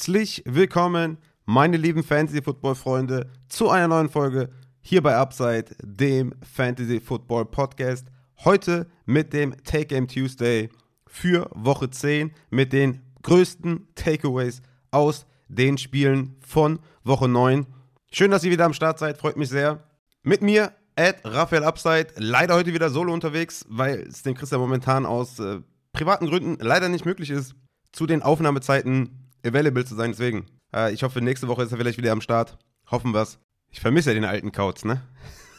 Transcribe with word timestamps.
Herzlich 0.00 0.42
willkommen, 0.46 1.18
meine 1.44 1.76
lieben 1.76 2.02
Fantasy-Football-Freunde, 2.02 3.28
zu 3.50 3.68
einer 3.68 3.86
neuen 3.86 4.08
Folge 4.08 4.48
hier 4.80 5.02
bei 5.02 5.14
Upside, 5.14 5.76
dem 5.82 6.32
Fantasy-Football-Podcast. 6.40 8.06
Heute 8.42 8.86
mit 9.04 9.34
dem 9.34 9.54
Take 9.62 9.84
Game 9.84 10.08
Tuesday 10.08 10.70
für 11.06 11.50
Woche 11.54 11.90
10 11.90 12.32
mit 12.48 12.72
den 12.72 13.02
größten 13.20 13.88
Takeaways 13.94 14.62
aus 14.90 15.26
den 15.48 15.76
Spielen 15.76 16.34
von 16.40 16.78
Woche 17.04 17.28
9. 17.28 17.66
Schön, 18.10 18.30
dass 18.30 18.42
ihr 18.42 18.52
wieder 18.52 18.64
am 18.64 18.72
Start 18.72 18.98
seid, 18.98 19.18
freut 19.18 19.36
mich 19.36 19.50
sehr. 19.50 19.84
Mit 20.22 20.40
mir, 20.40 20.72
Ed 20.96 21.16
Raphael 21.24 21.64
Upside, 21.64 22.14
leider 22.16 22.54
heute 22.54 22.72
wieder 22.72 22.88
solo 22.88 23.12
unterwegs, 23.12 23.66
weil 23.68 23.98
es 24.08 24.22
dem 24.22 24.34
Christian 24.34 24.62
momentan 24.62 25.04
aus 25.04 25.38
äh, 25.40 25.60
privaten 25.92 26.24
Gründen 26.24 26.56
leider 26.58 26.88
nicht 26.88 27.04
möglich 27.04 27.28
ist, 27.28 27.54
zu 27.92 28.06
den 28.06 28.22
Aufnahmezeiten 28.22 29.29
available 29.44 29.84
zu 29.84 29.94
sein. 29.94 30.10
Deswegen, 30.12 30.46
äh, 30.74 30.92
ich 30.92 31.02
hoffe, 31.02 31.20
nächste 31.20 31.48
Woche 31.48 31.62
ist 31.62 31.72
er 31.72 31.78
vielleicht 31.78 31.98
wieder 31.98 32.12
am 32.12 32.20
Start. 32.20 32.58
Hoffen 32.90 33.14
wir's. 33.14 33.38
Ich 33.70 33.80
vermisse 33.80 34.10
ja 34.10 34.14
den 34.14 34.24
alten 34.24 34.52
Kauz, 34.52 34.84
ne? 34.84 35.02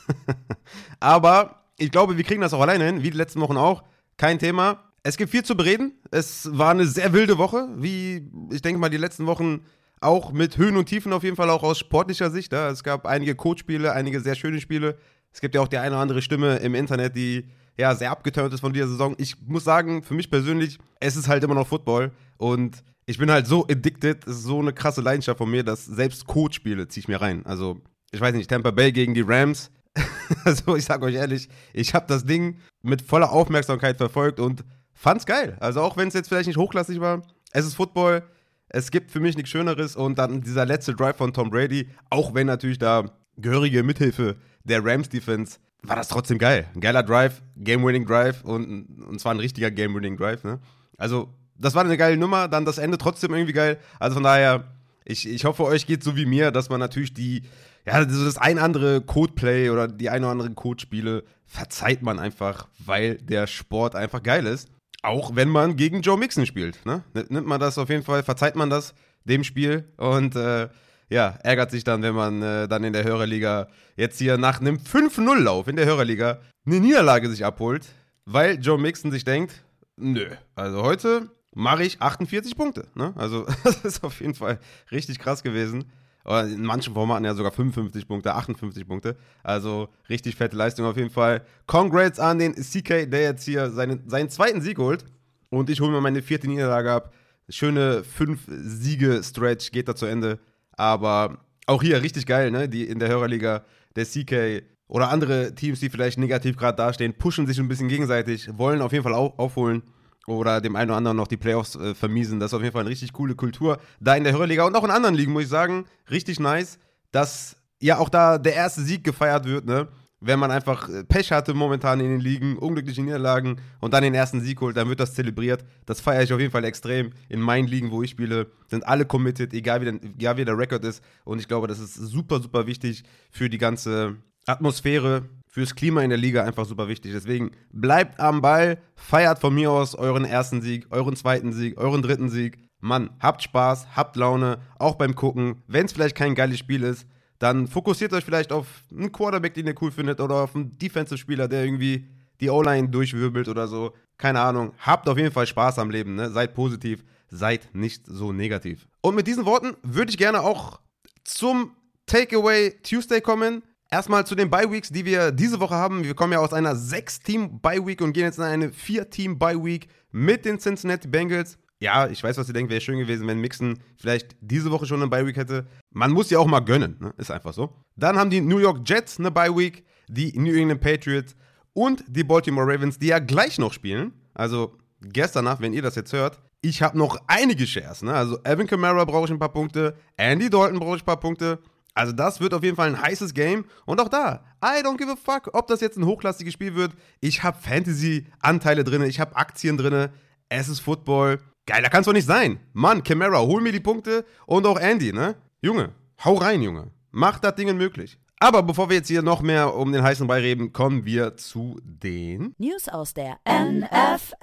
Aber 1.00 1.64
ich 1.78 1.92
glaube, 1.92 2.18
wir 2.18 2.24
kriegen 2.24 2.42
das 2.42 2.54
auch 2.54 2.62
alleine 2.62 2.86
hin, 2.86 3.04
wie 3.04 3.12
die 3.12 3.18
letzten 3.18 3.42
Wochen 3.42 3.58
auch. 3.58 3.84
Kein 4.18 4.40
Thema. 4.40 4.92
Es 5.04 5.18
gibt 5.18 5.32
viel 5.32 5.44
zu 5.44 5.56
bereden. 5.56 5.94
Es 6.12 6.50
war 6.58 6.72
eine 6.72 6.86
sehr 6.86 7.14
wilde 7.14 7.38
Woche, 7.38 7.70
wie 7.76 8.30
ich 8.52 8.62
denke 8.62 8.80
mal 8.80 8.90
die 8.90 8.98
letzten 8.98 9.26
Wochen 9.26 9.66
auch 10.00 10.32
mit 10.32 10.58
Höhen 10.58 10.78
und 10.78 10.88
Tiefen 10.88 11.14
auf 11.14 11.24
jeden 11.24 11.36
Fall 11.36 11.50
auch 11.50 11.64
aus 11.64 11.80
sportlicher 11.80 12.30
Sicht. 12.30 12.52
Ja. 12.52 12.70
Es 12.70 12.84
gab 12.84 13.06
einige 13.06 13.36
Coach-Spiele, 13.36 13.94
einige 13.94 14.20
sehr 14.20 14.36
schöne 14.36 14.60
Spiele. 14.60 14.98
Es 15.32 15.42
gibt 15.42 15.56
ja 15.56 15.62
auch 15.62 15.68
die 15.68 15.78
eine 15.78 15.96
oder 15.96 16.02
andere 16.02 16.22
Stimme 16.22 16.58
im 16.58 16.76
Internet, 16.76 17.16
die 17.16 17.46
ja 17.78 17.96
sehr 17.96 18.12
abgeturnt 18.12 18.54
ist 18.54 18.60
von 18.60 18.74
dieser 18.74 18.88
Saison. 18.88 19.16
Ich 19.18 19.36
muss 19.48 19.64
sagen, 19.64 20.04
für 20.04 20.14
mich 20.14 20.30
persönlich, 20.30 20.78
es 21.00 21.16
ist 21.16 21.28
halt 21.28 21.44
immer 21.44 21.56
noch 21.56 21.68
Football 21.68 22.12
und 22.38 22.84
ich 23.06 23.18
bin 23.18 23.32
halt 23.32 23.48
so 23.48 23.66
addicted, 23.68 24.26
es 24.28 24.38
ist 24.38 24.44
so 24.44 24.60
eine 24.60 24.74
krasse 24.74 25.02
Leidenschaft 25.02 25.38
von 25.38 25.50
mir, 25.50 25.64
dass 25.64 25.86
selbst 25.86 26.28
Coach-Spiele 26.28 26.88
ziehe 26.88 27.02
ich 27.02 27.08
mir 27.08 27.22
rein. 27.22 27.46
Also, 27.46 27.82
ich 28.12 28.22
weiß 28.22 28.34
nicht, 28.36 28.50
Tampa 28.50 28.72
Bay 28.72 28.92
gegen 28.92 29.14
die 29.14 29.22
Rams. 29.22 29.72
also, 30.46 30.76
ich 30.76 30.86
sag 30.86 31.02
euch 31.02 31.16
ehrlich, 31.16 31.50
ich 31.74 31.94
habe 31.94 32.06
das 32.08 32.26
Ding 32.26 32.58
mit 32.82 33.02
voller 33.02 33.32
Aufmerksamkeit 33.32 33.98
verfolgt 33.98 34.40
und 34.40 34.64
fand's 34.94 35.26
geil. 35.26 35.58
Also, 35.60 35.82
auch 35.82 35.98
wenn 35.98 36.08
es 36.08 36.14
jetzt 36.14 36.30
vielleicht 36.30 36.48
nicht 36.48 36.58
hochklassig 36.58 37.00
war, 37.00 37.24
es 37.52 37.66
ist 37.66 37.76
Football. 37.76 38.24
Es 38.70 38.92
gibt 38.92 39.12
für 39.12 39.20
mich 39.20 39.36
nichts 39.36 39.50
Schöneres 39.50 39.98
und 39.98 40.18
dann 40.18 40.42
dieser 40.42 40.66
letzte 40.66 40.96
Drive 40.96 41.18
von 41.18 41.34
Tom 41.34 41.50
Brady, 41.50 41.90
auch 42.10 42.34
wenn 42.34 42.48
natürlich 42.48 42.80
da 42.80 43.12
gehörige 43.36 43.84
Mithilfe 43.84 44.38
der 44.64 44.86
Rams 44.86 45.10
Defense 45.10 45.60
war 45.84 45.96
das 45.96 46.10
trotzdem 46.10 46.38
geil. 46.38 46.68
Ein 46.76 46.82
geiler 46.82 47.04
Drive, 47.04 47.42
Game-Winning 47.58 48.06
Drive 48.06 48.44
und, 48.44 49.04
und 49.04 49.20
zwar 49.20 49.34
ein 49.34 49.40
richtiger 49.40 49.72
Game-Winning 49.72 50.16
Drive. 50.16 50.44
Ne? 50.44 50.60
Also, 50.98 51.34
das 51.62 51.76
war 51.76 51.84
eine 51.84 51.98
geile 51.98 52.18
Nummer, 52.18 52.48
dann 52.48 52.66
das 52.66 52.78
Ende 52.78 52.98
trotzdem 52.98 53.34
irgendwie 53.34 53.54
geil. 53.54 53.78
Also 54.00 54.16
von 54.16 54.24
daher, 54.24 54.66
ich, 55.06 55.28
ich 55.28 55.46
hoffe, 55.46 55.64
euch 55.64 55.86
geht 55.86 56.04
so 56.04 56.16
wie 56.16 56.26
mir, 56.26 56.52
dass 56.52 56.70
man 56.70 56.80
natürlich 56.80 57.14
die, 57.14 57.44
ja, 57.86 58.08
so 58.08 58.26
das 58.26 58.38
ein 58.38 58.58
andere 58.58 59.02
Codeplay 59.02 59.70
oder 59.70 59.88
die 59.88 60.10
ein 60.10 60.24
oder 60.24 60.32
anderen 60.32 60.56
Codespiele 60.56 61.24
verzeiht 61.46 62.02
man 62.02 62.20
einfach, 62.20 62.68
weil 62.80 63.16
der 63.16 63.48
Sport 63.48 63.96
einfach 63.96 64.24
geil 64.24 64.46
ist. 64.46 64.70
Auch 65.04 65.36
wenn 65.36 65.50
man 65.50 65.76
gegen 65.78 66.02
Joe 66.02 66.18
Mixon 66.18 66.46
spielt. 66.46 66.86
Ne? 66.86 67.04
Nimmt 67.30 67.48
man 67.48 67.60
das 67.60 67.78
auf 67.78 67.90
jeden 67.90 68.04
Fall, 68.04 68.24
verzeiht 68.24 68.56
man 68.56 68.70
das 68.70 68.94
dem 69.26 69.44
Spiel 69.44 69.86
und 69.98 70.36
äh, 70.36 70.70
ja, 71.10 71.38
ärgert 71.44 71.72
sich 71.72 71.84
dann, 71.84 72.02
wenn 72.02 72.16
man 72.16 72.42
äh, 72.42 72.68
dann 72.68 72.84
in 72.84 72.94
der 72.94 73.04
Hörerliga 73.04 73.68
jetzt 73.98 74.18
hier 74.18 74.38
nach 74.38 74.62
einem 74.62 74.78
5-0-Lauf 74.78 75.68
in 75.68 75.76
der 75.76 75.86
Hörerliga 75.86 76.40
eine 76.66 76.80
Niederlage 76.80 77.30
sich 77.30 77.44
abholt, 77.44 77.86
weil 78.26 78.60
Joe 78.60 78.80
Mixon 78.80 79.12
sich 79.12 79.26
denkt, 79.26 79.64
nö, 79.98 80.28
also 80.56 80.84
heute 80.84 81.30
mache 81.54 81.84
ich 81.84 82.02
48 82.02 82.56
Punkte. 82.56 82.88
Ne? 82.96 83.14
Also 83.16 83.46
das 83.64 83.84
ist 83.84 84.04
auf 84.04 84.20
jeden 84.22 84.36
Fall 84.36 84.60
richtig 84.92 85.20
krass 85.20 85.44
gewesen. 85.44 85.86
In 86.24 86.64
manchen 86.64 86.94
Formaten 86.94 87.26
ja 87.26 87.34
sogar 87.34 87.52
55 87.52 88.08
Punkte, 88.08 88.36
58 88.36 88.88
Punkte. 88.88 89.18
Also 89.42 89.90
richtig 90.08 90.36
fette 90.36 90.56
Leistung 90.56 90.86
auf 90.86 90.96
jeden 90.96 91.10
Fall. 91.10 91.44
Congrats 91.66 92.20
an 92.20 92.38
den 92.38 92.54
CK, 92.54 93.10
der 93.10 93.22
jetzt 93.22 93.44
hier 93.44 93.72
seinen, 93.72 94.08
seinen 94.08 94.30
zweiten 94.30 94.62
Sieg 94.62 94.78
holt. 94.78 95.04
Und 95.50 95.70
ich 95.70 95.82
hole 95.82 95.92
mir 95.92 96.00
meine 96.00 96.22
vierte 96.22 96.48
Niederlage 96.48 96.92
ab. 96.92 97.14
Schöne 97.50 98.04
5-Siege-Stretch 98.04 99.72
geht 99.72 99.88
da 99.88 99.96
zu 99.96 100.06
Ende. 100.06 100.40
Aber 100.74 101.40
auch 101.66 101.82
hier 101.82 102.02
richtig 102.04 102.28
geil, 102.28 102.52
ne? 102.52 102.70
Die 102.70 102.88
in 102.88 103.00
der 103.00 103.10
Hörerliga, 103.10 103.66
der 103.96 104.06
CK 104.06 104.64
oder 104.88 105.10
andere 105.10 105.56
Teams, 105.56 105.80
die 105.80 105.90
vielleicht 105.90 106.20
negativ 106.20 106.56
gerade 106.56 106.78
dastehen, 106.78 107.16
pushen 107.16 107.48
sich 107.48 107.60
ein 107.60 107.68
bisschen 107.68 107.88
gegenseitig, 107.88 108.48
wollen 108.58 108.82
auf 108.82 108.92
jeden 108.92 109.04
Fall 109.04 109.14
auf, 109.14 109.40
aufholen 109.40 109.82
oder 110.28 110.62
dem 110.62 110.76
einen 110.76 110.92
oder 110.92 110.98
anderen 110.98 111.18
noch 111.18 111.28
die 111.28 111.38
Playoffs 111.38 111.76
äh, 111.76 111.96
vermiesen. 111.96 112.40
Das 112.40 112.52
ist 112.52 112.54
auf 112.54 112.62
jeden 112.62 112.74
Fall 112.74 112.82
eine 112.82 112.90
richtig 112.90 113.14
coole 113.14 113.36
Kultur 113.36 113.80
da 114.00 114.16
in 114.16 114.24
der 114.24 114.34
Hörerliga 114.34 114.66
und 114.66 114.76
auch 114.76 114.84
in 114.84 114.92
anderen 114.92 115.16
Ligen, 115.16 115.34
muss 115.34 115.44
ich 115.44 115.50
sagen. 115.50 115.86
Richtig 116.10 116.40
nice, 116.40 116.80
dass 117.12 117.56
ja 117.80 117.98
auch 117.98 118.10
da 118.10 118.38
der 118.38 118.54
erste 118.54 118.82
Sieg 118.82 119.04
gefeiert 119.04 119.46
wird, 119.46 119.66
ne? 119.66 119.88
wenn 120.22 120.40
man 120.40 120.52
einfach 120.52 120.88
äh, 120.88 121.04
Pech 121.04 121.32
hatte 121.32 121.54
momentan 121.54 122.00
in 122.00 122.10
den 122.10 122.20
Ligen, 122.20 122.58
unglückliche 122.58 123.02
Niederlagen 123.02 123.60
und 123.80 123.94
dann 123.94 124.04
den 124.04 124.14
ersten 124.14 124.40
Sieg 124.40 124.62
holt, 124.62 124.78
dann 124.78 124.88
wird 124.88 125.00
das 125.00 125.16
zelebriert. 125.16 125.66
Das 125.86 126.00
feiere 126.00 126.22
ich 126.24 126.32
auf 126.32 126.40
jeden 126.40 126.52
Fall 126.52 126.64
extrem. 126.64 127.12
In 127.28 127.42
meinen 127.42 127.68
Ligen, 127.68 127.92
wo 127.92 128.04
ich 128.04 128.12
spiele, 128.12 128.48
sind 128.68 128.86
alle 128.88 129.06
committed, 129.06 129.54
egal 129.54 129.82
wie, 129.82 129.86
der, 129.86 129.96
egal 129.96 130.38
wie 130.38 130.46
der 130.46 130.58
Rekord 130.58 130.86
ist. 130.86 131.04
Und 131.26 131.40
ich 131.40 131.48
glaube, 131.48 131.68
das 131.68 131.80
ist 131.80 131.96
super, 131.96 132.40
super 132.40 132.68
wichtig 132.68 133.04
für 133.32 133.50
die 133.50 133.58
ganze 133.58 134.16
Atmosphäre, 134.46 135.24
fürs 135.52 135.76
Klima 135.76 136.02
in 136.02 136.10
der 136.10 136.18
Liga 136.18 136.44
einfach 136.44 136.66
super 136.66 136.88
wichtig. 136.88 137.12
Deswegen 137.14 137.52
bleibt 137.72 138.20
am 138.20 138.42
Ball, 138.42 138.82
feiert 138.96 139.40
von 139.40 139.54
mir 139.54 139.70
aus 139.70 139.94
euren 139.94 140.26
ersten 140.26 140.62
Sieg, 140.62 140.88
euren 140.90 141.16
zweiten 141.16 141.54
Sieg, 141.54 141.78
euren 141.78 142.02
dritten 142.02 142.30
Sieg. 142.30 142.58
Mann, 142.80 143.12
habt 143.20 143.44
Spaß, 143.44 143.96
habt 143.96 144.16
Laune, 144.16 144.60
auch 144.80 144.96
beim 144.96 145.14
Gucken. 145.14 145.62
Wenn 145.68 145.86
es 145.86 145.94
vielleicht 145.94 146.16
kein 146.16 146.34
geiles 146.34 146.58
Spiel 146.58 146.84
ist, 146.84 147.06
dann 147.38 147.68
fokussiert 147.68 148.14
euch 148.14 148.24
vielleicht 148.24 148.52
auf 148.52 148.68
einen 148.92 149.12
Quarterback, 149.12 149.54
den 149.54 149.68
ihr 149.68 149.76
cool 149.82 149.92
findet, 149.92 150.20
oder 150.20 150.36
auf 150.36 150.56
einen 150.56 150.78
Defensive-Spieler, 150.78 151.48
der 151.48 151.66
irgendwie 151.66 152.08
die 152.40 152.50
O-Line 152.50 152.90
durchwirbelt 152.90 153.48
oder 153.48 153.68
so. 153.68 153.94
Keine 154.18 154.40
Ahnung. 154.40 154.74
Habt 154.80 155.08
auf 155.10 155.18
jeden 155.18 155.32
Fall 155.32 155.48
Spaß 155.48 155.80
am 155.80 155.92
Leben, 155.92 156.16
ne? 156.16 156.30
Seid 156.32 156.54
positiv, 156.54 157.04
seid 157.30 157.70
nicht 157.74 158.06
so 158.06 158.32
negativ. 158.32 158.88
Und 159.02 159.16
mit 159.16 159.28
diesen 159.28 159.46
Worten 159.46 159.76
würde 159.84 160.12
ich 160.12 160.18
gerne 160.18 160.42
auch 160.42 160.80
zum 161.24 161.76
Takeaway 162.06 162.72
Tuesday 162.84 163.22
kommen. 163.22 163.64
Erstmal 163.92 164.26
zu 164.26 164.36
den 164.36 164.50
Bye 164.50 164.72
Weeks, 164.72 164.90
die 164.90 165.06
wir 165.06 165.32
diese 165.32 165.60
Woche 165.60 165.76
haben. 165.76 166.04
Wir 166.04 166.16
kommen 166.16 166.34
ja 166.34 166.40
aus 166.40 166.54
einer 166.54 166.74
6-Team 166.74 167.60
Bye 167.60 167.86
Week 167.86 168.02
und 168.02 168.14
gehen 168.14 168.24
jetzt 168.24 168.38
in 168.38 168.46
eine 168.46 168.70
4-Team 168.70 169.38
Bye 169.38 169.64
Week 169.64 169.90
mit 170.12 170.46
den 170.46 170.60
Cincinnati 170.60 171.08
Bengals 171.08 171.58
ja, 171.82 172.08
ich 172.08 172.24
weiß, 172.24 172.38
was 172.38 172.48
ihr 172.48 172.54
denkt, 172.54 172.72
wäre 172.72 172.80
schön 172.80 173.00
gewesen, 173.00 173.28
wenn 173.28 173.40
Mixon 173.40 173.80
vielleicht 173.98 174.36
diese 174.40 174.70
Woche 174.70 174.86
schon 174.86 175.02
eine 175.02 175.10
Bye-Week 175.10 175.36
hätte. 175.36 175.66
Man 175.90 176.12
muss 176.12 176.30
ja 176.30 176.38
auch 176.38 176.46
mal 176.46 176.60
gönnen, 176.60 176.96
ne? 177.00 177.12
ist 177.18 177.32
einfach 177.32 177.54
so. 177.54 177.74
Dann 177.96 178.18
haben 178.18 178.30
die 178.30 178.40
New 178.40 178.60
York 178.60 178.88
Jets 178.88 179.20
eine 179.20 179.32
Bye-Week, 179.32 179.84
die 180.08 180.32
New 180.38 180.54
England 180.54 180.80
Patriots 180.80 181.36
und 181.74 182.04
die 182.08 182.24
Baltimore 182.24 182.72
Ravens, 182.72 183.00
die 183.00 183.08
ja 183.08 183.18
gleich 183.18 183.58
noch 183.58 183.74
spielen. 183.74 184.14
Also 184.36 184.78
gestern 185.02 185.46
Nacht, 185.46 185.60
wenn 185.60 185.74
ihr 185.74 185.82
das 185.82 185.96
jetzt 185.96 186.14
hört, 186.14 186.40
ich 186.62 186.84
habe 186.84 186.96
noch 186.96 187.18
einige 187.26 187.66
Shares. 187.66 188.04
Ne? 188.04 188.14
Also 188.14 188.38
Evan 188.44 188.68
Kamara 188.68 189.04
brauche 189.04 189.26
ich 189.26 189.32
ein 189.32 189.40
paar 189.40 189.52
Punkte, 189.52 189.96
Andy 190.18 190.52
Dalton 190.52 190.80
brauche 190.80 190.98
ich 190.98 191.02
ein 191.02 191.06
paar 191.06 191.20
Punkte. 191.20 191.58
Also 191.94 192.14
das 192.14 192.40
wird 192.40 192.54
auf 192.54 192.64
jeden 192.64 192.78
Fall 192.78 192.90
ein 192.90 193.02
heißes 193.02 193.34
Game. 193.34 193.66
Und 193.86 194.00
auch 194.00 194.10
da, 194.10 194.44
I 194.64 194.84
don't 194.84 194.98
give 194.98 195.12
a 195.12 195.16
fuck, 195.16 195.50
ob 195.54 195.68
das 195.68 195.82
jetzt 195.82 195.98
ein 195.98 196.06
hochklassiges 196.06 196.54
Spiel 196.54 196.76
wird. 196.76 196.94
Ich 197.20 197.44
habe 197.44 197.58
Fantasy-Anteile 197.60 198.84
drin, 198.84 199.02
ich 199.04 199.20
habe 199.20 199.36
Aktien 199.36 199.78
drin. 199.78 200.10
Es 200.50 200.70
ist 200.70 200.80
Football. 200.80 201.40
Geiler 201.66 201.90
kann's 201.90 202.06
doch 202.06 202.14
nicht 202.14 202.28
sein. 202.28 202.60
Mann, 202.74 203.04
Camara, 203.04 203.40
hol 203.40 203.62
mir 203.62 203.72
die 203.72 203.80
Punkte 203.80 204.26
und 204.46 204.66
auch 204.66 204.80
Andy, 204.80 205.14
ne? 205.14 205.36
Junge, 205.62 205.92
hau 206.24 206.36
rein, 206.36 206.62
Junge. 206.62 206.92
Mach 207.12 207.40
das 207.40 207.56
Ding 207.56 207.76
möglich. 207.78 208.18
Aber 208.40 208.64
bevor 208.64 208.90
wir 208.90 208.98
jetzt 208.98 209.08
hier 209.08 209.22
noch 209.22 209.42
mehr 209.42 209.76
um 209.76 209.92
den 209.92 210.02
heißen 210.02 210.26
Brei 210.26 210.40
reden, 210.40 210.74
kommen 210.74 211.06
wir 211.06 211.38
zu 211.38 211.80
den 211.84 212.56
News 212.58 212.90
aus 212.90 213.14
der 213.14 213.38
NFL. 213.48 214.36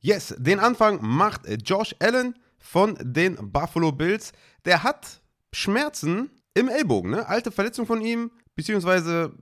Yes, 0.00 0.34
den 0.38 0.60
Anfang 0.60 0.98
macht 1.00 1.42
Josh 1.64 1.96
Allen 1.98 2.34
von 2.58 2.98
den 3.00 3.36
Buffalo 3.50 3.92
Bills. 3.92 4.32
Der 4.66 4.82
hat 4.82 5.22
Schmerzen 5.56 6.30
im 6.52 6.68
Ellbogen, 6.68 7.10
ne? 7.10 7.26
Alte 7.26 7.50
Verletzung 7.50 7.86
von 7.86 8.02
ihm, 8.02 8.30
beziehungsweise 8.54 9.32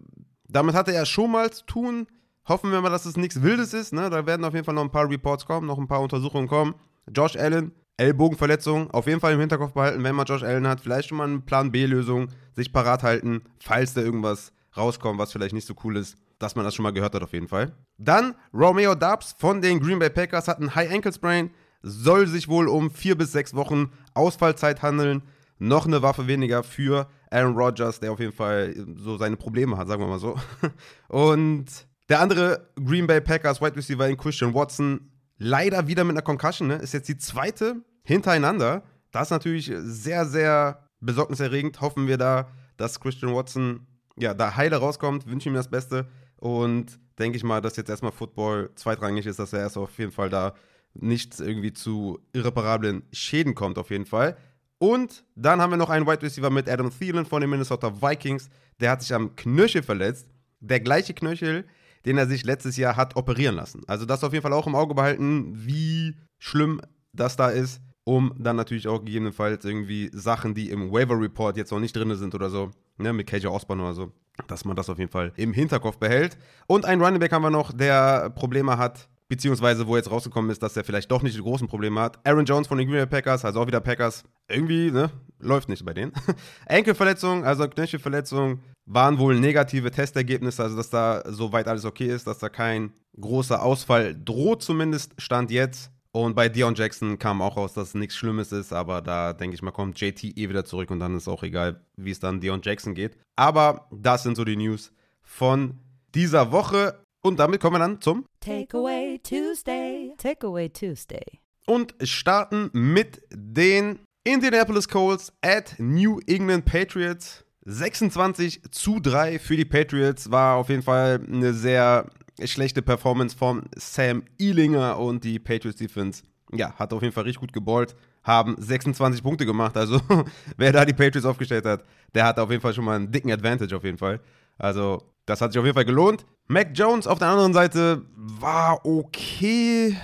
damit 0.48 0.76
hatte 0.76 0.94
er 0.94 1.06
schon 1.06 1.32
mal 1.32 1.50
zu 1.50 1.66
tun. 1.66 2.06
Hoffen 2.48 2.70
wir 2.70 2.80
mal, 2.80 2.90
dass 2.90 3.04
es 3.04 3.16
nichts 3.16 3.42
Wildes 3.42 3.74
ist. 3.74 3.92
Ne? 3.92 4.10
Da 4.10 4.24
werden 4.24 4.44
auf 4.44 4.54
jeden 4.54 4.64
Fall 4.64 4.74
noch 4.74 4.84
ein 4.84 4.92
paar 4.92 5.10
Reports 5.10 5.44
kommen, 5.44 5.66
noch 5.66 5.78
ein 5.78 5.88
paar 5.88 6.00
Untersuchungen 6.00 6.46
kommen. 6.46 6.76
Josh 7.12 7.34
Allen, 7.34 7.72
Ellbogenverletzung, 7.96 8.92
auf 8.92 9.08
jeden 9.08 9.18
Fall 9.18 9.32
im 9.32 9.40
Hinterkopf 9.40 9.72
behalten, 9.72 10.04
wenn 10.04 10.14
man 10.14 10.26
Josh 10.26 10.44
Allen 10.44 10.68
hat. 10.68 10.80
Vielleicht 10.80 11.08
schon 11.08 11.18
mal 11.18 11.26
eine 11.26 11.40
Plan 11.40 11.72
B-Lösung, 11.72 12.28
sich 12.54 12.72
parat 12.72 13.02
halten, 13.02 13.42
falls 13.58 13.94
da 13.94 14.00
irgendwas 14.00 14.52
rauskommt, 14.76 15.18
was 15.18 15.32
vielleicht 15.32 15.54
nicht 15.54 15.66
so 15.66 15.74
cool 15.82 15.96
ist, 15.96 16.16
dass 16.38 16.54
man 16.54 16.64
das 16.64 16.76
schon 16.76 16.84
mal 16.84 16.92
gehört 16.92 17.14
hat, 17.14 17.22
auf 17.24 17.32
jeden 17.32 17.48
Fall. 17.48 17.72
Dann 17.98 18.36
Romeo 18.52 18.94
Dubs 18.94 19.34
von 19.36 19.60
den 19.60 19.80
Green 19.80 19.98
Bay 19.98 20.10
Packers 20.10 20.46
hat 20.46 20.58
einen 20.58 20.76
High 20.76 20.92
Ankle 20.92 21.12
Sprain, 21.12 21.50
soll 21.82 22.28
sich 22.28 22.46
wohl 22.46 22.68
um 22.68 22.90
vier 22.90 23.16
bis 23.16 23.32
sechs 23.32 23.54
Wochen 23.54 23.90
Ausfallzeit 24.14 24.82
handeln. 24.82 25.22
Noch 25.64 25.86
eine 25.86 26.02
Waffe 26.02 26.26
weniger 26.26 26.62
für 26.62 27.08
Aaron 27.30 27.56
Rodgers, 27.56 27.98
der 27.98 28.12
auf 28.12 28.20
jeden 28.20 28.34
Fall 28.34 28.74
so 28.96 29.16
seine 29.16 29.36
Probleme 29.36 29.78
hat, 29.78 29.88
sagen 29.88 30.02
wir 30.02 30.06
mal 30.06 30.18
so. 30.18 30.36
Und 31.08 31.64
der 32.10 32.20
andere 32.20 32.68
Green 32.76 33.06
Bay 33.06 33.22
Packers 33.22 33.62
Wide 33.62 33.74
Receiver 33.74 34.06
in 34.06 34.18
Christian 34.18 34.52
Watson 34.52 35.10
leider 35.38 35.86
wieder 35.86 36.04
mit 36.04 36.12
einer 36.12 36.22
Concussion, 36.22 36.68
ne? 36.68 36.74
Ist 36.76 36.92
jetzt 36.92 37.08
die 37.08 37.16
zweite 37.16 37.76
hintereinander. 38.02 38.82
Das 39.10 39.28
ist 39.28 39.30
natürlich 39.30 39.72
sehr, 39.74 40.26
sehr 40.26 40.86
besorgniserregend. 41.00 41.80
Hoffen 41.80 42.08
wir 42.08 42.18
da, 42.18 42.48
dass 42.76 43.00
Christian 43.00 43.34
Watson 43.34 43.86
ja, 44.18 44.34
da 44.34 44.56
heile 44.56 44.76
rauskommt. 44.76 45.26
Wünsche 45.26 45.48
ihm 45.48 45.54
das 45.54 45.70
Beste. 45.70 46.08
Und 46.36 47.00
denke 47.18 47.38
ich 47.38 47.42
mal, 47.42 47.62
dass 47.62 47.76
jetzt 47.76 47.88
erstmal 47.88 48.12
Football 48.12 48.70
zweitrangig 48.74 49.24
ist, 49.24 49.38
dass 49.38 49.54
er 49.54 49.60
erst 49.60 49.78
auf 49.78 49.98
jeden 49.98 50.12
Fall 50.12 50.28
da 50.28 50.52
nichts 50.92 51.40
irgendwie 51.40 51.72
zu 51.72 52.20
irreparablen 52.34 53.02
Schäden 53.12 53.54
kommt, 53.54 53.78
auf 53.78 53.90
jeden 53.90 54.06
Fall. 54.06 54.36
Und 54.78 55.24
dann 55.34 55.60
haben 55.60 55.70
wir 55.70 55.76
noch 55.76 55.90
einen 55.90 56.06
Wide 56.06 56.22
Receiver 56.22 56.50
mit 56.50 56.68
Adam 56.68 56.90
Thielen 56.90 57.26
von 57.26 57.40
den 57.40 57.50
Minnesota 57.50 58.02
Vikings. 58.02 58.48
Der 58.80 58.90
hat 58.90 59.02
sich 59.02 59.14
am 59.14 59.36
Knöchel 59.36 59.82
verletzt. 59.82 60.28
Der 60.60 60.80
gleiche 60.80 61.14
Knöchel, 61.14 61.64
den 62.04 62.18
er 62.18 62.26
sich 62.26 62.44
letztes 62.44 62.76
Jahr 62.76 62.96
hat 62.96 63.16
operieren 63.16 63.54
lassen. 63.54 63.82
Also 63.86 64.04
das 64.04 64.24
auf 64.24 64.32
jeden 64.32 64.42
Fall 64.42 64.52
auch 64.52 64.66
im 64.66 64.74
Auge 64.74 64.94
behalten, 64.94 65.52
wie 65.54 66.16
schlimm 66.38 66.80
das 67.12 67.36
da 67.36 67.48
ist, 67.48 67.80
um 68.04 68.34
dann 68.38 68.56
natürlich 68.56 68.88
auch 68.88 68.98
gegebenenfalls 68.98 69.64
irgendwie 69.64 70.10
Sachen, 70.12 70.54
die 70.54 70.70
im 70.70 70.92
Waiver 70.92 71.18
Report 71.18 71.56
jetzt 71.56 71.70
noch 71.70 71.80
nicht 71.80 71.96
drin 71.96 72.14
sind 72.16 72.34
oder 72.34 72.50
so, 72.50 72.70
ne, 72.98 73.12
mit 73.12 73.26
KJ 73.26 73.46
Osborne 73.46 73.82
oder 73.82 73.94
so, 73.94 74.12
dass 74.46 74.64
man 74.64 74.76
das 74.76 74.90
auf 74.90 74.98
jeden 74.98 75.10
Fall 75.10 75.32
im 75.36 75.52
Hinterkopf 75.52 75.96
behält. 75.96 76.36
Und 76.66 76.84
einen 76.84 77.02
Running 77.02 77.20
Back 77.20 77.32
haben 77.32 77.42
wir 77.42 77.50
noch, 77.50 77.72
der 77.72 78.30
Probleme 78.30 78.76
hat, 78.76 79.08
beziehungsweise 79.34 79.88
wo 79.88 79.96
jetzt 79.96 80.10
rausgekommen 80.10 80.48
ist, 80.52 80.62
dass 80.62 80.76
er 80.76 80.84
vielleicht 80.84 81.10
doch 81.10 81.22
nicht 81.22 81.36
die 81.36 81.42
großen 81.42 81.66
Probleme 81.66 82.00
hat. 82.00 82.24
Aaron 82.24 82.44
Jones 82.44 82.68
von 82.68 82.78
den 82.78 82.86
Green 82.86 82.98
Bay 82.98 83.06
Packers, 83.06 83.44
also 83.44 83.60
auch 83.60 83.66
wieder 83.66 83.80
Packers, 83.80 84.22
irgendwie, 84.48 84.92
ne, 84.92 85.10
läuft 85.40 85.68
nicht 85.68 85.84
bei 85.84 85.92
denen. 85.92 86.12
Enkelverletzung, 86.66 87.44
also 87.44 87.68
Knöchelverletzung, 87.68 88.60
waren 88.86 89.18
wohl 89.18 89.40
negative 89.40 89.90
Testergebnisse, 89.90 90.62
also 90.62 90.76
dass 90.76 90.88
da 90.88 91.24
soweit 91.26 91.66
alles 91.66 91.84
okay 91.84 92.06
ist, 92.06 92.28
dass 92.28 92.38
da 92.38 92.48
kein 92.48 92.92
großer 93.20 93.60
Ausfall 93.60 94.14
droht, 94.24 94.62
zumindest 94.62 95.14
Stand 95.18 95.50
jetzt. 95.50 95.90
Und 96.12 96.36
bei 96.36 96.48
Dion 96.48 96.76
Jackson 96.76 97.18
kam 97.18 97.42
auch 97.42 97.56
raus, 97.56 97.72
dass 97.72 97.94
nichts 97.94 98.14
Schlimmes 98.14 98.52
ist, 98.52 98.72
aber 98.72 99.02
da 99.02 99.32
denke 99.32 99.56
ich 99.56 99.62
mal, 99.62 99.72
kommt 99.72 100.00
JT 100.00 100.22
eh 100.22 100.48
wieder 100.48 100.64
zurück 100.64 100.92
und 100.92 101.00
dann 101.00 101.16
ist 101.16 101.26
auch 101.26 101.42
egal, 101.42 101.80
wie 101.96 102.12
es 102.12 102.20
dann 102.20 102.40
Dion 102.40 102.60
Jackson 102.62 102.94
geht. 102.94 103.18
Aber 103.34 103.88
das 103.90 104.22
sind 104.22 104.36
so 104.36 104.44
die 104.44 104.56
News 104.56 104.92
von 105.22 105.80
dieser 106.14 106.52
Woche. 106.52 107.03
Und 107.24 107.38
damit 107.38 107.58
kommen 107.60 107.76
wir 107.76 107.78
dann 107.80 108.00
zum 108.02 108.26
Takeaway 108.40 109.18
Tuesday. 109.22 110.12
Takeaway 110.18 110.68
Tuesday. 110.68 111.24
und 111.66 111.94
starten 112.02 112.68
mit 112.74 113.22
den 113.32 114.00
Indianapolis 114.24 114.86
Colts 114.86 115.32
at 115.40 115.74
New 115.78 116.20
England 116.26 116.66
Patriots. 116.66 117.42
26 117.64 118.60
zu 118.70 119.00
3 119.00 119.38
für 119.38 119.56
die 119.56 119.64
Patriots 119.64 120.30
war 120.30 120.56
auf 120.56 120.68
jeden 120.68 120.82
Fall 120.82 121.18
eine 121.26 121.54
sehr 121.54 122.10
schlechte 122.44 122.82
Performance 122.82 123.34
von 123.34 123.62
Sam 123.74 124.24
Ealinger 124.38 124.98
und 124.98 125.24
die 125.24 125.38
Patriots 125.38 125.78
Defense. 125.78 126.22
Ja, 126.52 126.74
hat 126.74 126.92
auf 126.92 127.00
jeden 127.00 127.14
Fall 127.14 127.24
richtig 127.24 127.40
gut 127.40 127.54
geballt, 127.54 127.96
haben 128.22 128.54
26 128.58 129.22
Punkte 129.22 129.46
gemacht. 129.46 129.78
Also, 129.78 129.98
wer 130.58 130.72
da 130.72 130.84
die 130.84 130.92
Patriots 130.92 131.24
aufgestellt 131.24 131.64
hat, 131.64 131.84
der 132.14 132.26
hat 132.26 132.38
auf 132.38 132.50
jeden 132.50 132.60
Fall 132.60 132.74
schon 132.74 132.84
mal 132.84 132.96
einen 132.96 133.10
dicken 133.10 133.32
Advantage 133.32 133.74
auf 133.74 133.84
jeden 133.84 133.96
Fall. 133.98 134.20
Also, 134.58 135.02
das 135.24 135.40
hat 135.40 135.52
sich 135.52 135.58
auf 135.58 135.64
jeden 135.64 135.74
Fall 135.74 135.86
gelohnt. 135.86 136.26
Mac 136.46 136.72
Jones 136.74 137.06
auf 137.06 137.18
der 137.18 137.28
anderen 137.28 137.54
Seite 137.54 138.02
war 138.16 138.84
okay, 138.84 139.96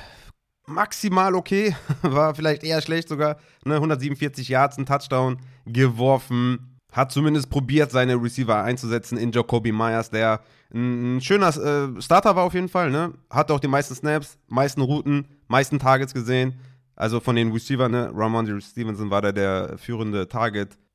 maximal 0.67 1.35
okay, 1.35 1.77
war 2.03 2.35
vielleicht 2.35 2.65
eher 2.65 2.81
schlecht 2.81 3.09
sogar. 3.09 3.37
Ne, 3.65 3.75
147 3.75 4.49
Yards, 4.49 4.79
ein 4.79 4.87
Touchdown 4.87 5.39
geworfen. 5.67 6.79
Hat 6.93 7.13
zumindest 7.13 7.51
probiert, 7.51 7.91
seine 7.91 8.21
Receiver 8.21 8.63
einzusetzen 8.63 9.17
in 9.19 9.31
Jacoby 9.31 9.71
Myers, 9.71 10.11
der 10.11 10.41
ein 10.73 11.21
schöner 11.21 11.49
äh, 11.57 12.01
Starter 12.01 12.35
war 12.35 12.45
auf 12.45 12.55
jeden 12.55 12.69
Fall. 12.69 12.91
Ne? 12.91 13.13
Hat 13.29 13.51
auch 13.51 13.61
die 13.61 13.69
meisten 13.69 13.95
Snaps, 13.95 14.39
meisten 14.49 14.81
Routen, 14.81 15.29
meisten 15.47 15.79
Targets 15.79 16.15
gesehen. 16.15 16.59
Also 16.97 17.21
von 17.21 17.37
den 17.37 17.53
Receivern, 17.53 17.93
ne? 17.93 18.11
Ramondre 18.15 18.61
Stevenson 18.61 19.11
war 19.11 19.23
da 19.23 19.33
der 19.33 19.79
führende 19.79 20.29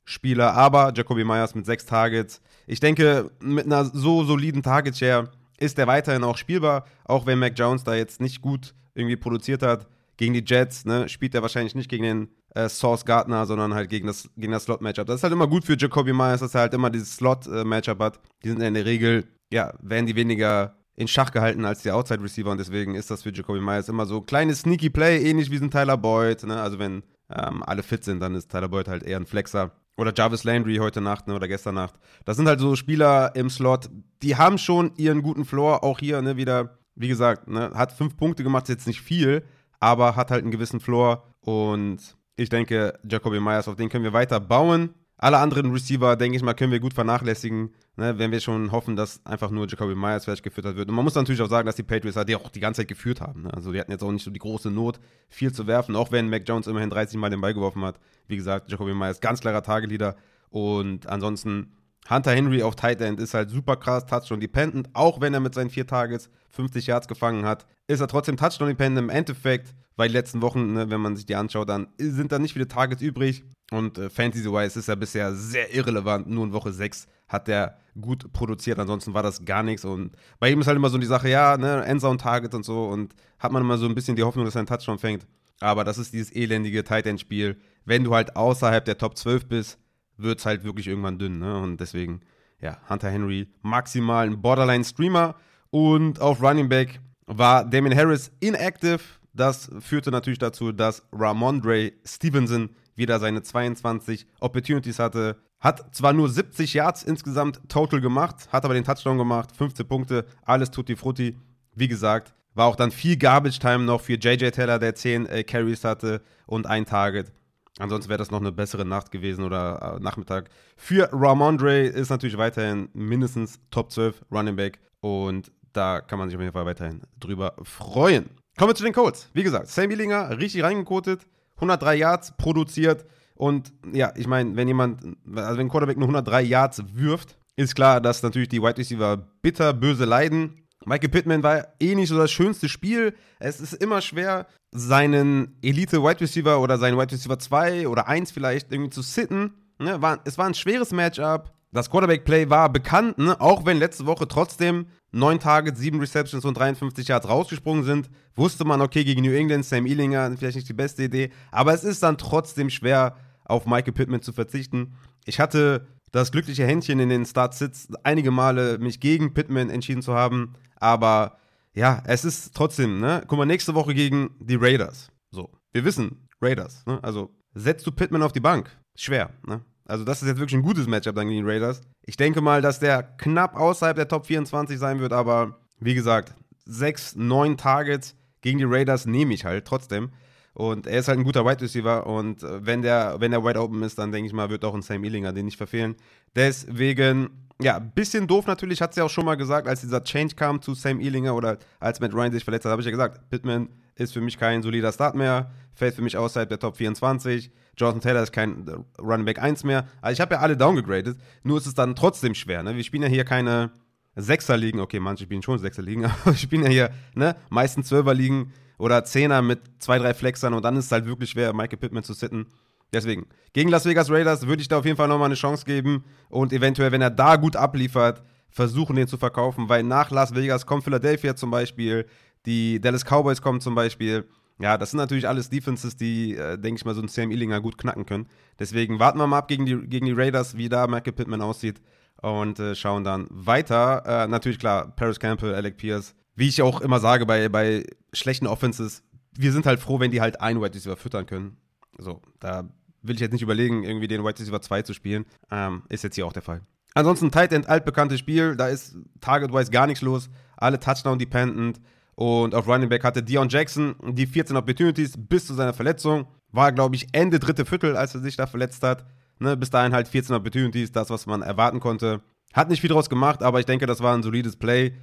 Target-Spieler, 0.05 0.53
aber 0.53 0.93
Jacoby 0.95 1.23
Myers 1.23 1.55
mit 1.55 1.65
sechs 1.65 1.85
Targets. 1.85 2.41
Ich 2.67 2.79
denke, 2.79 3.31
mit 3.41 3.65
einer 3.65 3.85
so 3.85 4.23
soliden 4.23 4.63
Target-Share 4.63 5.29
ist 5.57 5.79
er 5.79 5.87
weiterhin 5.87 6.23
auch 6.23 6.37
spielbar, 6.37 6.85
auch 7.05 7.25
wenn 7.25 7.39
Mac 7.39 7.53
Jones 7.57 7.83
da 7.83 7.95
jetzt 7.95 8.21
nicht 8.21 8.41
gut 8.41 8.73
irgendwie 8.93 9.15
produziert 9.15 9.63
hat. 9.63 9.87
Gegen 10.17 10.33
die 10.33 10.43
Jets 10.45 10.85
ne, 10.85 11.09
spielt 11.09 11.35
er 11.35 11.41
wahrscheinlich 11.41 11.75
nicht 11.75 11.89
gegen 11.89 12.03
den 12.03 12.27
äh, 12.53 12.69
Source 12.69 13.03
Gardner, 13.03 13.45
sondern 13.45 13.73
halt 13.73 13.89
gegen 13.89 14.07
das, 14.07 14.29
gegen 14.37 14.53
das 14.53 14.63
Slot-Matchup. 14.63 15.07
Das 15.07 15.17
ist 15.17 15.23
halt 15.23 15.33
immer 15.33 15.47
gut 15.47 15.65
für 15.65 15.77
Jacoby 15.77 16.13
Myers, 16.13 16.39
dass 16.39 16.55
er 16.55 16.61
halt 16.61 16.73
immer 16.73 16.89
dieses 16.89 17.15
Slot-Matchup 17.15 17.99
hat. 17.99 18.19
Die 18.43 18.49
sind 18.49 18.61
in 18.61 18.73
der 18.73 18.85
Regel, 18.85 19.25
ja, 19.51 19.73
werden 19.81 20.05
die 20.05 20.15
weniger 20.15 20.75
in 20.95 21.09
Schach 21.09 21.31
gehalten 21.31 21.65
als 21.65 21.81
die 21.81 21.91
Outside-Receiver 21.91 22.49
und 22.49 22.57
deswegen 22.57 22.95
ist 22.95 23.11
das 23.11 23.23
für 23.23 23.33
Jacoby 23.33 23.59
Myers 23.59 23.89
immer 23.89 24.05
so 24.05 24.21
kleines 24.21 24.61
Sneaky 24.61 24.89
Play, 24.89 25.29
ähnlich 25.29 25.51
wie 25.51 25.57
so 25.57 25.65
ein 25.65 25.71
Tyler 25.71 25.97
Boyd. 25.97 26.43
Ne? 26.43 26.55
Also 26.61 26.79
wenn 26.79 27.03
ähm, 27.29 27.61
alle 27.63 27.83
fit 27.83 28.05
sind, 28.05 28.21
dann 28.21 28.35
ist 28.35 28.49
Tyler 28.49 28.69
Boyd 28.69 28.87
halt 28.87 29.03
eher 29.03 29.17
ein 29.17 29.25
Flexer. 29.25 29.71
Oder 29.97 30.13
Jarvis 30.15 30.43
Landry 30.43 30.77
heute 30.77 31.01
Nacht 31.01 31.27
ne, 31.27 31.35
oder 31.35 31.47
gestern 31.47 31.75
Nacht. 31.75 31.95
Das 32.25 32.37
sind 32.37 32.47
halt 32.47 32.59
so 32.59 32.75
Spieler 32.75 33.35
im 33.35 33.49
Slot, 33.49 33.89
die 34.21 34.35
haben 34.35 34.57
schon 34.57 34.91
ihren 34.97 35.21
guten 35.21 35.45
Floor. 35.45 35.83
Auch 35.83 35.99
hier 35.99 36.21
ne, 36.21 36.35
wieder, 36.37 36.77
wie 36.95 37.07
gesagt, 37.07 37.47
ne, 37.47 37.71
hat 37.73 37.93
fünf 37.93 38.17
Punkte 38.17 38.43
gemacht, 38.43 38.63
ist 38.65 38.75
jetzt 38.75 38.87
nicht 38.87 39.01
viel, 39.01 39.43
aber 39.79 40.15
hat 40.15 40.31
halt 40.31 40.41
einen 40.41 40.51
gewissen 40.51 40.79
Floor. 40.79 41.23
Und 41.39 42.17
ich 42.35 42.49
denke, 42.49 42.99
Jacoby 43.07 43.39
Myers, 43.39 43.67
auf 43.67 43.75
den 43.75 43.89
können 43.89 44.03
wir 44.03 44.13
weiter 44.13 44.39
bauen. 44.39 44.93
Alle 45.17 45.37
anderen 45.37 45.71
Receiver, 45.71 46.17
denke 46.17 46.35
ich 46.35 46.43
mal, 46.43 46.53
können 46.53 46.73
wir 46.73 46.81
gut 46.81 46.93
vernachlässigen, 46.93 47.73
ne, 47.95 48.17
wenn 48.19 48.31
wir 48.31 48.41
schon 48.41 48.71
hoffen, 48.73 48.97
dass 48.97 49.25
einfach 49.25 49.49
nur 49.49 49.65
Jacoby 49.65 49.95
Myers 49.95 50.25
vielleicht 50.25 50.43
gefüttert 50.43 50.75
wird. 50.75 50.89
Und 50.89 50.95
man 50.95 51.05
muss 51.05 51.15
natürlich 51.15 51.41
auch 51.41 51.49
sagen, 51.49 51.65
dass 51.65 51.77
die 51.77 51.83
Patriots 51.83 52.17
halt 52.17 52.27
die 52.27 52.35
auch 52.35 52.49
die 52.49 52.59
ganze 52.59 52.81
Zeit 52.81 52.89
geführt 52.89 53.21
haben. 53.21 53.43
Ne? 53.43 53.53
Also 53.53 53.71
die 53.71 53.79
hatten 53.79 53.91
jetzt 53.91 54.03
auch 54.03 54.11
nicht 54.11 54.25
so 54.25 54.31
die 54.31 54.39
große 54.39 54.69
Not, 54.69 54.99
viel 55.29 55.53
zu 55.53 55.67
werfen, 55.67 55.95
auch 55.95 56.11
wenn 56.11 56.29
Mac 56.29 56.43
Jones 56.45 56.67
immerhin 56.67 56.89
30 56.89 57.17
Mal 57.17 57.29
den 57.29 57.39
Ball 57.39 57.53
geworfen 57.53 57.83
hat. 57.85 57.97
Wie 58.27 58.35
gesagt, 58.35 58.69
Jacoby 58.69 58.93
Myers 58.93 59.21
ganz 59.21 59.39
klarer 59.39 59.63
Targetleader. 59.63 60.17
Und 60.49 61.07
ansonsten 61.07 61.71
Hunter 62.09 62.31
Henry 62.31 62.61
auf 62.61 62.75
Tight 62.75 63.01
End 63.01 63.19
ist 63.19 63.33
halt 63.33 63.49
super 63.49 63.77
krass, 63.77 64.05
Touchdown 64.05 64.39
dependent. 64.39 64.89
Auch 64.93 65.21
wenn 65.21 65.33
er 65.33 65.39
mit 65.39 65.55
seinen 65.55 65.69
vier 65.69 65.87
Targets 65.87 66.29
50 66.49 66.87
Yards 66.87 67.07
gefangen 67.07 67.45
hat, 67.45 67.65
ist 67.87 67.99
er 67.99 68.07
trotzdem 68.07 68.37
Touchdown 68.37 68.67
dependent. 68.67 69.05
Im 69.05 69.09
Endeffekt, 69.09 69.73
weil 69.95 70.09
die 70.09 70.13
letzten 70.13 70.41
Wochen, 70.41 70.73
ne, 70.73 70.89
wenn 70.89 71.01
man 71.01 71.15
sich 71.15 71.25
die 71.25 71.35
anschaut, 71.35 71.69
dann 71.69 71.87
sind 71.97 72.31
da 72.31 72.37
nicht 72.37 72.53
viele 72.53 72.67
Targets 72.67 73.01
übrig. 73.01 73.43
Und 73.71 73.97
äh, 73.97 74.09
Fantasy-wise 74.09 74.79
ist 74.79 74.87
er 74.87 74.95
bisher 74.95 75.33
sehr 75.33 75.73
irrelevant. 75.73 76.29
Nur 76.29 76.45
in 76.45 76.53
Woche 76.53 76.71
6 76.71 77.07
hat 77.27 77.49
er 77.49 77.77
gut 77.99 78.31
produziert. 78.31 78.77
Ansonsten 78.79 79.13
war 79.13 79.23
das 79.23 79.43
gar 79.43 79.63
nichts. 79.63 79.85
Und 79.85 80.15
bei 80.39 80.51
ihm 80.51 80.61
ist 80.61 80.67
halt 80.67 80.77
immer 80.77 80.89
so 80.89 80.97
die 80.97 81.05
Sache, 81.05 81.29
ja, 81.29 81.57
ne, 81.57 81.83
Endzone-Targets 81.85 82.55
und 82.55 82.63
so. 82.63 82.85
Und 82.85 83.15
hat 83.39 83.51
man 83.51 83.63
immer 83.63 83.77
so 83.77 83.87
ein 83.87 83.95
bisschen 83.95 84.15
die 84.15 84.23
Hoffnung, 84.23 84.45
dass 84.45 84.55
er 84.55 84.59
einen 84.59 84.67
Touchdown 84.67 84.99
fängt. 84.99 85.25
Aber 85.59 85.83
das 85.83 85.97
ist 85.97 86.13
dieses 86.13 86.35
elendige 86.35 86.83
Tight 86.83 87.05
End-Spiel. 87.07 87.57
Wenn 87.85 88.03
du 88.03 88.13
halt 88.13 88.35
außerhalb 88.35 88.85
der 88.85 88.97
Top 88.97 89.17
12 89.17 89.47
bist, 89.47 89.79
wird 90.17 90.39
es 90.39 90.45
halt 90.45 90.63
wirklich 90.63 90.87
irgendwann 90.87 91.17
dünn. 91.17 91.39
Ne? 91.39 91.57
Und 91.59 91.77
deswegen, 91.77 92.21
ja, 92.61 92.77
Hunter 92.89 93.09
Henry 93.09 93.47
maximal 93.61 94.27
ein 94.27 94.41
Borderline-Streamer. 94.41 95.35
Und 95.71 96.21
auf 96.21 96.41
Running 96.41 96.69
Back 96.69 96.99
war 97.25 97.65
Damien 97.65 97.97
Harris 97.97 98.31
inactive. 98.39 98.99
Das 99.33 99.69
führte 99.79 100.11
natürlich 100.11 100.39
dazu, 100.39 100.71
dass 100.71 101.03
Ramondre 101.11 101.93
Stevenson 102.05 102.69
wieder 102.95 103.19
seine 103.19 103.43
22 103.43 104.27
Opportunities 104.39 104.99
hatte. 104.99 105.37
Hat 105.59 105.95
zwar 105.95 106.13
nur 106.13 106.29
70 106.29 106.73
Yards 106.73 107.03
insgesamt 107.03 107.61
total 107.69 108.01
gemacht, 108.01 108.47
hat 108.51 108.65
aber 108.65 108.73
den 108.73 108.83
Touchdown 108.83 109.17
gemacht, 109.17 109.55
15 109.55 109.87
Punkte, 109.87 110.25
alles 110.43 110.71
tutti 110.71 110.95
frutti. 110.95 111.37
Wie 111.73 111.87
gesagt, 111.87 112.33
war 112.53 112.67
auch 112.67 112.75
dann 112.75 112.91
viel 112.91 113.17
Garbage 113.17 113.59
Time 113.59 113.79
noch 113.79 114.01
für 114.01 114.13
JJ 114.13 114.49
Taylor, 114.51 114.79
der 114.79 114.95
10 114.95 115.25
äh, 115.25 115.43
Carries 115.43 115.83
hatte 115.83 116.21
und 116.45 116.67
ein 116.67 116.85
Target. 116.85 117.31
Ansonsten 117.77 118.09
wäre 118.09 118.17
das 118.17 118.31
noch 118.31 118.39
eine 118.39 118.53
bessere 118.53 118.85
Nacht 118.85 119.11
gewesen 119.11 119.43
oder 119.43 119.97
äh, 119.97 120.03
Nachmittag. 120.03 120.49
Für 120.77 121.09
Ramondre 121.11 121.81
ist 121.81 122.09
natürlich 122.09 122.37
weiterhin 122.37 122.89
mindestens 122.93 123.59
Top 123.71 123.91
12 123.91 124.23
Running 124.31 124.55
Back 124.55 124.79
und 125.01 125.51
da 125.73 125.99
kann 125.99 126.17
man 126.17 126.29
sich 126.29 126.37
auf 126.37 126.41
jeden 126.41 126.53
Fall 126.53 126.65
weiterhin 126.65 127.01
drüber 127.19 127.53
freuen. 127.63 128.29
Kommen 128.57 128.69
wir 128.69 128.75
zu 128.75 128.85
den 128.85 128.93
Colts. 128.93 129.29
Wie 129.33 129.43
gesagt, 129.43 129.67
Sam 129.67 129.89
Billinger 129.89 130.37
richtig 130.39 130.63
reingekotet, 130.63 131.27
103 131.55 131.95
Yards 131.95 132.37
produziert 132.37 133.05
und 133.35 133.73
ja, 133.91 134.13
ich 134.15 134.27
meine, 134.27 134.55
wenn 134.55 134.67
jemand, 134.67 135.01
also 135.35 135.57
wenn 135.57 135.69
Quarterback 135.69 135.97
nur 135.97 136.07
103 136.07 136.41
Yards 136.41 136.83
wirft, 136.93 137.37
ist 137.57 137.75
klar, 137.75 138.01
dass 138.01 138.23
natürlich 138.23 138.49
die 138.49 138.61
Wide 138.61 138.77
Receiver 138.77 139.17
bitter 139.41 139.73
böse 139.73 140.05
leiden. 140.05 140.61
Michael 140.85 141.09
Pittman 141.09 141.43
war 141.43 141.67
eh 141.79 141.95
nicht 141.95 142.09
so 142.09 142.17
das 142.17 142.31
schönste 142.31 142.69
Spiel. 142.69 143.15
Es 143.39 143.59
ist 143.59 143.73
immer 143.73 144.01
schwer, 144.01 144.47
seinen 144.71 145.57
Elite-Wide 145.61 146.21
Receiver 146.21 146.59
oder 146.59 146.77
seinen 146.77 146.97
Wide 146.97 147.11
Receiver 147.11 147.39
2 147.39 147.87
oder 147.87 148.07
1 148.07 148.31
vielleicht 148.31 148.71
irgendwie 148.71 148.91
zu 148.91 149.01
sitten. 149.01 149.53
Ne, 149.79 150.01
war, 150.01 150.19
es 150.25 150.37
war 150.37 150.45
ein 150.45 150.53
schweres 150.53 150.91
Matchup. 150.91 151.51
Das 151.75 151.89
Quarterback-Play 151.89 152.49
war 152.49 152.71
bekannt, 152.71 153.17
ne? 153.17 153.41
auch 153.41 153.65
wenn 153.65 153.77
letzte 153.77 154.05
Woche 154.05 154.29
trotzdem 154.29 154.85
9 155.11 155.41
Targets, 155.41 155.77
7 155.77 155.99
Receptions 155.99 156.45
und 156.45 156.57
53 156.57 157.09
Yards 157.09 157.27
rausgesprungen 157.27 157.83
sind, 157.83 158.09
wusste 158.33 158.63
man, 158.63 158.79
okay, 158.79 159.03
gegen 159.03 159.21
New 159.23 159.33
England, 159.33 159.65
Sam 159.65 159.85
Ealinger, 159.85 160.31
vielleicht 160.37 160.55
nicht 160.55 160.69
die 160.69 160.73
beste 160.73 161.03
Idee, 161.03 161.31
aber 161.51 161.73
es 161.73 161.83
ist 161.83 162.01
dann 162.01 162.17
trotzdem 162.17 162.69
schwer, 162.69 163.17
auf 163.43 163.65
Michael 163.65 163.91
Pittman 163.91 164.21
zu 164.21 164.31
verzichten. 164.31 164.95
Ich 165.25 165.41
hatte 165.41 165.85
das 166.13 166.31
glückliche 166.31 166.65
Händchen 166.65 167.01
in 167.01 167.09
den 167.09 167.25
Start-Sits 167.25 167.89
einige 168.03 168.31
Male 168.31 168.77
mich 168.77 169.01
gegen 169.01 169.33
Pittman 169.33 169.69
entschieden 169.69 170.01
zu 170.01 170.13
haben, 170.13 170.53
aber 170.77 171.39
ja, 171.73 172.01
es 172.05 172.23
ist 172.23 172.55
trotzdem, 172.55 173.01
ne? 173.01 173.21
Guck 173.27 173.37
mal, 173.37 173.45
nächste 173.45 173.75
Woche 173.75 173.93
gegen 173.93 174.29
die 174.39 174.55
Raiders. 174.55 175.11
So, 175.29 175.51
wir 175.73 175.83
wissen, 175.83 176.25
Raiders, 176.41 176.85
ne? 176.85 177.03
Also, 177.03 177.35
setzt 177.53 177.85
du 177.85 177.91
Pittman 177.91 178.23
auf 178.23 178.31
die 178.31 178.39
Bank? 178.39 178.71
Schwer, 178.95 179.31
ne? 179.45 179.59
Also, 179.87 180.03
das 180.03 180.21
ist 180.21 180.27
jetzt 180.27 180.39
wirklich 180.39 180.55
ein 180.55 180.63
gutes 180.63 180.87
Matchup 180.87 181.15
dann 181.15 181.27
gegen 181.27 181.45
die 181.45 181.51
Raiders. 181.51 181.81
Ich 182.03 182.17
denke 182.17 182.41
mal, 182.41 182.61
dass 182.61 182.79
der 182.79 183.03
knapp 183.03 183.55
außerhalb 183.55 183.95
der 183.95 184.07
Top 184.07 184.25
24 184.25 184.79
sein 184.79 184.99
wird, 184.99 185.13
aber 185.13 185.59
wie 185.79 185.93
gesagt, 185.93 186.33
sechs, 186.65 187.15
neun 187.15 187.57
Targets 187.57 188.15
gegen 188.41 188.57
die 188.57 188.65
Raiders 188.65 189.05
nehme 189.05 189.33
ich 189.33 189.45
halt 189.45 189.65
trotzdem. 189.65 190.11
Und 190.53 190.87
er 190.87 190.99
ist 190.99 191.09
halt 191.09 191.19
ein 191.19 191.25
guter 191.25 191.45
Wide 191.45 191.61
Receiver 191.61 192.07
und 192.07 192.41
äh, 192.41 192.65
wenn 192.65 192.81
der, 192.81 193.17
wenn 193.19 193.31
der 193.31 193.43
wide 193.43 193.59
open 193.59 193.83
ist, 193.83 193.99
dann 193.99 194.13
denke 194.13 194.27
ich 194.27 194.33
mal, 194.33 194.49
wird 194.49 194.63
auch 194.63 194.73
ein 194.73 194.81
Sam 194.81 195.03
Illinger 195.03 195.33
den 195.33 195.45
nicht 195.45 195.57
verfehlen. 195.57 195.95
Deswegen, 196.33 197.49
ja, 197.61 197.77
bisschen 197.79 198.25
doof 198.25 198.47
natürlich, 198.47 198.81
hat 198.81 198.93
sie 198.93 199.01
auch 199.01 199.09
schon 199.09 199.25
mal 199.25 199.35
gesagt, 199.35 199.67
als 199.67 199.81
dieser 199.81 200.01
Change 200.01 200.35
kam 200.35 200.61
zu 200.61 200.73
Sam 200.73 201.01
Illinger 201.01 201.35
oder 201.35 201.57
als 201.81 201.99
Matt 201.99 202.13
Ryan 202.13 202.31
sich 202.31 202.45
verletzt 202.45 202.63
hat, 202.63 202.71
habe 202.71 202.81
ich 202.81 202.85
ja 202.85 202.91
gesagt, 202.91 203.29
Pittman 203.29 203.67
ist 203.95 204.13
für 204.13 204.21
mich 204.21 204.37
kein 204.37 204.61
solider 204.61 204.93
Start 204.93 205.15
mehr, 205.15 205.51
fällt 205.73 205.95
für 205.95 206.01
mich 206.01 206.15
außerhalb 206.15 206.47
der 206.47 206.59
Top 206.59 206.77
24. 206.77 207.51
Jonathan 207.77 208.01
Taylor 208.01 208.23
ist 208.23 208.31
kein 208.31 208.65
Running 208.99 209.25
Back 209.25 209.41
1 209.41 209.63
mehr. 209.63 209.87
Also 210.01 210.13
ich 210.13 210.21
habe 210.21 210.35
ja 210.35 210.41
alle 210.41 210.57
downgegradet, 210.57 211.17
nur 211.43 211.57
ist 211.57 211.65
es 211.65 211.73
dann 211.73 211.95
trotzdem 211.95 212.35
schwer. 212.35 212.63
Ne? 212.63 212.75
Wir 212.75 212.83
spielen 212.83 213.03
ja 213.03 213.09
hier 213.09 213.25
keine 213.25 213.71
Sechser-Ligen, 214.15 214.79
okay, 214.79 214.99
manche 214.99 215.25
spielen 215.25 215.43
schon 215.43 215.59
Sechser-Ligen, 215.59 216.05
aber 216.05 216.25
wir 216.25 216.35
spielen 216.35 216.63
ja 216.63 216.69
hier 216.69 216.89
ne, 217.15 217.35
meistens 217.49 217.87
Zwölfer-Ligen 217.87 218.53
oder 218.77 219.03
Zehner 219.03 219.41
mit 219.41 219.59
zwei, 219.79 219.97
drei 219.97 220.13
Flexern 220.13 220.53
und 220.53 220.63
dann 220.63 220.75
ist 220.77 220.85
es 220.85 220.91
halt 220.91 221.05
wirklich 221.05 221.29
schwer, 221.29 221.53
Michael 221.53 221.77
Pittman 221.77 222.03
zu 222.03 222.13
sitten. 222.13 222.47
Deswegen, 222.93 223.25
gegen 223.53 223.69
Las 223.69 223.85
Vegas 223.85 224.09
Raiders 224.09 224.47
würde 224.47 224.61
ich 224.61 224.67
da 224.67 224.77
auf 224.77 224.85
jeden 224.85 224.97
Fall 224.97 225.07
nochmal 225.07 225.25
eine 225.25 225.35
Chance 225.35 225.65
geben 225.65 226.03
und 226.29 226.53
eventuell, 226.53 226.91
wenn 226.91 227.01
er 227.01 227.09
da 227.09 227.35
gut 227.35 227.55
abliefert, 227.55 228.23
versuchen, 228.49 228.95
den 228.95 229.07
zu 229.07 229.17
verkaufen, 229.17 229.67
weil 229.67 229.83
nach 229.83 230.11
Las 230.11 230.33
Vegas 230.33 230.65
kommt 230.65 230.83
Philadelphia 230.83 231.35
zum 231.35 231.51
Beispiel, 231.51 232.05
die 232.45 232.79
Dallas 232.79 233.03
Cowboys 233.03 233.41
kommen 233.41 233.59
zum 233.59 233.75
Beispiel. 233.75 234.25
Ja, 234.59 234.77
das 234.77 234.91
sind 234.91 234.99
natürlich 234.99 235.27
alles 235.27 235.49
Defenses, 235.49 235.97
die, 235.97 236.35
äh, 236.35 236.57
denke 236.57 236.79
ich 236.79 236.85
mal, 236.85 236.95
so 236.95 237.01
ein 237.01 237.09
Sam 237.09 237.31
Illinger 237.31 237.59
gut 237.59 237.77
knacken 237.77 238.05
können. 238.05 238.27
Deswegen 238.57 238.99
warten 238.99 239.19
wir 239.19 239.27
mal 239.27 239.39
ab 239.39 239.47
gegen 239.49 239.65
die, 239.65 239.75
gegen 239.75 240.05
die 240.05 240.13
Raiders, 240.13 240.55
wie 240.55 240.69
da 240.69 240.87
Michael 240.87 241.13
Pittman 241.13 241.41
aussieht 241.41 241.81
und 242.21 242.59
äh, 242.59 242.73
schauen 242.75 243.03
dann 243.03 243.27
weiter. 243.29 244.03
Äh, 244.05 244.27
natürlich 244.27 244.59
klar, 244.59 244.95
Paris 244.95 245.19
Campbell, 245.19 245.53
Alec 245.53 245.77
Pierce. 245.77 246.15
Wie 246.35 246.47
ich 246.47 246.61
auch 246.61 246.81
immer 246.81 246.99
sage 246.99 247.25
bei, 247.25 247.49
bei 247.49 247.83
schlechten 248.13 248.47
Offenses, 248.47 249.03
wir 249.37 249.51
sind 249.51 249.65
halt 249.65 249.79
froh, 249.79 249.99
wenn 249.99 250.11
die 250.11 250.21
halt 250.21 250.39
einen 250.39 250.61
Wide 250.61 250.73
Receiver 250.73 250.95
füttern 250.95 251.25
können. 251.25 251.57
So, 251.97 252.21
da 252.39 252.69
will 253.01 253.15
ich 253.15 253.21
jetzt 253.21 253.33
nicht 253.33 253.41
überlegen, 253.41 253.83
irgendwie 253.83 254.07
den 254.07 254.23
Wide 254.23 254.39
Receiver 254.39 254.61
2 254.61 254.81
zu 254.83 254.93
spielen. 254.93 255.25
Ähm, 255.51 255.83
ist 255.89 256.03
jetzt 256.03 256.15
hier 256.15 256.25
auch 256.25 256.33
der 256.33 256.41
Fall. 256.41 256.61
Ansonsten 256.93 257.29
Tight 257.29 257.51
End, 257.51 257.67
altbekanntes 257.67 258.19
Spiel. 258.19 258.55
Da 258.55 258.67
ist 258.67 258.95
target-wise 259.19 259.69
gar 259.69 259.85
nichts 259.85 260.01
los. 260.01 260.29
Alle 260.55 260.79
Touchdown-dependent. 260.79 261.81
Und 262.15 262.55
auf 262.55 262.67
Running 262.67 262.89
Back 262.89 263.03
hatte 263.03 263.21
Dion 263.21 263.49
Jackson 263.49 263.95
die 264.03 264.25
14 264.25 264.55
Opportunities 264.55 265.13
bis 265.17 265.47
zu 265.47 265.53
seiner 265.53 265.73
Verletzung. 265.73 266.27
War, 266.51 266.71
glaube 266.71 266.95
ich, 266.95 267.07
Ende 267.11 267.39
dritte 267.39 267.65
Viertel, 267.65 267.97
als 267.97 268.15
er 268.15 268.21
sich 268.21 268.37
da 268.37 268.47
verletzt 268.47 268.83
hat. 268.83 269.05
Ne, 269.39 269.57
bis 269.57 269.69
dahin 269.69 269.93
halt 269.93 270.07
14 270.07 270.33
Opportunities, 270.33 270.93
das, 270.93 271.09
was 271.09 271.25
man 271.25 271.41
erwarten 271.41 271.81
konnte. 271.81 272.21
Hat 272.53 272.69
nicht 272.69 272.79
viel 272.79 272.89
draus 272.89 273.09
gemacht, 273.09 273.43
aber 273.43 273.59
ich 273.59 273.65
denke, 273.65 273.85
das 273.85 273.99
war 273.99 274.15
ein 274.15 274.23
solides 274.23 274.55
Play. 274.55 274.93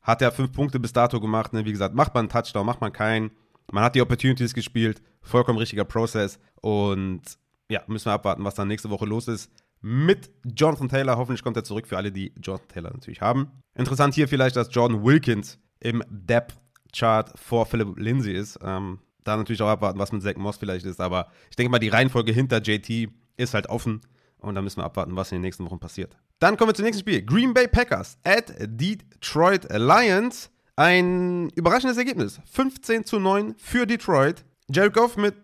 Hat 0.00 0.22
er 0.22 0.32
fünf 0.32 0.52
Punkte 0.52 0.80
bis 0.80 0.94
dato 0.94 1.20
gemacht. 1.20 1.52
Ne? 1.52 1.66
Wie 1.66 1.72
gesagt, 1.72 1.94
macht 1.94 2.14
man 2.14 2.22
einen 2.22 2.28
Touchdown, 2.30 2.64
macht 2.64 2.80
man 2.80 2.92
keinen. 2.92 3.30
Man 3.70 3.84
hat 3.84 3.94
die 3.94 4.00
Opportunities 4.00 4.54
gespielt. 4.54 5.02
Vollkommen 5.20 5.58
richtiger 5.58 5.84
Prozess. 5.84 6.40
Und 6.62 7.20
ja, 7.68 7.82
müssen 7.86 8.06
wir 8.06 8.12
abwarten, 8.12 8.44
was 8.44 8.54
dann 8.54 8.68
nächste 8.68 8.88
Woche 8.88 9.04
los 9.04 9.28
ist. 9.28 9.50
Mit 9.82 10.30
Jonathan 10.44 10.88
Taylor. 10.88 11.18
Hoffentlich 11.18 11.42
kommt 11.42 11.56
er 11.56 11.64
zurück 11.64 11.86
für 11.86 11.98
alle, 11.98 12.10
die 12.10 12.32
Jonathan 12.40 12.68
Taylor 12.68 12.90
natürlich 12.92 13.20
haben. 13.20 13.50
Interessant 13.74 14.14
hier 14.14 14.26
vielleicht, 14.26 14.56
dass 14.56 14.74
Jordan 14.74 15.04
Wilkins 15.04 15.58
im 15.80 16.02
Depth 16.08 16.61
Chart 16.94 17.32
vor 17.38 17.66
Philip 17.66 17.98
Lindsay 17.98 18.32
ist. 18.32 18.58
Ähm, 18.62 18.98
da 19.24 19.36
natürlich 19.36 19.62
auch 19.62 19.68
abwarten, 19.68 19.98
was 19.98 20.12
mit 20.12 20.22
Zach 20.22 20.36
Moss 20.36 20.56
vielleicht 20.56 20.86
ist. 20.86 21.00
Aber 21.00 21.28
ich 21.50 21.56
denke 21.56 21.70
mal, 21.70 21.78
die 21.78 21.88
Reihenfolge 21.88 22.32
hinter 22.32 22.60
JT 22.60 23.10
ist 23.36 23.54
halt 23.54 23.68
offen. 23.68 24.00
Und 24.38 24.56
da 24.56 24.62
müssen 24.62 24.78
wir 24.78 24.84
abwarten, 24.84 25.14
was 25.14 25.30
in 25.30 25.36
den 25.36 25.42
nächsten 25.42 25.64
Wochen 25.64 25.78
passiert. 25.78 26.16
Dann 26.40 26.56
kommen 26.56 26.70
wir 26.70 26.74
zum 26.74 26.84
nächsten 26.84 27.00
Spiel. 27.00 27.22
Green 27.22 27.54
Bay 27.54 27.68
Packers 27.68 28.18
at 28.24 28.52
Detroit 28.58 29.68
Lions. 29.70 30.50
Ein 30.74 31.50
überraschendes 31.50 31.96
Ergebnis. 31.96 32.40
15 32.50 33.04
zu 33.04 33.20
9 33.20 33.54
für 33.56 33.86
Detroit. 33.86 34.44
Jared 34.68 34.94
Goff 34.94 35.16
mit 35.16 35.34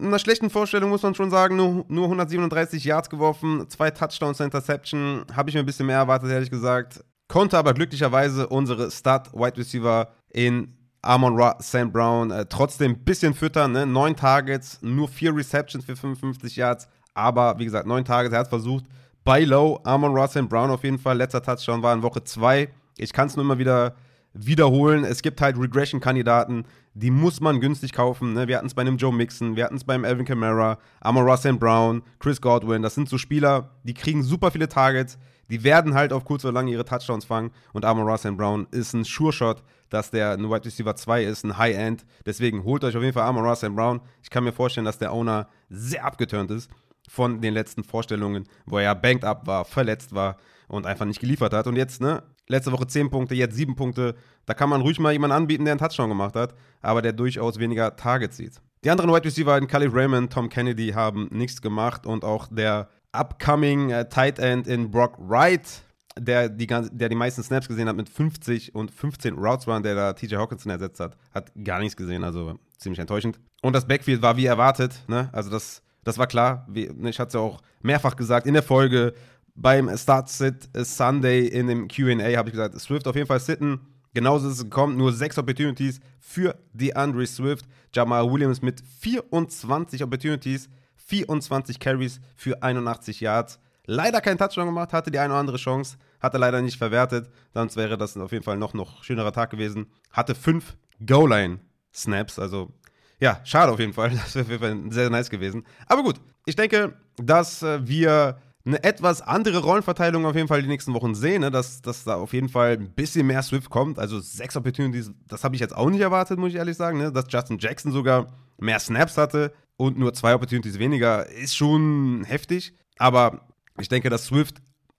einer 0.00 0.18
schlechten 0.18 0.48
Vorstellung, 0.48 0.88
muss 0.88 1.02
man 1.02 1.14
schon 1.14 1.30
sagen. 1.30 1.56
Nur, 1.56 1.84
nur 1.88 2.04
137 2.04 2.84
Yards 2.84 3.10
geworfen, 3.10 3.68
zwei 3.68 3.90
Touchdowns, 3.90 4.40
Interception. 4.40 5.24
Habe 5.34 5.50
ich 5.50 5.54
mir 5.54 5.60
ein 5.60 5.66
bisschen 5.66 5.86
mehr 5.86 5.98
erwartet, 5.98 6.30
ehrlich 6.30 6.50
gesagt. 6.50 7.04
Konnte 7.28 7.58
aber 7.58 7.74
glücklicherweise 7.74 8.48
unsere 8.48 8.90
Start-Wide 8.90 9.58
Receiver 9.58 10.08
in 10.32 10.76
Amon 11.02 11.34
Ra, 11.36 11.56
Sam 11.60 11.90
Brown 11.90 12.30
äh, 12.30 12.46
trotzdem 12.46 12.92
ein 12.92 13.04
bisschen 13.04 13.34
füttern. 13.34 13.72
Ne? 13.72 13.86
Neun 13.86 14.16
Targets, 14.16 14.78
nur 14.82 15.08
vier 15.08 15.34
Receptions 15.34 15.84
für 15.84 15.96
55 15.96 16.56
Yards. 16.56 16.88
Aber 17.14 17.58
wie 17.58 17.64
gesagt, 17.64 17.86
neun 17.86 18.04
Targets, 18.04 18.32
er 18.32 18.40
hat 18.40 18.48
versucht. 18.48 18.84
Bei 19.24 19.44
Low, 19.44 19.80
Amon 19.84 20.16
Ra, 20.16 20.28
Sam 20.28 20.48
Brown 20.48 20.70
auf 20.70 20.84
jeden 20.84 20.98
Fall. 20.98 21.16
Letzter 21.16 21.42
Touchdown 21.42 21.82
war 21.82 21.94
in 21.94 22.02
Woche 22.02 22.24
zwei. 22.24 22.68
Ich 22.96 23.12
kann 23.12 23.28
es 23.28 23.36
nur 23.36 23.44
immer 23.44 23.58
wieder 23.58 23.94
wiederholen. 24.32 25.04
Es 25.04 25.22
gibt 25.22 25.40
halt 25.40 25.58
Regression-Kandidaten, 25.58 26.64
die 26.94 27.10
muss 27.10 27.40
man 27.40 27.60
günstig 27.60 27.92
kaufen. 27.92 28.32
Ne? 28.34 28.48
Wir 28.48 28.56
hatten 28.56 28.66
es 28.66 28.74
bei 28.74 28.82
einem 28.82 28.96
Joe 28.96 29.12
Mixon, 29.12 29.56
wir 29.56 29.64
hatten 29.64 29.76
es 29.76 29.84
beim 29.84 30.04
Alvin 30.04 30.24
Kamara, 30.24 30.78
Amon 31.00 31.28
Ra, 31.28 31.36
Sam 31.36 31.58
Brown, 31.58 32.02
Chris 32.18 32.40
Godwin. 32.40 32.82
Das 32.82 32.94
sind 32.94 33.08
so 33.08 33.18
Spieler, 33.18 33.70
die 33.84 33.94
kriegen 33.94 34.22
super 34.22 34.50
viele 34.50 34.68
Targets. 34.68 35.18
Die 35.50 35.64
werden 35.64 35.94
halt 35.94 36.12
auf 36.12 36.24
kurz 36.24 36.44
oder 36.44 36.54
lang 36.54 36.68
ihre 36.68 36.84
Touchdowns 36.84 37.24
fangen. 37.24 37.50
Und 37.72 37.84
Amon 37.84 38.16
Sam 38.16 38.36
Brown 38.36 38.66
ist 38.70 38.94
ein 38.94 39.04
Sure-Shot 39.04 39.62
dass 39.90 40.10
der 40.10 40.32
ein 40.32 40.48
Wide 40.48 40.64
Receiver 40.64 40.96
2 40.96 41.24
ist, 41.24 41.44
ein 41.44 41.58
High-End. 41.58 42.06
Deswegen 42.24 42.64
holt 42.64 42.84
euch 42.84 42.96
auf 42.96 43.02
jeden 43.02 43.12
Fall 43.12 43.24
Amon 43.24 43.44
Ross 43.44 43.60
Brown. 43.60 44.00
Ich 44.22 44.30
kann 44.30 44.44
mir 44.44 44.52
vorstellen, 44.52 44.86
dass 44.86 44.98
der 44.98 45.12
Owner 45.12 45.48
sehr 45.68 46.04
abgeturnt 46.04 46.50
ist 46.50 46.70
von 47.08 47.40
den 47.40 47.52
letzten 47.52 47.84
Vorstellungen, 47.84 48.44
wo 48.66 48.78
er 48.78 48.84
ja 48.84 48.94
banked 48.94 49.24
up 49.24 49.46
war, 49.46 49.64
verletzt 49.64 50.14
war 50.14 50.36
und 50.68 50.86
einfach 50.86 51.04
nicht 51.04 51.20
geliefert 51.20 51.52
hat. 51.52 51.66
Und 51.66 51.76
jetzt, 51.76 52.00
ne, 52.00 52.22
letzte 52.46 52.72
Woche 52.72 52.86
10 52.86 53.10
Punkte, 53.10 53.34
jetzt 53.34 53.56
7 53.56 53.74
Punkte. 53.74 54.14
Da 54.46 54.54
kann 54.54 54.70
man 54.70 54.80
ruhig 54.80 55.00
mal 55.00 55.12
jemanden 55.12 55.36
anbieten, 55.36 55.64
der 55.64 55.72
einen 55.72 55.80
Touchdown 55.80 56.08
gemacht 56.08 56.36
hat, 56.36 56.54
aber 56.80 57.02
der 57.02 57.12
durchaus 57.12 57.58
weniger 57.58 57.96
Targets 57.96 58.36
sieht. 58.36 58.60
Die 58.84 58.90
anderen 58.90 59.10
Wide 59.10 59.24
Receiver, 59.24 59.60
Caleb 59.66 59.94
Raymond, 59.94 60.32
Tom 60.32 60.48
Kennedy, 60.48 60.90
haben 60.90 61.28
nichts 61.32 61.60
gemacht 61.60 62.06
und 62.06 62.24
auch 62.24 62.46
der 62.50 62.88
upcoming 63.12 63.92
uh, 63.92 64.04
Tight 64.04 64.38
End 64.38 64.66
in 64.66 64.90
Brock 64.90 65.16
Wright 65.18 65.82
der 66.18 66.48
die, 66.48 66.66
der 66.66 67.08
die 67.08 67.14
meisten 67.14 67.42
Snaps 67.42 67.68
gesehen 67.68 67.88
hat 67.88 67.96
mit 67.96 68.08
50 68.08 68.74
und 68.74 68.90
15 68.90 69.34
Routes 69.34 69.66
Run, 69.66 69.82
der 69.82 69.94
da 69.94 70.12
TJ 70.12 70.36
Hawkinson 70.36 70.70
ersetzt 70.70 71.00
hat, 71.00 71.16
hat 71.32 71.52
gar 71.64 71.78
nichts 71.78 71.96
gesehen, 71.96 72.24
also 72.24 72.58
ziemlich 72.78 72.98
enttäuschend. 72.98 73.38
Und 73.62 73.74
das 73.74 73.86
Backfield 73.86 74.22
war 74.22 74.36
wie 74.36 74.46
erwartet, 74.46 75.02
ne? 75.06 75.28
Also 75.32 75.50
das, 75.50 75.82
das 76.04 76.18
war 76.18 76.26
klar. 76.26 76.66
Wie, 76.68 76.90
ich 77.04 77.18
hatte 77.20 77.28
es 77.28 77.34
ja 77.34 77.40
auch 77.40 77.62
mehrfach 77.82 78.16
gesagt 78.16 78.46
in 78.46 78.54
der 78.54 78.62
Folge 78.62 79.14
beim 79.54 79.94
Start 79.96 80.28
Sit 80.28 80.68
Sunday 80.74 81.46
in 81.46 81.66
dem 81.66 81.88
QA 81.88 82.36
habe 82.36 82.48
ich 82.48 82.52
gesagt, 82.52 82.78
Swift 82.80 83.06
auf 83.06 83.16
jeden 83.16 83.26
Fall 83.26 83.40
sitten. 83.40 83.80
Genauso 84.14 84.48
ist 84.48 84.54
es 84.58 84.64
gekommen, 84.64 84.96
nur 84.96 85.12
sechs 85.12 85.38
Opportunities 85.38 86.00
für 86.18 86.56
die 86.72 86.96
Andre 86.96 87.26
Swift. 87.26 87.66
Jamal 87.94 88.30
Williams 88.30 88.62
mit 88.62 88.82
24 89.00 90.02
Opportunities, 90.02 90.68
24 91.10 91.80
Carries 91.80 92.20
für 92.36 92.62
81 92.62 93.20
Yards. 93.20 93.58
Leider 93.84 94.20
keinen 94.20 94.38
Touchdown 94.38 94.66
gemacht, 94.66 94.92
hatte 94.92 95.10
die 95.10 95.18
eine 95.18 95.32
oder 95.32 95.40
andere 95.40 95.56
Chance, 95.56 95.96
hatte 96.20 96.38
leider 96.38 96.62
nicht 96.62 96.78
verwertet. 96.78 97.28
Sonst 97.52 97.76
wäre 97.76 97.98
das 97.98 98.16
auf 98.16 98.30
jeden 98.30 98.44
Fall 98.44 98.56
noch, 98.56 98.74
noch 98.74 99.02
schönerer 99.02 99.32
Tag 99.32 99.50
gewesen. 99.50 99.86
Hatte 100.12 100.36
fünf 100.36 100.76
Goal-Line-Snaps, 101.04 102.38
also 102.38 102.72
ja, 103.18 103.40
schade 103.44 103.72
auf 103.72 103.80
jeden 103.80 103.92
Fall. 103.92 104.10
Das 104.14 104.34
wäre 104.36 104.44
auf 104.44 104.50
jeden 104.50 104.62
Fall 104.62 104.92
sehr 104.92 105.10
nice 105.10 105.28
gewesen. 105.28 105.64
Aber 105.86 106.04
gut, 106.04 106.20
ich 106.46 106.54
denke, 106.54 106.94
dass 107.16 107.62
äh, 107.62 107.86
wir 107.86 108.38
eine 108.64 108.84
etwas 108.84 109.22
andere 109.22 109.58
Rollenverteilung 109.58 110.24
auf 110.24 110.36
jeden 110.36 110.46
Fall 110.46 110.62
die 110.62 110.68
nächsten 110.68 110.94
Wochen 110.94 111.14
sehen, 111.14 111.40
ne? 111.40 111.50
dass, 111.50 111.82
dass 111.82 112.04
da 112.04 112.14
auf 112.14 112.32
jeden 112.32 112.48
Fall 112.48 112.74
ein 112.74 112.92
bisschen 112.92 113.26
mehr 113.26 113.42
Swift 113.42 113.70
kommt. 113.70 113.98
Also 113.98 114.20
sechs 114.20 114.56
Opportunities, 114.56 115.10
das 115.26 115.42
habe 115.42 115.56
ich 115.56 115.60
jetzt 115.60 115.74
auch 115.74 115.90
nicht 115.90 116.02
erwartet, 116.02 116.38
muss 116.38 116.50
ich 116.50 116.56
ehrlich 116.56 116.76
sagen. 116.76 116.98
Ne? 116.98 117.10
Dass 117.10 117.24
Justin 117.28 117.58
Jackson 117.58 117.90
sogar 117.90 118.28
mehr 118.58 118.78
Snaps 118.78 119.16
hatte 119.16 119.52
und 119.80 119.98
nur 119.98 120.12
zwei 120.12 120.34
Opportunities 120.34 120.78
weniger, 120.78 121.26
ist 121.26 121.56
schon 121.56 122.22
heftig. 122.26 122.74
Aber 122.98 123.48
ich 123.80 123.88
denke, 123.88 124.10
dass 124.10 124.26
Swift 124.26 124.56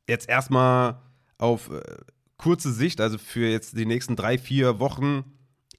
jetzt 0.07 0.27
erstmal 0.27 0.99
auf 1.37 1.69
äh, 1.69 1.81
kurze 2.37 2.71
Sicht, 2.71 2.99
also 2.99 3.19
für 3.19 3.47
jetzt 3.47 3.77
die 3.77 3.85
nächsten 3.85 4.15
drei, 4.15 4.39
vier 4.39 4.79
Wochen, 4.79 5.23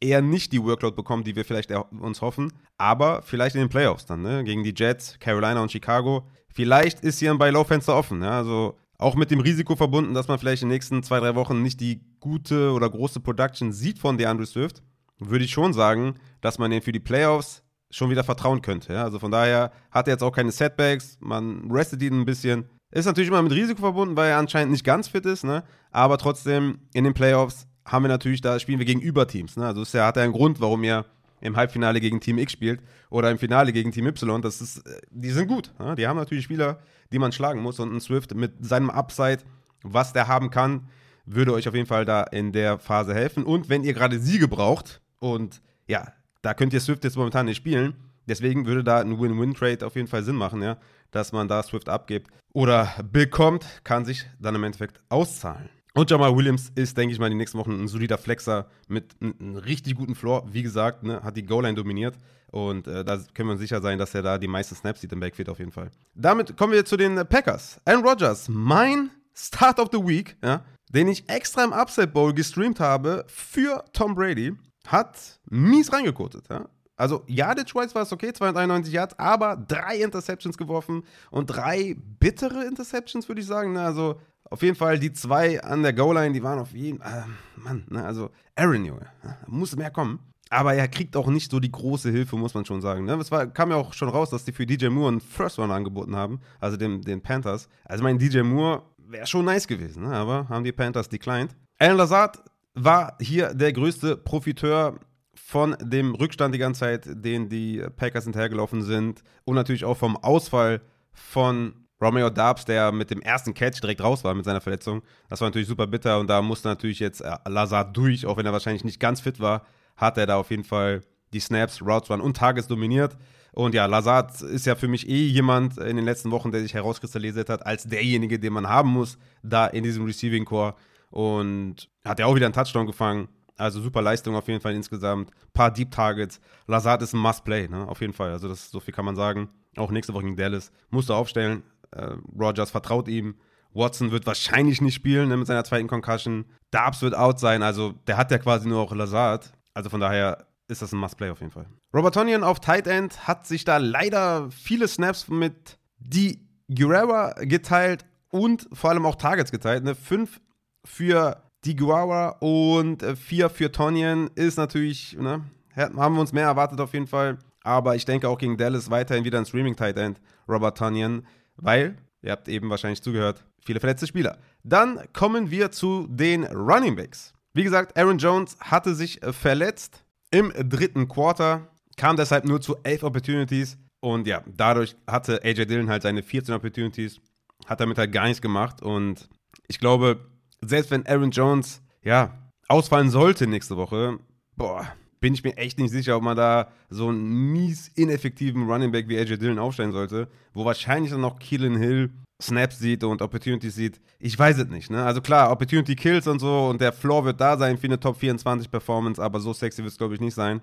eher 0.00 0.22
nicht 0.22 0.52
die 0.52 0.62
Workload 0.62 0.94
bekommt, 0.94 1.26
die 1.26 1.34
wir 1.34 1.44
vielleicht 1.44 1.72
uns 1.72 2.20
hoffen, 2.20 2.52
aber 2.78 3.22
vielleicht 3.22 3.56
in 3.56 3.62
den 3.62 3.70
Playoffs 3.70 4.06
dann, 4.06 4.22
ne? 4.22 4.44
gegen 4.44 4.62
die 4.62 4.74
Jets, 4.76 5.18
Carolina 5.18 5.60
und 5.60 5.72
Chicago. 5.72 6.28
Vielleicht 6.48 7.00
ist 7.00 7.18
hier 7.18 7.32
ein 7.32 7.38
Buy-Low-Fenster 7.38 7.96
offen, 7.96 8.22
ja? 8.22 8.38
also 8.38 8.78
auch 8.98 9.16
mit 9.16 9.32
dem 9.32 9.40
Risiko 9.40 9.74
verbunden, 9.74 10.14
dass 10.14 10.28
man 10.28 10.38
vielleicht 10.38 10.62
in 10.62 10.68
den 10.68 10.74
nächsten 10.74 11.02
zwei, 11.02 11.18
drei 11.18 11.34
Wochen 11.34 11.60
nicht 11.60 11.80
die 11.80 12.04
gute 12.20 12.70
oder 12.70 12.88
große 12.88 13.18
Production 13.18 13.72
sieht 13.72 13.98
von 13.98 14.16
DeAndre 14.16 14.46
Swift, 14.46 14.80
würde 15.18 15.44
ich 15.44 15.50
schon 15.50 15.72
sagen, 15.72 16.14
dass 16.40 16.60
man 16.60 16.70
den 16.70 16.82
für 16.82 16.92
die 16.92 17.00
Playoffs 17.00 17.61
schon 17.92 18.10
wieder 18.10 18.24
vertrauen 18.24 18.62
könnte. 18.62 18.92
Ja? 18.92 19.04
Also 19.04 19.20
von 19.20 19.30
daher 19.30 19.70
hat 19.90 20.08
er 20.08 20.14
jetzt 20.14 20.22
auch 20.22 20.32
keine 20.32 20.50
Setbacks, 20.50 21.18
man 21.20 21.70
restet 21.70 22.02
ihn 22.02 22.20
ein 22.20 22.24
bisschen, 22.24 22.64
ist 22.90 23.06
natürlich 23.06 23.28
immer 23.28 23.42
mit 23.42 23.52
Risiko 23.52 23.80
verbunden, 23.80 24.16
weil 24.16 24.30
er 24.30 24.38
anscheinend 24.38 24.72
nicht 24.72 24.84
ganz 24.84 25.08
fit 25.08 25.24
ist, 25.24 25.44
ne? 25.44 25.62
Aber 25.92 26.18
trotzdem 26.18 26.80
in 26.92 27.04
den 27.04 27.14
Playoffs 27.14 27.66
haben 27.86 28.04
wir 28.04 28.08
natürlich, 28.08 28.40
da 28.40 28.58
spielen 28.58 28.78
wir 28.78 28.86
gegen 28.86 29.00
Überteams. 29.00 29.56
Ne? 29.56 29.66
Also 29.66 29.82
es 29.82 29.92
ja, 29.92 30.06
hat 30.06 30.16
ja 30.16 30.22
einen 30.22 30.32
Grund, 30.32 30.60
warum 30.60 30.84
ihr 30.84 31.04
im 31.40 31.56
Halbfinale 31.56 32.00
gegen 32.00 32.20
Team 32.20 32.38
X 32.38 32.52
spielt 32.52 32.80
oder 33.10 33.30
im 33.30 33.38
Finale 33.38 33.72
gegen 33.72 33.92
Team 33.92 34.06
Y. 34.06 34.40
Das 34.40 34.60
ist, 34.60 34.86
äh, 34.86 35.00
die 35.10 35.30
sind 35.30 35.48
gut. 35.48 35.72
Ne? 35.78 35.94
Die 35.96 36.06
haben 36.06 36.16
natürlich 36.16 36.44
Spieler, 36.44 36.78
die 37.12 37.18
man 37.18 37.32
schlagen 37.32 37.60
muss. 37.60 37.80
Und 37.80 37.92
ein 37.92 38.00
Swift 38.00 38.34
mit 38.34 38.64
seinem 38.64 38.90
Upside, 38.90 39.40
was 39.82 40.12
der 40.12 40.28
haben 40.28 40.50
kann, 40.50 40.88
würde 41.26 41.52
euch 41.52 41.68
auf 41.68 41.74
jeden 41.74 41.86
Fall 41.86 42.04
da 42.04 42.22
in 42.22 42.52
der 42.52 42.78
Phase 42.78 43.14
helfen. 43.14 43.44
Und 43.44 43.68
wenn 43.68 43.84
ihr 43.84 43.94
gerade 43.94 44.18
Siege 44.18 44.48
braucht, 44.48 45.00
und 45.18 45.62
ja, 45.86 46.12
da 46.42 46.54
könnt 46.54 46.72
ihr 46.72 46.80
Swift 46.80 47.04
jetzt 47.04 47.16
momentan 47.16 47.46
nicht 47.46 47.56
spielen, 47.56 47.94
deswegen 48.26 48.66
würde 48.66 48.84
da 48.84 49.00
ein 49.00 49.20
Win-Win-Trade 49.20 49.86
auf 49.86 49.96
jeden 49.96 50.08
Fall 50.08 50.22
Sinn 50.22 50.36
machen, 50.36 50.62
ja, 50.62 50.76
dass 51.10 51.32
man 51.32 51.48
da 51.48 51.62
Swift 51.62 51.88
abgibt 51.88 52.30
oder 52.52 52.92
bekommt, 53.10 53.66
kann 53.84 54.04
sich 54.04 54.26
dann 54.38 54.54
im 54.54 54.64
Endeffekt 54.64 55.00
auszahlen. 55.08 55.68
Und 55.94 56.10
Jamal 56.10 56.34
Williams 56.34 56.72
ist, 56.74 56.96
denke 56.96 57.12
ich 57.12 57.18
mal, 57.18 57.26
in 57.26 57.32
den 57.32 57.38
nächsten 57.38 57.58
Wochen 57.58 57.72
ein 57.72 57.86
solider 57.88 58.16
Flexer 58.16 58.66
mit 58.88 59.14
einem 59.20 59.56
richtig 59.56 59.94
guten 59.94 60.14
Floor. 60.14 60.46
Wie 60.50 60.62
gesagt, 60.62 61.02
ne, 61.02 61.22
hat 61.22 61.36
die 61.36 61.44
Goal-Line 61.44 61.74
dominiert. 61.74 62.16
Und 62.50 62.86
äh, 62.86 63.04
da 63.04 63.18
können 63.34 63.50
wir 63.50 63.56
sicher 63.58 63.80
sein, 63.82 63.98
dass 63.98 64.14
er 64.14 64.22
da 64.22 64.38
die 64.38 64.48
meisten 64.48 64.74
Snaps 64.74 65.02
sieht 65.02 65.12
im 65.12 65.20
Backfield 65.20 65.50
auf 65.50 65.58
jeden 65.58 65.72
Fall. 65.72 65.90
Damit 66.14 66.56
kommen 66.56 66.72
wir 66.72 66.84
zu 66.84 66.96
den 66.96 67.16
Packers. 67.26 67.78
Aaron 67.84 68.06
Rodgers, 68.06 68.48
mein 68.48 69.10
Start 69.34 69.78
of 69.78 69.88
the 69.92 69.98
Week, 69.98 70.36
ja, 70.42 70.64
den 70.90 71.08
ich 71.08 71.28
extra 71.28 71.64
im 71.64 71.72
Upset 71.72 72.12
Bowl 72.12 72.32
gestreamt 72.32 72.80
habe 72.80 73.24
für 73.26 73.84
Tom 73.92 74.14
Brady, 74.14 74.54
hat 74.86 75.40
mies 75.48 75.92
reingekotet. 75.92 76.48
Ja. 76.50 76.68
Also, 76.96 77.24
ja, 77.26 77.54
der 77.54 77.66
Schweiz 77.66 77.94
war 77.94 78.02
es 78.02 78.12
okay, 78.12 78.32
291 78.32 78.92
Yards, 78.92 79.18
aber 79.18 79.56
drei 79.56 79.96
Interceptions 79.96 80.56
geworfen 80.56 81.04
und 81.30 81.46
drei 81.46 81.96
bittere 82.20 82.64
Interceptions, 82.64 83.28
würde 83.28 83.40
ich 83.40 83.46
sagen. 83.46 83.72
Ne? 83.72 83.82
Also, 83.82 84.20
auf 84.44 84.62
jeden 84.62 84.76
Fall 84.76 84.98
die 84.98 85.12
zwei 85.12 85.62
an 85.62 85.82
der 85.82 85.94
Goal-Line, 85.94 86.32
die 86.32 86.42
waren 86.42 86.58
auf 86.58 86.72
jeden 86.72 86.98
Fall, 86.98 87.24
äh, 87.26 87.60
Mann, 87.60 87.84
ne? 87.88 88.04
also 88.04 88.30
Aaron, 88.54 88.84
Junge, 88.84 89.06
muss 89.46 89.74
mehr 89.74 89.90
kommen. 89.90 90.20
Aber 90.50 90.74
er 90.74 90.86
kriegt 90.86 91.16
auch 91.16 91.28
nicht 91.28 91.50
so 91.50 91.58
die 91.58 91.72
große 91.72 92.10
Hilfe, 92.10 92.36
muss 92.36 92.52
man 92.52 92.66
schon 92.66 92.82
sagen. 92.82 93.06
Ne? 93.06 93.14
Es 93.14 93.30
war, 93.30 93.46
kam 93.46 93.70
ja 93.70 93.76
auch 93.76 93.94
schon 93.94 94.10
raus, 94.10 94.28
dass 94.28 94.44
die 94.44 94.52
für 94.52 94.66
DJ 94.66 94.88
Moore 94.88 95.08
einen 95.08 95.20
First 95.22 95.58
One 95.58 95.72
angeboten 95.72 96.14
haben, 96.14 96.40
also 96.60 96.76
dem, 96.76 97.00
den 97.00 97.22
Panthers. 97.22 97.70
Also 97.86 98.04
mein 98.04 98.18
DJ 98.18 98.42
Moore 98.42 98.82
wäre 98.98 99.26
schon 99.26 99.46
nice 99.46 99.66
gewesen, 99.66 100.02
ne? 100.02 100.14
aber 100.14 100.46
haben 100.50 100.64
die 100.64 100.72
Panthers 100.72 101.08
declined. 101.08 101.56
Alan 101.78 101.96
Lazard 101.96 102.42
war 102.74 103.16
hier 103.20 103.54
der 103.54 103.72
größte 103.72 104.16
Profiteur 104.16 104.98
von 105.34 105.76
dem 105.80 106.14
Rückstand 106.14 106.54
die 106.54 106.58
ganze 106.58 106.80
Zeit, 106.80 107.04
den 107.06 107.48
die 107.48 107.84
Packers 107.96 108.24
hinterhergelaufen 108.24 108.82
sind 108.82 109.22
und 109.44 109.54
natürlich 109.54 109.84
auch 109.84 109.96
vom 109.96 110.16
Ausfall 110.16 110.80
von 111.12 111.74
Romeo 112.00 112.30
Darbs, 112.30 112.64
der 112.64 112.90
mit 112.90 113.10
dem 113.10 113.20
ersten 113.20 113.54
Catch 113.54 113.80
direkt 113.80 114.02
raus 114.02 114.24
war 114.24 114.34
mit 114.34 114.44
seiner 114.44 114.60
Verletzung. 114.60 115.02
Das 115.28 115.40
war 115.40 115.48
natürlich 115.48 115.68
super 115.68 115.86
bitter 115.86 116.18
und 116.18 116.28
da 116.28 116.42
musste 116.42 116.68
natürlich 116.68 116.98
jetzt 116.98 117.20
äh, 117.20 117.36
Lazard 117.46 117.96
durch, 117.96 118.26
auch 118.26 118.36
wenn 118.36 118.46
er 118.46 118.52
wahrscheinlich 118.52 118.84
nicht 118.84 118.98
ganz 118.98 119.20
fit 119.20 119.38
war, 119.38 119.64
hat 119.96 120.18
er 120.18 120.26
da 120.26 120.36
auf 120.36 120.50
jeden 120.50 120.64
Fall 120.64 121.02
die 121.32 121.40
Snaps, 121.40 121.80
Routes 121.80 122.10
Run 122.10 122.20
und 122.20 122.36
Tages 122.36 122.66
dominiert. 122.66 123.16
Und 123.52 123.74
ja, 123.74 123.86
Lazard 123.86 124.40
ist 124.40 124.66
ja 124.66 124.74
für 124.74 124.88
mich 124.88 125.08
eh 125.08 125.26
jemand 125.26 125.78
in 125.78 125.96
den 125.96 126.04
letzten 126.04 126.30
Wochen, 126.30 126.50
der 126.50 126.62
sich 126.62 126.74
herauskristallisiert 126.74 127.48
hat, 127.50 127.64
als 127.66 127.84
derjenige, 127.84 128.38
den 128.38 128.52
man 128.52 128.66
haben 128.68 128.88
muss, 128.88 129.18
da 129.42 129.66
in 129.66 129.84
diesem 129.84 130.04
Receiving 130.04 130.44
Core. 130.44 130.74
Und 131.12 131.88
hat 132.04 132.18
ja 132.18 132.26
auch 132.26 132.34
wieder 132.34 132.46
einen 132.46 132.54
Touchdown 132.54 132.86
gefangen. 132.86 133.28
Also 133.56 133.80
super 133.80 134.02
Leistung 134.02 134.34
auf 134.34 134.48
jeden 134.48 134.60
Fall 134.60 134.74
insgesamt. 134.74 135.30
Paar 135.52 135.70
Deep 135.70 135.90
Targets. 135.90 136.40
Lazard 136.66 137.02
ist 137.02 137.12
ein 137.12 137.20
Must-Play, 137.20 137.68
ne? 137.68 137.86
Auf 137.86 138.00
jeden 138.00 138.12
Fall. 138.12 138.32
Also 138.32 138.48
das, 138.48 138.70
so 138.70 138.80
viel 138.80 138.92
kann 138.92 139.04
man 139.04 139.14
sagen. 139.14 139.50
Auch 139.76 139.90
nächste 139.90 140.14
Woche 140.14 140.24
gegen 140.24 140.36
Dallas. 140.36 140.72
Musst 140.90 141.10
du 141.10 141.14
aufstellen. 141.14 141.62
Äh, 141.92 142.14
Rogers 142.36 142.70
vertraut 142.70 143.08
ihm. 143.08 143.36
Watson 143.74 144.10
wird 144.10 144.26
wahrscheinlich 144.26 144.80
nicht 144.80 144.94
spielen 144.94 145.28
ne, 145.28 145.36
mit 145.36 145.46
seiner 145.46 145.64
zweiten 145.64 145.88
Concussion. 145.88 146.44
Darbs 146.70 147.02
wird 147.02 147.14
out 147.14 147.38
sein, 147.40 147.62
also 147.62 147.92
der 148.06 148.16
hat 148.16 148.30
ja 148.30 148.38
quasi 148.38 148.68
nur 148.68 148.80
auch 148.80 148.94
Lazard. 148.94 149.52
Also 149.74 149.90
von 149.90 150.00
daher 150.00 150.46
ist 150.68 150.82
das 150.82 150.92
ein 150.92 150.98
Must-Play 150.98 151.30
auf 151.30 151.40
jeden 151.40 151.52
Fall. 151.52 151.66
Robert 151.94 152.14
Tonyan 152.14 152.44
auf 152.44 152.60
Tight 152.60 152.86
End 152.86 153.26
hat 153.26 153.46
sich 153.46 153.64
da 153.64 153.78
leider 153.78 154.50
viele 154.50 154.88
Snaps 154.88 155.28
mit 155.28 155.78
die 155.98 156.46
Guerrera 156.68 157.32
geteilt 157.44 158.04
und 158.30 158.68
vor 158.72 158.90
allem 158.90 159.06
auch 159.06 159.16
Targets 159.16 159.50
geteilt. 159.50 159.84
Ne? 159.84 159.94
Fünf 159.94 160.40
für 160.84 161.42
die 161.64 161.76
Guerrera 161.76 162.36
und 162.40 163.02
äh, 163.02 163.16
vier 163.16 163.48
für 163.50 163.70
Tonyan 163.70 164.30
ist 164.34 164.56
natürlich, 164.56 165.16
ne? 165.18 165.44
haben 165.76 166.14
wir 166.14 166.20
uns 166.20 166.32
mehr 166.32 166.44
erwartet 166.44 166.80
auf 166.80 166.92
jeden 166.92 167.06
Fall. 167.06 167.38
Aber 167.64 167.94
ich 167.94 168.04
denke 168.04 168.28
auch 168.28 168.38
gegen 168.38 168.56
Dallas 168.56 168.90
weiterhin 168.90 169.24
wieder 169.24 169.38
ein 169.38 169.46
Streaming-Tight 169.46 169.96
End, 169.96 170.20
Robert 170.48 170.76
Tonyan 170.76 171.24
weil, 171.56 171.96
ihr 172.22 172.32
habt 172.32 172.48
eben 172.48 172.70
wahrscheinlich 172.70 173.02
zugehört, 173.02 173.44
viele 173.64 173.80
verletzte 173.80 174.06
Spieler. 174.06 174.38
Dann 174.62 175.00
kommen 175.12 175.50
wir 175.50 175.70
zu 175.70 176.06
den 176.08 176.44
Running 176.44 176.96
Backs. 176.96 177.32
Wie 177.54 177.62
gesagt, 177.62 177.96
Aaron 177.98 178.18
Jones 178.18 178.56
hatte 178.60 178.94
sich 178.94 179.22
äh, 179.22 179.32
verletzt 179.32 180.04
im 180.30 180.52
dritten 180.68 181.08
Quarter, 181.08 181.68
kam 181.96 182.16
deshalb 182.16 182.44
nur 182.44 182.60
zu 182.60 182.76
11 182.82 183.02
Opportunities 183.02 183.76
und 184.00 184.26
ja, 184.26 184.42
dadurch 184.46 184.96
hatte 185.06 185.42
AJ 185.44 185.66
Dillon 185.66 185.90
halt 185.90 186.02
seine 186.02 186.22
14 186.22 186.54
Opportunities, 186.54 187.20
hat 187.66 187.80
damit 187.80 187.98
halt 187.98 188.12
gar 188.12 188.24
nichts 188.24 188.40
gemacht 188.40 188.82
und 188.82 189.28
ich 189.68 189.78
glaube, 189.78 190.31
selbst 190.64 190.90
wenn 190.90 191.06
Aaron 191.06 191.30
Jones, 191.30 191.82
ja, 192.02 192.38
ausfallen 192.68 193.10
sollte 193.10 193.46
nächste 193.46 193.76
Woche, 193.76 194.18
boah, 194.56 194.86
bin 195.20 195.34
ich 195.34 195.44
mir 195.44 195.56
echt 195.56 195.78
nicht 195.78 195.92
sicher, 195.92 196.16
ob 196.16 196.22
man 196.22 196.36
da 196.36 196.68
so 196.90 197.08
einen 197.08 197.52
mies 197.52 197.88
ineffektiven 197.94 198.68
Running 198.68 198.90
Back 198.90 199.08
wie 199.08 199.18
AJ 199.18 199.38
Dillon 199.38 199.58
aufstellen 199.58 199.92
sollte, 199.92 200.28
wo 200.52 200.64
wahrscheinlich 200.64 201.12
dann 201.12 201.20
noch 201.20 201.38
Keelan 201.38 201.76
Hill 201.76 202.10
Snaps 202.42 202.80
sieht 202.80 203.04
und 203.04 203.22
Opportunities 203.22 203.76
sieht. 203.76 204.00
Ich 204.18 204.36
weiß 204.36 204.58
es 204.58 204.68
nicht, 204.68 204.90
ne? 204.90 205.04
Also 205.04 205.20
klar, 205.20 205.52
Opportunity 205.52 205.94
Kills 205.94 206.26
und 206.26 206.40
so 206.40 206.68
und 206.68 206.80
der 206.80 206.92
Floor 206.92 207.24
wird 207.24 207.40
da 207.40 207.56
sein 207.56 207.78
für 207.78 207.86
eine 207.86 208.00
Top 208.00 208.16
24 208.18 208.68
Performance, 208.68 209.22
aber 209.22 209.38
so 209.38 209.52
sexy 209.52 209.82
wird 209.82 209.92
es 209.92 209.98
glaube 209.98 210.14
ich 210.14 210.20
nicht 210.20 210.34
sein. 210.34 210.60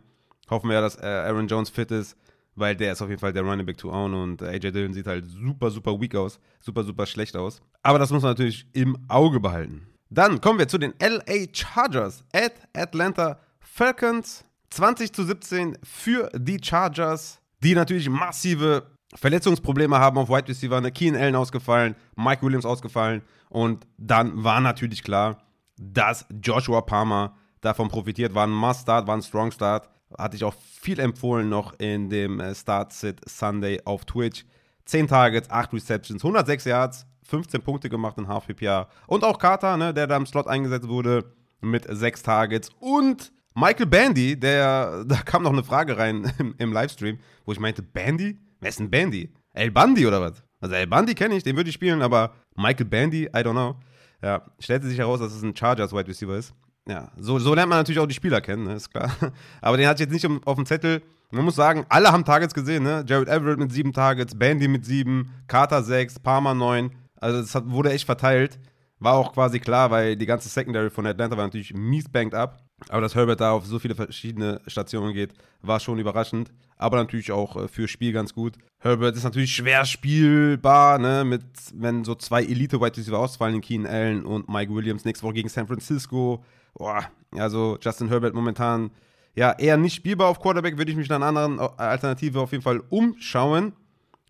Hoffen 0.50 0.70
wir 0.70 0.76
ja, 0.76 0.82
dass 0.82 0.98
äh, 0.98 1.06
Aaron 1.06 1.48
Jones 1.48 1.70
fit 1.70 1.92
ist, 1.92 2.18
weil 2.60 2.76
der 2.76 2.94
ist 2.94 3.02
auf 3.02 3.10
jeden 3.10 3.20
Fall 3.20 3.34
der 3.34 3.44
Running 3.44 3.66
Back 3.66 3.78
to 3.78 3.92
own 3.92 4.14
und 4.14 4.44
AJ 4.44 4.72
Dillon 4.72 4.94
sieht 4.94 5.08
halt 5.08 5.26
super, 5.26 5.72
super 5.72 6.00
weak 6.00 6.16
aus, 6.16 6.40
super, 6.60 6.84
super 6.84 7.06
schlecht 7.06 7.36
aus. 7.36 7.62
Aber 7.82 8.00
das 8.00 8.12
muss 8.12 8.22
man 8.22 8.32
natürlich 8.32 8.68
im 8.74 8.98
Auge 9.08 9.40
behalten. 9.40 9.88
Dann 10.10 10.42
kommen 10.42 10.60
wir 10.60 10.68
zu 10.68 10.78
den 10.78 10.94
LA 11.02 11.46
Chargers 11.54 12.24
at 12.34 12.54
Atlanta 12.74 13.40
Falcons. 13.60 14.46
20 14.72 15.14
zu 15.14 15.24
17 15.24 15.78
für 15.84 16.30
die 16.36 16.60
Chargers, 16.64 17.42
die 17.64 17.74
natürlich 17.74 18.08
massive 18.08 18.84
Verletzungsprobleme 19.16 19.98
haben 19.98 20.18
auf 20.18 20.30
Wide 20.30 20.48
Receiver. 20.48 20.78
Eine 20.78 20.92
Keen 20.92 21.16
Allen 21.16 21.36
ausgefallen, 21.36 21.96
Mike 22.16 22.44
Williams 22.46 22.66
ausgefallen. 22.66 23.24
Und 23.50 23.88
dann 23.98 24.44
war 24.44 24.60
natürlich 24.60 25.02
klar, 25.04 25.42
dass 25.78 26.26
Joshua 26.44 26.82
Palmer 26.82 27.36
davon 27.62 27.90
profitiert. 27.90 28.36
War 28.36 28.46
ein 28.46 28.52
Must-Start, 28.52 29.08
war 29.08 29.16
ein 29.16 29.22
Strong-Start. 29.22 29.90
Hatte 30.18 30.36
ich 30.36 30.44
auch 30.44 30.56
viel 30.82 31.00
empfohlen 31.00 31.50
noch 31.50 31.74
in 31.80 32.10
dem 32.10 32.40
äh, 32.40 32.56
Start-Sit 32.56 33.22
Sunday 33.30 33.82
auf 33.86 34.06
Twitch. 34.06 34.46
10 34.86 35.08
Targets, 35.08 35.50
8 35.50 35.74
Receptions, 35.74 36.24
106 36.24 36.66
Yards, 36.66 37.06
15 37.24 37.62
Punkte 37.62 37.90
gemacht 37.90 38.18
in 38.18 38.28
Half 38.28 38.48
PPR. 38.48 38.88
Und 39.06 39.24
auch 39.24 39.38
Carter, 39.38 39.78
ne, 39.78 39.94
der 39.94 40.08
da 40.08 40.18
im 40.18 40.26
Slot 40.26 40.48
eingesetzt 40.48 40.88
wurde, 40.88 41.32
mit 41.62 41.86
6 41.88 42.24
Targets 42.24 42.70
und 42.80 43.32
Michael 43.56 43.86
Bandy, 43.86 44.40
der, 44.40 45.04
da 45.08 45.18
kam 45.18 45.44
noch 45.44 45.54
eine 45.54 45.64
Frage 45.64 45.98
rein 45.98 46.32
im, 46.40 46.56
im, 46.58 46.74
Livestream, 46.74 47.20
wo 47.46 47.52
ich 47.52 47.60
meinte, 47.60 47.84
Bandy? 47.84 48.40
Wer 48.60 48.70
ist 48.70 48.80
denn 48.80 48.90
Bandy? 48.90 49.32
El 49.54 49.72
Bundy 49.72 50.06
oder 50.06 50.22
was? 50.22 50.44
Also 50.60 50.76
El 50.76 50.88
Bundy 50.88 51.14
kenne 51.14 51.36
ich, 51.36 51.44
den 51.44 51.56
würde 51.56 51.70
ich 51.70 51.76
spielen, 51.76 52.02
aber 52.02 52.34
Michael 52.56 52.86
Bandy, 52.86 53.26
I 53.26 53.40
don't 53.40 53.52
know. 53.52 53.76
Ja, 54.22 54.44
stellte 54.60 54.88
sich 54.88 54.98
heraus, 54.98 55.20
dass 55.20 55.34
es 55.34 55.44
ein 55.44 55.56
Chargers 55.56 55.94
Wide 55.94 56.08
Receiver 56.08 56.36
ist. 56.36 56.54
Ja, 56.90 57.12
so, 57.18 57.38
so 57.38 57.54
lernt 57.54 57.70
man 57.70 57.78
natürlich 57.78 58.00
auch 58.00 58.08
die 58.08 58.16
Spieler 58.16 58.42
kennen, 58.42 58.64
ne, 58.64 58.74
ist 58.74 58.90
klar. 58.90 59.12
Aber 59.62 59.78
den 59.78 59.88
ich 59.92 60.00
jetzt 60.00 60.12
nicht 60.12 60.28
auf 60.46 60.56
dem 60.56 60.66
Zettel. 60.66 61.04
Man 61.30 61.46
muss 61.46 61.56
sagen, 61.56 61.86
alle 61.88 62.12
haben 62.12 62.26
Targets 62.26 62.56
gesehen, 62.56 62.82
ne? 62.82 63.06
Jared 63.08 63.28
Everett 63.28 63.60
mit 63.60 63.72
sieben 63.72 63.94
Targets, 63.94 64.34
Bandy 64.34 64.68
mit 64.68 64.84
sieben, 64.84 65.32
Carter 65.48 65.84
sechs, 65.84 66.18
Palmer 66.18 66.56
neun. 66.56 66.90
Also 67.22 67.38
es 67.38 67.70
wurde 67.70 67.92
echt 67.92 68.06
verteilt. 68.06 68.58
War 68.98 69.14
auch 69.14 69.34
quasi 69.34 69.60
klar, 69.60 69.92
weil 69.92 70.16
die 70.16 70.26
ganze 70.26 70.50
Secondary 70.50 70.90
von 70.90 71.06
Atlanta 71.06 71.38
war 71.38 71.46
natürlich 71.46 71.76
mies 71.76 72.10
banked 72.10 72.34
up. 72.34 72.64
Aber 72.88 73.02
dass 73.02 73.14
Herbert 73.14 73.40
da 73.40 73.52
auf 73.52 73.68
so 73.68 73.78
viele 73.78 73.94
verschiedene 73.94 74.60
Stationen 74.66 75.14
geht, 75.14 75.34
war 75.62 75.80
schon 75.80 76.00
überraschend. 76.00 76.52
Aber 76.78 76.98
natürlich 76.98 77.32
auch 77.32 77.56
äh, 77.56 77.68
für 77.68 77.88
Spiel 77.88 78.12
ganz 78.12 78.34
gut. 78.34 78.58
Herbert 78.80 79.16
ist 79.16 79.24
natürlich 79.24 79.54
schwer 79.54 79.86
spielbar, 79.86 80.98
ne? 80.98 81.24
Mit, 81.24 81.44
wenn 81.76 82.04
so 82.04 82.16
zwei 82.16 82.42
Elite-Wide 82.42 82.98
Receiver 82.98 83.20
ausfallen, 83.20 83.56
in 83.56 83.62
Keenan 83.62 83.92
Allen 83.94 84.26
und 84.26 84.50
Mike 84.50 84.74
Williams 84.74 85.06
nächste 85.06 85.26
Woche 85.26 85.36
gegen 85.36 85.50
San 85.50 85.68
Francisco. 85.68 86.44
Boah, 86.80 87.12
also 87.36 87.78
Justin 87.82 88.08
Herbert 88.08 88.34
momentan 88.34 88.92
ja 89.36 89.52
eher 89.52 89.76
nicht 89.76 89.96
spielbar 89.96 90.30
auf 90.30 90.40
Quarterback, 90.40 90.78
würde 90.78 90.92
ich 90.92 90.98
mich 90.98 91.10
nach 91.10 91.18
einer 91.18 91.26
anderen 91.26 91.60
äh, 91.60 91.70
Alternative 91.78 92.40
auf 92.40 92.54
jeden 92.54 92.64
Fall 92.64 92.82
umschauen. 92.90 93.74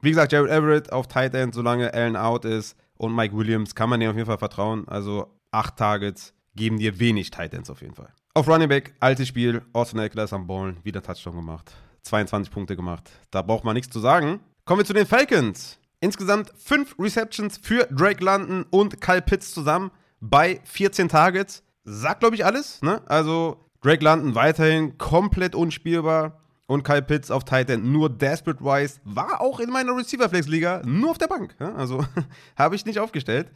Wie 0.02 0.10
gesagt, 0.10 0.32
Jared 0.32 0.50
Everett 0.50 0.92
auf 0.92 1.08
Tight 1.08 1.36
End, 1.36 1.54
solange 1.54 1.94
Allen 1.94 2.16
out 2.16 2.46
ist 2.46 2.76
und 2.98 3.16
Mike 3.16 3.38
Williams 3.38 3.76
kann 3.76 3.90
man 3.90 4.00
dem 4.00 4.10
auf 4.10 4.16
jeden 4.16 4.26
Fall 4.26 4.40
vertrauen. 4.40 4.88
Also 4.88 5.28
acht 5.52 5.78
Targets 5.78 6.34
geben 6.56 6.80
dir 6.80 7.00
wenig 7.00 7.30
Tight 7.30 7.54
Ends 7.54 7.70
auf 7.70 7.82
jeden 7.82 7.94
Fall. 7.94 8.10
Auf 8.34 8.48
Running 8.48 8.68
Back, 8.68 8.96
altes 9.00 9.28
Spiel, 9.28 9.62
Austin 9.74 10.00
Eckler 10.00 10.24
ist 10.24 10.34
am 10.34 10.48
Ballen, 10.48 10.78
wieder 10.84 11.04
Touchdown 11.04 11.36
gemacht. 11.36 11.72
22 12.02 12.52
Punkte 12.52 12.76
gemacht. 12.76 13.12
Da 13.30 13.44
braucht 13.44 13.64
man 13.64 13.76
nichts 13.76 13.94
zu 13.94 14.00
sagen. 14.00 14.40
Kommen 14.66 14.80
wir 14.80 14.86
zu 14.86 14.94
den 14.94 15.06
Falcons. 15.06 15.78
Insgesamt 16.00 16.52
5 16.58 16.96
Receptions 16.98 17.60
für 17.62 17.88
Drake 17.92 18.24
London 18.24 18.66
und 18.72 19.02
Kyle 19.02 19.22
Pitts 19.22 19.54
zusammen 19.54 19.92
bei 20.20 20.62
14 20.64 21.10
Targets. 21.10 21.64
Sagt, 21.90 22.22
glaube 22.22 22.36
ich, 22.36 22.46
alles. 22.46 22.82
Ne? 22.82 23.02
Also 23.08 23.58
Drake 23.82 24.04
London 24.04 24.36
weiterhin 24.36 24.98
komplett 24.98 25.56
unspielbar. 25.56 26.40
Und 26.68 26.84
Kyle 26.84 27.02
Pitts 27.02 27.32
auf 27.32 27.46
Titan 27.46 27.92
nur 27.92 28.12
Desperate 28.12 28.64
Wise 28.64 29.00
war 29.04 29.42
auch 29.42 29.60
in 29.60 29.72
meiner 29.72 29.98
Receiver-Flex-Liga 29.98 30.84
nur 30.86 31.10
auf 31.10 31.18
der 31.18 31.26
Bank. 31.26 31.56
Ja? 31.60 31.74
Also 31.74 32.06
habe 32.56 32.76
ich 32.76 32.86
nicht 32.86 33.00
aufgestellt. 33.00 33.52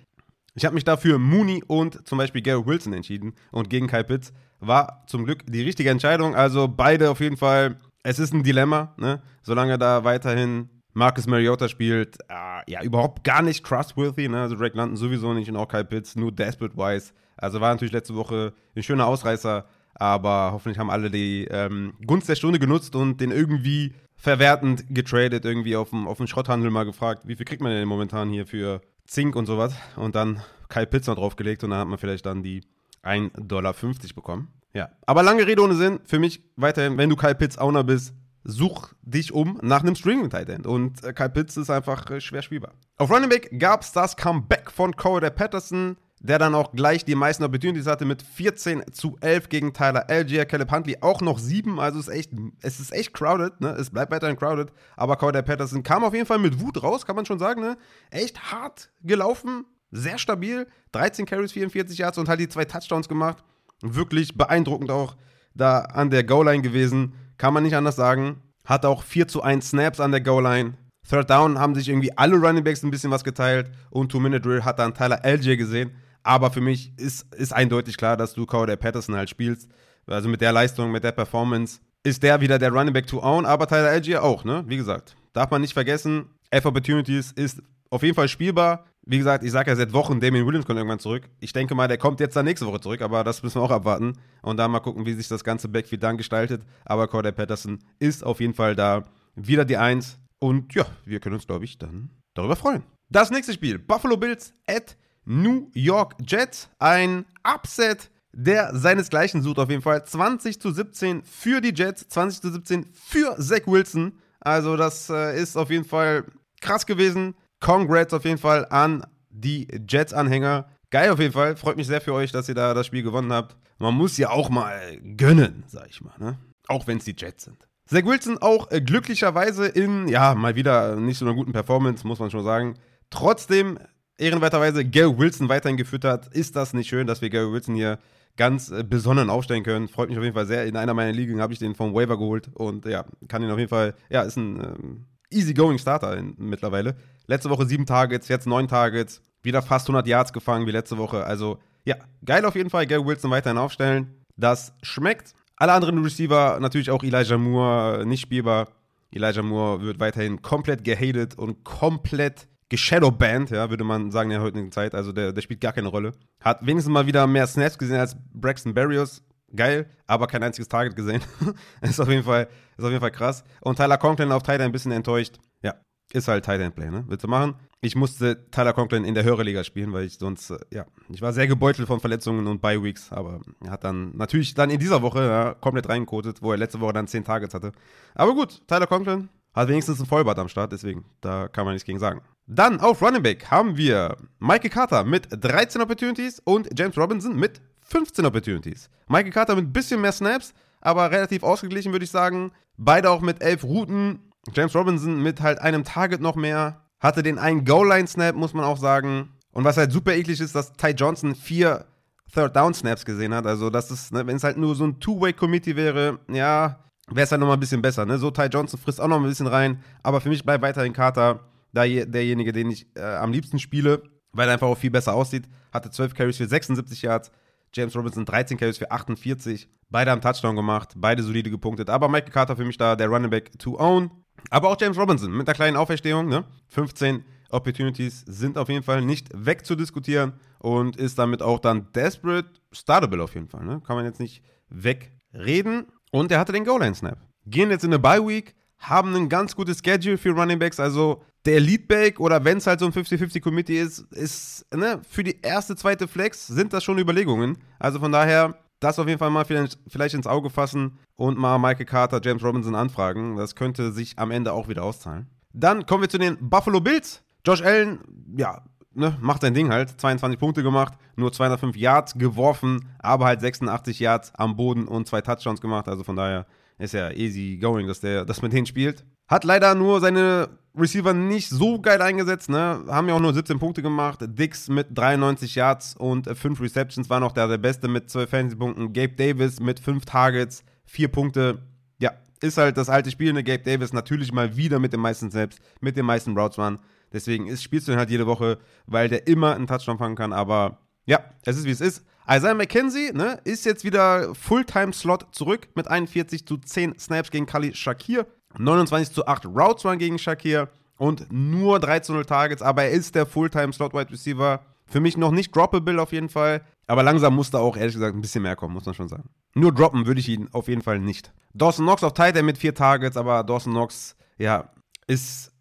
Ich 0.56 0.66
habe 0.66 0.74
mich 0.74 0.84
dafür 0.84 1.20
Mooney 1.20 1.64
und 1.68 2.08
zum 2.08 2.18
Beispiel 2.18 2.42
Gary 2.42 2.66
Wilson 2.66 2.94
entschieden 2.94 3.34
und 3.52 3.70
gegen 3.70 3.88
Kyle 3.88 4.04
Pitts. 4.04 4.34
War 4.60 5.04
zum 5.06 5.26
Glück 5.26 5.44
die 5.48 5.62
richtige 5.62 5.92
Entscheidung. 5.92 6.36
Also 6.36 6.68
beide 6.68 7.12
auf 7.12 7.20
jeden 7.20 7.38
Fall. 7.38 7.78
Es 8.02 8.18
ist 8.18 8.34
ein 8.34 8.44
Dilemma, 8.44 8.96
ne? 8.98 9.22
solange 9.44 9.78
da 9.78 10.04
weiterhin 10.04 10.70
Marcus 10.94 11.28
Mariota 11.28 11.70
spielt. 11.70 12.18
Äh, 12.30 12.72
ja, 12.72 12.82
überhaupt 12.82 13.24
gar 13.24 13.44
nicht 13.44 13.64
trustworthy. 13.64 14.28
Ne? 14.28 14.42
Also 14.42 14.56
Drake 14.56 14.76
London 14.76 14.98
sowieso 14.98 15.34
nicht 15.34 15.50
und 15.50 15.56
auch 15.56 15.68
Kyle 15.68 15.86
Pitts, 15.86 16.16
nur 16.16 16.32
Desperate 16.32 16.76
Wise. 16.76 17.14
Also 17.38 17.62
war 17.62 17.72
natürlich 17.72 17.94
letzte 17.94 18.16
Woche 18.16 18.54
ein 18.76 18.84
schöner 18.84 19.08
Ausreißer. 19.08 19.66
Aber 19.96 20.52
hoffentlich 20.54 20.80
haben 20.80 20.90
alle 20.90 21.12
die 21.12 21.48
ähm, 21.52 21.94
Gunst 22.06 22.28
der 22.28 22.36
Stunde 22.36 22.60
genutzt 22.60 22.96
und 22.96 23.22
den 23.22 23.32
irgendwie 23.32 23.94
verwertend 24.16 24.86
getradet, 24.90 25.46
irgendwie 25.46 25.76
auf 25.76 25.90
dem, 25.90 26.08
auf 26.08 26.18
dem 26.18 26.28
Schrotthandel 26.28 26.72
mal 26.72 26.86
gefragt, 26.86 27.24
wie 27.28 27.36
viel 27.36 27.46
kriegt 27.46 27.62
man 27.62 27.72
denn 27.72 27.88
momentan 27.88 28.30
hier 28.30 28.48
für 28.48 28.82
Zink 29.06 29.36
und 29.36 29.46
sowas. 29.46 29.76
Und 29.96 30.16
dann 30.16 30.42
Kai 30.70 30.86
Pizza 30.86 31.14
draufgelegt 31.14 31.64
und 31.64 31.72
dann 31.72 31.80
hat 31.80 31.88
man 31.88 32.00
vielleicht 32.00 32.26
dann 32.26 32.42
die 32.42 32.64
1,50 33.04 33.48
Dollar 33.48 33.76
bekommen. 34.16 34.48
Ja, 34.74 34.90
aber 35.06 35.22
lange 35.22 35.46
Rede 35.46 35.62
ohne 35.62 35.76
Sinn. 35.76 36.00
Für 36.06 36.20
mich 36.20 36.42
weiterhin, 36.56 36.98
wenn 36.98 37.10
du 37.10 37.16
Kai 37.16 37.34
Pitts 37.34 37.60
Owner 37.60 37.84
bist, 37.84 38.14
such 38.44 38.94
dich 39.02 39.32
um 39.32 39.60
nach 39.62 39.82
einem 39.82 39.96
Streaming 39.96 40.30
Tight 40.30 40.50
End. 40.50 40.66
Und 40.66 41.04
äh, 41.04 41.14
Kai 41.14 41.28
Pitts 41.28 41.58
ist 41.58 41.70
einfach 41.70 42.10
äh, 42.10 42.20
schwer 42.20 42.42
spielbar. 42.42 42.74
Auf 42.98 43.12
Running 43.12 43.30
Back 43.30 43.60
gab 43.60 43.82
es 43.82 43.92
das 43.92 44.18
Comeback 44.18 44.72
von 44.72 44.96
Corey 44.96 45.30
Patterson 45.30 45.98
der 46.24 46.40
dann 46.40 46.56
auch 46.56 46.72
gleich 46.72 47.04
die 47.04 47.16
meisten 47.16 47.44
Opportunities 47.44 47.86
hatte 47.86 48.06
mit 48.06 48.22
14 48.22 48.94
zu 48.94 49.18
11 49.20 49.50
gegen 49.50 49.74
Tyler 49.74 50.10
Algier, 50.10 50.46
Caleb 50.46 50.72
Huntley 50.72 50.98
auch 51.02 51.20
noch 51.22 51.38
7, 51.38 51.80
also 51.80 52.00
es 52.00 52.08
ist 52.08 52.14
echt, 52.14 52.32
es 52.62 52.80
ist 52.80 52.94
echt 52.94 53.14
crowded, 53.14 53.60
ne? 53.60 53.72
es 53.72 53.90
bleibt 53.90 54.12
weiterhin 54.12 54.38
crowded, 54.38 54.72
aber 54.96 55.18
Cowder 55.18 55.42
Patterson 55.42 55.84
kam 55.84 56.04
auf 56.06 56.14
jeden 56.14 56.26
Fall 56.26 56.40
mit 56.40 56.62
Wut 56.62 56.82
raus, 56.82 57.06
kann 57.06 57.18
man 57.18 57.26
schon 57.26 57.40
sagen, 57.40 57.62
ne? 57.62 57.78
echt 58.10 58.52
hart 58.52 58.90
gelaufen, 59.04 59.66
sehr 59.92 60.18
stabil, 60.18 60.66
13 60.94 61.26
Carries, 61.26 61.52
44 61.52 61.98
Yards 61.98 62.18
und 62.18 62.30
halt 62.30 62.40
die 62.40 62.48
zwei 62.48 62.64
Touchdowns 62.64 63.10
gemacht, 63.10 63.44
wirklich 63.82 64.38
beeindruckend 64.38 64.92
auch 64.92 65.18
da 65.54 65.80
an 65.80 66.10
der 66.10 66.24
Goal-Line 66.24 66.62
gewesen, 66.62 67.16
kann 67.38 67.54
man 67.54 67.64
nicht 67.64 67.76
anders 67.76 67.98
sagen, 67.98 68.42
hat 68.64 68.86
auch 68.86 69.04
4 69.04 69.28
zu 69.28 69.44
1 69.44 69.70
Snaps 69.70 70.00
an 70.00 70.12
der 70.12 70.22
Goal-Line, 70.22 70.76
Third 71.08 71.30
Down 71.30 71.60
haben 71.60 71.76
sich 71.76 71.90
irgendwie 71.90 72.18
alle 72.18 72.38
Running 72.38 72.64
Backs 72.64 72.82
ein 72.84 72.92
bisschen 72.92 73.12
was 73.12 73.26
geteilt. 73.26 73.70
Und 73.90 74.12
Two-Minute-Drill 74.12 74.64
hat 74.64 74.80
dann 74.80 74.94
Tyler 74.94 75.24
Algier 75.24 75.58
gesehen, 75.58 75.92
aber 76.24 76.52
für 76.52 76.62
mich 76.62 76.92
ist, 76.98 77.34
ist 77.36 77.54
eindeutig 77.54 77.98
klar, 77.98 78.18
dass 78.18 78.34
du 78.34 78.46
Cowder 78.46 78.76
Patterson 78.76 79.16
halt 79.16 79.30
spielst. 79.30 79.70
Also 80.08 80.30
mit 80.30 80.42
der 80.42 80.52
Leistung, 80.52 80.92
mit 80.92 81.04
der 81.04 81.12
Performance 81.12 81.80
ist 82.04 82.24
der 82.24 82.42
wieder 82.42 82.60
der 82.60 82.72
Running 82.72 82.94
Back 82.94 83.08
to 83.08 83.24
own, 83.24 83.46
aber 83.46 83.68
Tyler 83.68 83.90
Algier 83.90 84.24
auch, 84.24 84.44
ne? 84.44 84.64
Wie 84.68 84.78
gesagt, 84.78 85.16
darf 85.32 85.50
man 85.52 85.62
nicht 85.62 85.74
vergessen, 85.74 86.30
F 86.50 86.66
Opportunities 86.66 87.32
ist 87.32 87.62
auf 87.90 88.04
jeden 88.04 88.16
Fall 88.16 88.28
spielbar. 88.28 88.86
Wie 89.06 89.18
gesagt, 89.18 89.44
ich 89.44 89.52
sage 89.52 89.70
ja 89.70 89.76
seit 89.76 89.92
Wochen, 89.92 90.20
Damien 90.20 90.46
Williams 90.46 90.66
kommt 90.66 90.78
irgendwann 90.78 91.00
zurück. 91.00 91.30
Ich 91.42 91.52
denke 91.52 91.76
mal, 91.76 91.88
der 91.88 91.98
kommt 91.98 92.20
jetzt 92.20 92.36
dann 92.36 92.46
nächste 92.46 92.66
Woche 92.66 92.80
zurück, 92.80 93.02
aber 93.02 93.24
das 93.24 93.44
müssen 93.44 93.60
wir 93.60 93.64
auch 93.64 93.72
abwarten 93.72 94.14
und 94.42 94.58
dann 94.58 94.72
mal 94.72 94.80
gucken, 94.80 95.06
wie 95.06 95.14
sich 95.14 95.28
das 95.28 95.44
ganze 95.44 95.68
Backfield 95.68 96.04
dann 96.04 96.18
gestaltet. 96.18 96.64
Aber 96.86 97.08
Corday 97.08 97.34
Patterson 97.34 97.80
ist 98.00 98.24
auf 98.24 98.40
jeden 98.40 98.54
Fall 98.54 98.76
da. 98.76 99.04
Wieder 99.36 99.66
die 99.66 99.78
Eins. 99.78 100.20
Und 100.40 100.74
ja, 100.76 100.86
wir 101.06 101.20
können 101.20 101.36
uns, 101.36 101.48
glaube 101.48 101.66
ich, 101.66 101.78
dann 101.78 102.12
darüber 102.34 102.56
freuen. 102.56 102.84
Das 103.10 103.30
nächste 103.30 103.54
Spiel: 103.54 103.80
Buffalo 103.80 104.16
Bills 104.16 104.54
at 104.68 104.96
New 105.26 105.70
York 105.74 106.16
Jets. 106.26 106.70
Ein 106.80 107.26
Upset, 107.44 108.10
der 108.32 108.76
seinesgleichen 108.76 109.42
sucht 109.42 109.60
auf 109.60 109.70
jeden 109.70 109.82
Fall. 109.82 110.04
20 110.06 110.60
zu 110.60 110.72
17 110.72 111.24
für 111.24 111.62
die 111.62 111.74
Jets, 111.74 112.08
20 112.10 112.42
zu 112.42 112.52
17 112.52 112.86
für 112.94 113.36
Zach 113.40 113.66
Wilson. 113.66 114.20
Also 114.40 114.76
das 114.76 115.10
äh, 115.10 115.40
ist 115.40 115.56
auf 115.56 115.70
jeden 115.70 115.86
Fall 115.86 116.26
krass 116.62 116.86
gewesen. 116.86 117.36
Congrats 117.60 118.14
auf 118.14 118.26
jeden 118.26 118.38
Fall 118.38 118.68
an 118.70 119.06
die 119.30 119.68
Jets-Anhänger. 119.88 120.68
Geil 120.90 121.10
auf 121.10 121.20
jeden 121.20 121.34
Fall. 121.34 121.56
Freut 121.56 121.78
mich 121.78 121.88
sehr 121.88 122.02
für 122.02 122.14
euch, 122.14 122.32
dass 122.32 122.50
ihr 122.50 122.56
da 122.56 122.74
das 122.74 122.86
Spiel 122.86 123.04
gewonnen 123.04 123.32
habt. 123.32 123.56
Man 123.80 123.96
muss 123.96 124.18
ja 124.18 124.30
auch 124.30 124.50
mal 124.50 125.00
gönnen, 125.18 125.64
sag 125.68 125.90
ich 125.90 126.02
mal. 126.02 126.14
Ne? 126.20 126.38
Auch 126.68 126.88
wenn 126.88 126.98
es 126.98 127.06
die 127.06 127.16
Jets 127.18 127.46
sind. 127.46 127.58
Zach 127.86 128.06
Wilson 128.06 128.38
auch 128.40 128.72
äh, 128.72 128.82
glücklicherweise 128.82 129.68
in, 129.68 130.08
ja, 130.08 130.36
mal 130.36 130.56
wieder 130.56 130.96
nicht 130.96 131.18
so 131.18 131.26
einer 131.26 131.36
guten 131.36 131.52
Performance, 131.52 132.06
muss 132.08 132.20
man 132.20 132.32
schon 132.32 132.44
sagen. 132.44 132.76
Trotzdem 133.10 133.78
ehrenwerterweise 134.18 134.86
Gary 134.86 135.18
Wilson 135.18 135.50
weiterhin 135.50 135.78
geführt 135.78 136.06
hat, 136.06 136.28
ist 136.34 136.56
das 136.56 136.74
nicht 136.74 136.90
schön, 136.90 137.08
dass 137.08 137.22
wir 137.22 137.30
Gary 137.30 137.52
Wilson 137.52 137.76
hier 137.76 138.00
ganz 138.36 138.72
äh, 138.72 138.84
besonnen 138.84 139.30
aufstellen 139.30 139.64
können. 139.64 139.88
Freut 139.88 140.10
mich 140.10 140.18
auf 140.18 140.24
jeden 140.24 140.36
Fall 140.36 140.48
sehr. 140.48 140.66
In 140.66 140.76
einer 140.76 140.94
meiner 140.94 141.12
Ligen 141.12 141.42
habe 141.42 141.54
ich 141.54 141.60
den 141.60 141.76
vom 141.76 141.94
Waiver 141.94 142.18
geholt 142.18 142.50
und 142.54 142.86
ja, 142.86 143.06
kann 143.28 143.44
ihn 143.44 143.52
auf 143.52 143.60
jeden 143.60 143.70
Fall, 143.70 143.94
ja, 144.10 144.22
ist 144.24 144.38
ein 144.38 144.60
ähm, 144.60 145.06
easy-going 145.30 145.78
Starter 145.78 146.18
in, 146.18 146.36
mittlerweile. 146.38 146.96
Letzte 147.28 147.50
Woche 147.50 147.66
sieben 147.66 147.86
Targets, 147.86 148.28
jetzt 148.28 148.48
neun 148.48 148.68
Targets, 148.68 149.22
wieder 149.42 149.62
fast 149.62 149.88
100 149.88 150.08
Yards 150.08 150.34
gefangen 150.34 150.68
wie 150.68 150.72
letzte 150.72 150.98
Woche. 150.98 151.26
Also 151.26 151.60
ja, 151.86 151.96
geil 152.26 152.46
auf 152.46 152.56
jeden 152.56 152.70
Fall, 152.70 152.88
Gary 152.88 153.06
Wilson 153.06 153.32
weiterhin 153.32 153.58
aufstellen. 153.58 154.24
Das 154.36 154.74
schmeckt. 154.82 155.34
Alle 155.56 155.74
anderen 155.74 156.04
Receiver, 156.04 156.60
natürlich 156.60 156.90
auch 156.90 157.04
Elijah 157.04 157.38
Moore, 157.38 158.06
nicht 158.06 158.22
spielbar. 158.22 158.70
Elijah 159.12 159.44
Moore 159.44 159.82
wird 159.82 160.00
weiterhin 160.00 160.42
komplett 160.42 160.84
gehatet 160.84 161.38
und 161.38 161.64
komplett 161.64 162.48
geshadowbanned, 162.74 163.52
ja, 163.52 163.70
würde 163.70 163.84
man 163.84 164.10
sagen 164.10 164.32
in 164.32 164.38
der 164.38 164.42
heutigen 164.42 164.72
Zeit. 164.72 164.96
Also 164.96 165.12
der, 165.12 165.32
der 165.32 165.42
spielt 165.44 165.62
gar 165.62 165.74
keine 165.74 165.90
Rolle. 165.90 166.14
Hat 166.42 166.66
wenigstens 166.66 166.92
mal 166.92 167.06
wieder 167.06 167.28
mehr 167.28 167.46
Snaps 167.46 167.78
gesehen 167.78 168.00
als 168.00 168.18
Braxton 168.34 168.74
Berrios. 168.74 169.22
Geil, 169.56 169.88
aber 170.08 170.26
kein 170.26 170.42
einziges 170.42 170.70
Target 170.70 170.96
gesehen. 170.96 171.22
ist, 171.82 172.00
auf 172.00 172.10
jeden 172.10 172.24
Fall, 172.24 172.48
ist 172.76 172.84
auf 172.84 172.90
jeden 172.90 173.02
Fall 173.02 173.12
krass. 173.12 173.44
Und 173.62 173.76
Tyler 173.76 174.00
Conklin 174.00 174.32
auf 174.32 174.42
Titan 174.42 174.62
ein 174.62 174.72
bisschen 174.72 174.92
enttäuscht. 174.92 175.38
Ja, 175.62 175.76
ist 176.12 176.28
halt 176.28 176.46
Titan 176.46 176.74
Play, 176.74 176.90
ne? 176.90 177.04
Willst 177.08 177.24
du 177.24 177.28
machen? 177.28 177.54
Ich 177.82 177.96
musste 177.96 178.50
Tyler 178.50 178.74
Conklin 178.74 179.06
in 179.06 179.14
der 179.14 179.24
höheren 179.24 179.46
Liga 179.46 179.64
spielen, 179.64 179.94
weil 179.94 180.06
ich 180.06 180.18
sonst, 180.18 180.50
äh, 180.50 180.58
ja, 180.72 180.88
ich 181.10 181.22
war 181.22 181.32
sehr 181.32 181.46
gebeutelt 181.46 181.88
von 181.88 182.00
Verletzungen 182.00 182.48
und 182.48 182.60
Bye 182.60 182.82
Weeks, 182.82 183.12
aber 183.12 183.42
er 183.64 183.70
hat 183.70 183.84
dann 183.84 184.18
natürlich 184.18 184.56
dann 184.56 184.72
in 184.72 184.80
dieser 184.80 185.04
Woche 185.04 185.20
ja, 185.20 185.54
komplett 185.54 185.90
reingekotet, 185.90 186.42
wo 186.42 186.52
er 186.52 186.58
letzte 186.58 186.80
Woche 186.80 186.94
dann 186.94 187.06
10 187.06 187.24
Targets 187.24 187.54
hatte. 187.54 187.72
Aber 188.16 188.34
gut, 188.34 188.68
Tyler 188.68 188.88
Conklin 188.88 189.30
hat 189.54 189.68
wenigstens 189.68 190.00
ein 190.00 190.06
Vollbart 190.06 190.40
am 190.40 190.50
Start, 190.50 190.72
deswegen, 190.72 191.06
da 191.22 191.48
kann 191.48 191.66
man 191.66 191.74
nichts 191.74 191.86
gegen 191.86 192.00
sagen. 192.00 192.22
Dann 192.48 192.80
auf 192.80 193.02
Running 193.02 193.24
Back 193.24 193.50
haben 193.52 193.78
wir 193.78 194.18
Michael 194.40 194.70
Carter 194.70 195.04
mit 195.04 195.28
13 195.30 195.82
Opportunities 195.82 196.40
und 196.44 196.68
James 196.78 196.98
Robinson 196.98 197.36
mit 197.36 197.62
15 197.82 198.26
Opportunities. 198.26 198.90
Michael 199.08 199.32
Carter 199.32 199.56
mit 199.56 199.66
ein 199.66 199.74
bisschen 199.74 200.02
mehr 200.02 200.12
Snaps, 200.12 200.54
aber 200.82 201.12
relativ 201.12 201.44
ausgeglichen, 201.44 201.92
würde 201.92 202.06
ich 202.06 202.12
sagen. 202.12 202.52
Beide 202.78 203.10
auch 203.10 203.22
mit 203.22 203.42
11 203.42 203.64
Routen. 203.64 204.20
James 204.54 204.76
Robinson 204.76 205.22
mit 205.22 205.42
halt 205.42 205.60
einem 205.60 205.84
Target 205.84 206.20
noch 206.20 206.36
mehr. 206.36 206.82
Hatte 207.00 207.24
den 207.24 207.38
einen 207.38 207.66
Goal-Line-Snap, 207.66 208.36
muss 208.36 208.54
man 208.54 208.66
auch 208.66 208.78
sagen. 208.78 209.30
Und 209.52 209.64
was 209.64 209.78
halt 209.78 209.92
super 209.92 210.14
eklig 210.14 210.42
ist, 210.42 210.56
dass 210.56 210.74
Ty 210.74 210.90
Johnson 210.90 211.36
vier 211.36 211.86
Third-Down-Snaps 212.34 213.06
gesehen 213.06 213.34
hat. 213.34 213.46
Also, 213.46 213.70
das 213.70 213.92
ist, 213.92 214.12
ne, 214.12 214.26
wenn 214.26 214.38
es 214.38 214.44
halt 214.44 214.58
nur 214.58 214.76
so 214.76 214.86
ein 214.86 215.00
Two-Way-Committee 215.00 215.76
wäre, 215.76 216.20
ja, 216.30 216.80
wäre 217.10 217.26
es 217.26 217.32
halt 217.32 217.40
nochmal 217.40 217.58
ein 217.58 217.60
bisschen 217.60 217.82
besser. 217.82 218.06
Ne? 218.06 218.18
So, 218.18 218.32
Ty 218.32 218.46
Johnson 218.46 218.80
frisst 218.80 219.02
auch 219.02 219.08
noch 219.08 219.18
ein 219.18 219.24
bisschen 219.24 219.48
rein. 219.48 219.82
Aber 220.02 220.22
für 220.22 220.30
mich 220.30 220.44
bleibt 220.44 220.64
weiterhin 220.64 220.94
Carter 220.94 221.42
derjenige, 221.74 222.52
den 222.52 222.72
ich 222.72 222.88
äh, 222.96 223.02
am 223.02 223.32
liebsten 223.32 223.60
spiele, 223.60 224.04
weil 224.32 224.48
er 224.48 224.54
einfach 224.54 224.68
auch 224.68 224.78
viel 224.78 224.92
besser 224.92 225.14
aussieht. 225.14 225.48
Hatte 225.72 225.90
12 225.90 226.14
Carries 226.14 226.38
für 226.38 226.48
76 226.48 227.02
Yards. 227.02 227.32
James 227.74 227.96
Robinson 227.96 228.26
13 228.26 228.58
Carries 228.58 228.78
für 228.78 228.92
48. 228.92 229.68
Beide 229.90 230.12
haben 230.12 230.22
Touchdown 230.22 230.56
gemacht, 230.56 230.94
beide 230.96 231.24
solide 231.24 231.50
gepunktet. 231.50 231.90
Aber 231.90 232.08
Michael 232.08 232.32
Carter 232.32 232.56
für 232.56 232.66
mich 232.66 232.78
da 232.78 232.96
der 232.96 233.08
Running 233.08 233.32
Back 233.32 233.58
to 233.60 233.80
own. 233.80 234.12
Aber 234.50 234.70
auch 234.70 234.78
James 234.80 234.98
Robinson 234.98 235.32
mit 235.32 235.48
einer 235.48 235.56
kleinen 235.56 235.78
Auferstehung. 235.78 236.28
Ne? 236.28 236.46
15 236.70 237.24
Opportunities 237.50 238.24
sind 238.28 238.58
auf 238.58 238.70
jeden 238.70 238.84
Fall 238.84 239.02
nicht 239.02 239.30
wegzudiskutieren 239.34 240.34
und 240.60 240.98
ist 240.98 241.20
damit 241.20 241.42
auch 241.42 241.60
dann 241.60 241.92
desperate 241.94 242.50
startable 242.72 243.24
auf 243.24 243.36
jeden 243.36 243.48
Fall. 243.48 243.64
Ne? 243.66 243.82
Kann 243.86 243.96
man 243.96 244.06
jetzt 244.06 244.20
nicht 244.20 244.44
wegreden. 244.70 245.88
Und 246.14 246.32
er 246.32 246.40
hatte 246.40 246.52
den 246.54 246.64
Goal-Line-Snap. 246.64 247.18
Gehen 247.48 247.72
jetzt 247.72 247.84
in 247.84 247.92
eine 247.92 247.98
Bye-Week, 247.98 248.54
haben 248.78 249.16
ein 249.16 249.30
ganz 249.30 249.56
gutes 249.56 249.82
Schedule 249.84 250.20
für 250.20 250.30
Running 250.30 250.60
Backs. 250.60 250.80
Also 250.80 251.24
der 251.46 251.60
Leadback 251.60 252.20
oder 252.20 252.46
wenn 252.46 252.60
es 252.60 252.68
halt 252.68 252.80
so 252.80 252.86
ein 252.86 252.94
50-50-Committee 252.94 253.82
ist, 253.82 254.00
ist 254.12 254.66
ne, 254.72 255.02
für 255.10 255.24
die 255.24 255.42
erste, 255.42 255.76
zweite 255.76 256.08
Flex 256.08 256.46
sind 256.46 256.72
das 256.72 256.84
schon 256.84 257.00
Überlegungen. 257.00 257.58
Also 257.80 258.00
von 258.00 258.12
daher, 258.12 258.60
das 258.80 259.00
auf 259.00 259.08
jeden 259.08 259.18
Fall 259.18 259.32
mal 259.32 259.44
vielleicht 259.46 260.14
ins 260.14 260.28
Auge 260.28 260.52
fassen 260.52 261.00
und 261.16 261.40
mal 261.40 261.58
Michael 261.58 261.88
Carter, 261.88 262.22
James 262.24 262.44
Robinson 262.44 262.76
anfragen. 262.76 263.36
Das 263.36 263.56
könnte 263.56 263.92
sich 263.92 264.20
am 264.20 264.30
Ende 264.30 264.54
auch 264.54 264.68
wieder 264.68 264.84
auszahlen. 264.84 265.32
Dann 265.52 265.88
kommen 265.88 266.04
wir 266.04 266.10
zu 266.10 266.20
den 266.20 266.38
Buffalo 266.48 266.80
Bills. 266.80 267.24
Josh 267.44 267.64
Allen, 267.64 268.00
ja, 268.38 268.64
ne, 268.94 269.18
macht 269.22 269.42
sein 269.42 269.54
Ding 269.54 269.72
halt. 269.72 270.00
22 270.00 270.40
Punkte 270.40 270.64
gemacht, 270.64 270.94
nur 271.16 271.32
205 271.32 271.76
Yards 271.76 272.14
geworfen, 272.18 272.90
aber 273.00 273.26
halt 273.26 273.42
86 273.42 274.00
Yards 274.00 274.34
am 274.36 274.56
Boden 274.56 274.88
und 274.88 275.08
zwei 275.08 275.22
Touchdowns 275.22 275.62
gemacht. 275.62 275.88
Also 275.88 276.04
von 276.04 276.16
daher 276.16 276.46
ist 276.78 276.94
ja 276.94 277.12
easy 277.12 277.58
going, 277.62 277.88
dass 277.88 278.02
der 278.02 278.26
das 278.26 278.42
mit 278.42 278.54
denen 278.54 278.66
spielt. 278.66 279.06
Hat 279.28 279.44
leider 279.44 279.74
nur 279.76 280.02
seine 280.02 280.50
Receiver 280.76 281.14
nicht 281.14 281.50
so 281.50 281.80
geil 281.80 282.02
eingesetzt, 282.02 282.50
ne? 282.50 282.84
Haben 282.88 283.08
ja 283.08 283.16
auch 283.16 283.20
nur 283.20 283.34
17 283.34 283.60
Punkte 283.60 283.82
gemacht. 283.82 284.20
Dix 284.22 284.70
mit 284.70 284.88
93 284.92 285.56
Yards 285.56 285.96
und 285.96 286.28
5 286.28 286.60
Receptions 286.60 287.10
war 287.10 287.20
noch 287.20 287.32
der, 287.32 287.48
der 287.48 287.60
Beste 287.60 287.88
mit 287.88 288.10
12 288.10 288.30
Fantasy-Punkten. 288.30 288.92
Gabe 288.92 289.14
Davis 289.14 289.60
mit 289.60 289.80
5 289.80 290.04
Targets, 290.06 290.64
4 290.86 291.08
Punkte. 291.10 291.60
Ja, 292.00 292.12
ist 292.42 292.58
halt 292.58 292.78
das 292.78 292.90
alte 292.90 293.12
Spiel, 293.12 293.34
ne? 293.34 293.44
Gabe 293.44 293.64
Davis 293.64 293.94
natürlich 293.94 294.32
mal 294.32 294.58
wieder 294.58 294.80
mit 294.80 294.94
den 294.94 295.00
meisten 295.00 295.30
Snaps, 295.30 295.58
mit 295.80 295.96
den 295.96 296.06
meisten 296.06 296.36
Routes 296.38 296.58
waren. 296.58 296.80
Deswegen 297.14 297.48
ist, 297.48 297.64
spielst 297.64 297.88
du 297.88 297.92
ihn 297.92 297.98
halt 297.98 298.10
jede 298.10 298.28
Woche, 298.28 298.58
weil 298.88 299.08
der 299.08 299.28
immer 299.28 299.56
einen 299.56 299.68
Touchdown 299.68 300.00
fangen 300.00 300.16
kann. 300.16 300.34
Aber 300.34 300.80
ja, 301.06 301.20
es 301.44 301.58
ist 301.58 301.66
wie 301.66 301.72
es 301.72 301.82
ist. 301.82 302.04
Isaiah 302.28 302.54
McKenzie 302.54 303.12
ne, 303.14 303.40
ist 303.44 303.66
jetzt 303.66 303.84
wieder 303.84 304.34
Fulltime-Slot 304.34 305.28
zurück 305.32 305.68
mit 305.76 305.88
41 305.88 306.48
zu 306.48 306.58
10 306.58 306.98
Snaps 306.98 307.32
gegen 307.32 307.46
Kali 307.46 307.76
Shakir, 307.76 308.26
29 308.58 309.14
zu 309.14 309.28
8 309.28 309.46
Routes 309.46 309.86
Run 309.86 309.98
gegen 309.98 310.18
Shakir 310.18 310.70
und 310.98 311.32
nur 311.32 311.80
13 311.80 312.24
Targets, 312.24 312.62
aber 312.62 312.84
er 312.84 312.92
ist 312.92 313.16
der 313.16 313.26
Fulltime-Slot-Wide 313.26 314.12
Receiver. 314.12 314.62
Für 314.86 315.00
mich 315.00 315.18
noch 315.18 315.32
nicht 315.32 315.56
droppable 315.56 316.02
auf 316.02 316.14
jeden 316.14 316.30
Fall, 316.30 316.62
aber 316.88 317.04
langsam 317.04 317.36
muss 317.36 317.52
da 317.52 317.60
auch 317.60 317.76
ehrlich 317.76 317.96
gesagt 317.96 318.16
ein 318.16 318.22
bisschen 318.22 318.44
mehr 318.44 318.56
kommen, 318.56 318.74
muss 318.74 318.86
man 318.86 318.96
schon 318.96 319.10
sagen. 319.10 319.30
Nur 319.54 319.74
droppen 319.74 320.06
würde 320.06 320.20
ich 320.20 320.30
ihn 320.30 320.50
auf 320.52 320.68
jeden 320.68 320.82
Fall 320.82 321.00
nicht. 321.00 321.34
Dawson 321.54 321.86
Knox 321.86 322.04
auf 322.04 322.14
Tight 322.14 322.38
End 322.38 322.46
mit 322.46 322.58
4 322.58 322.74
Targets, 322.74 323.18
aber 323.18 323.44
Dawson 323.44 323.74
Knox, 323.74 324.16
ja, 324.38 324.72
ist 325.08 325.53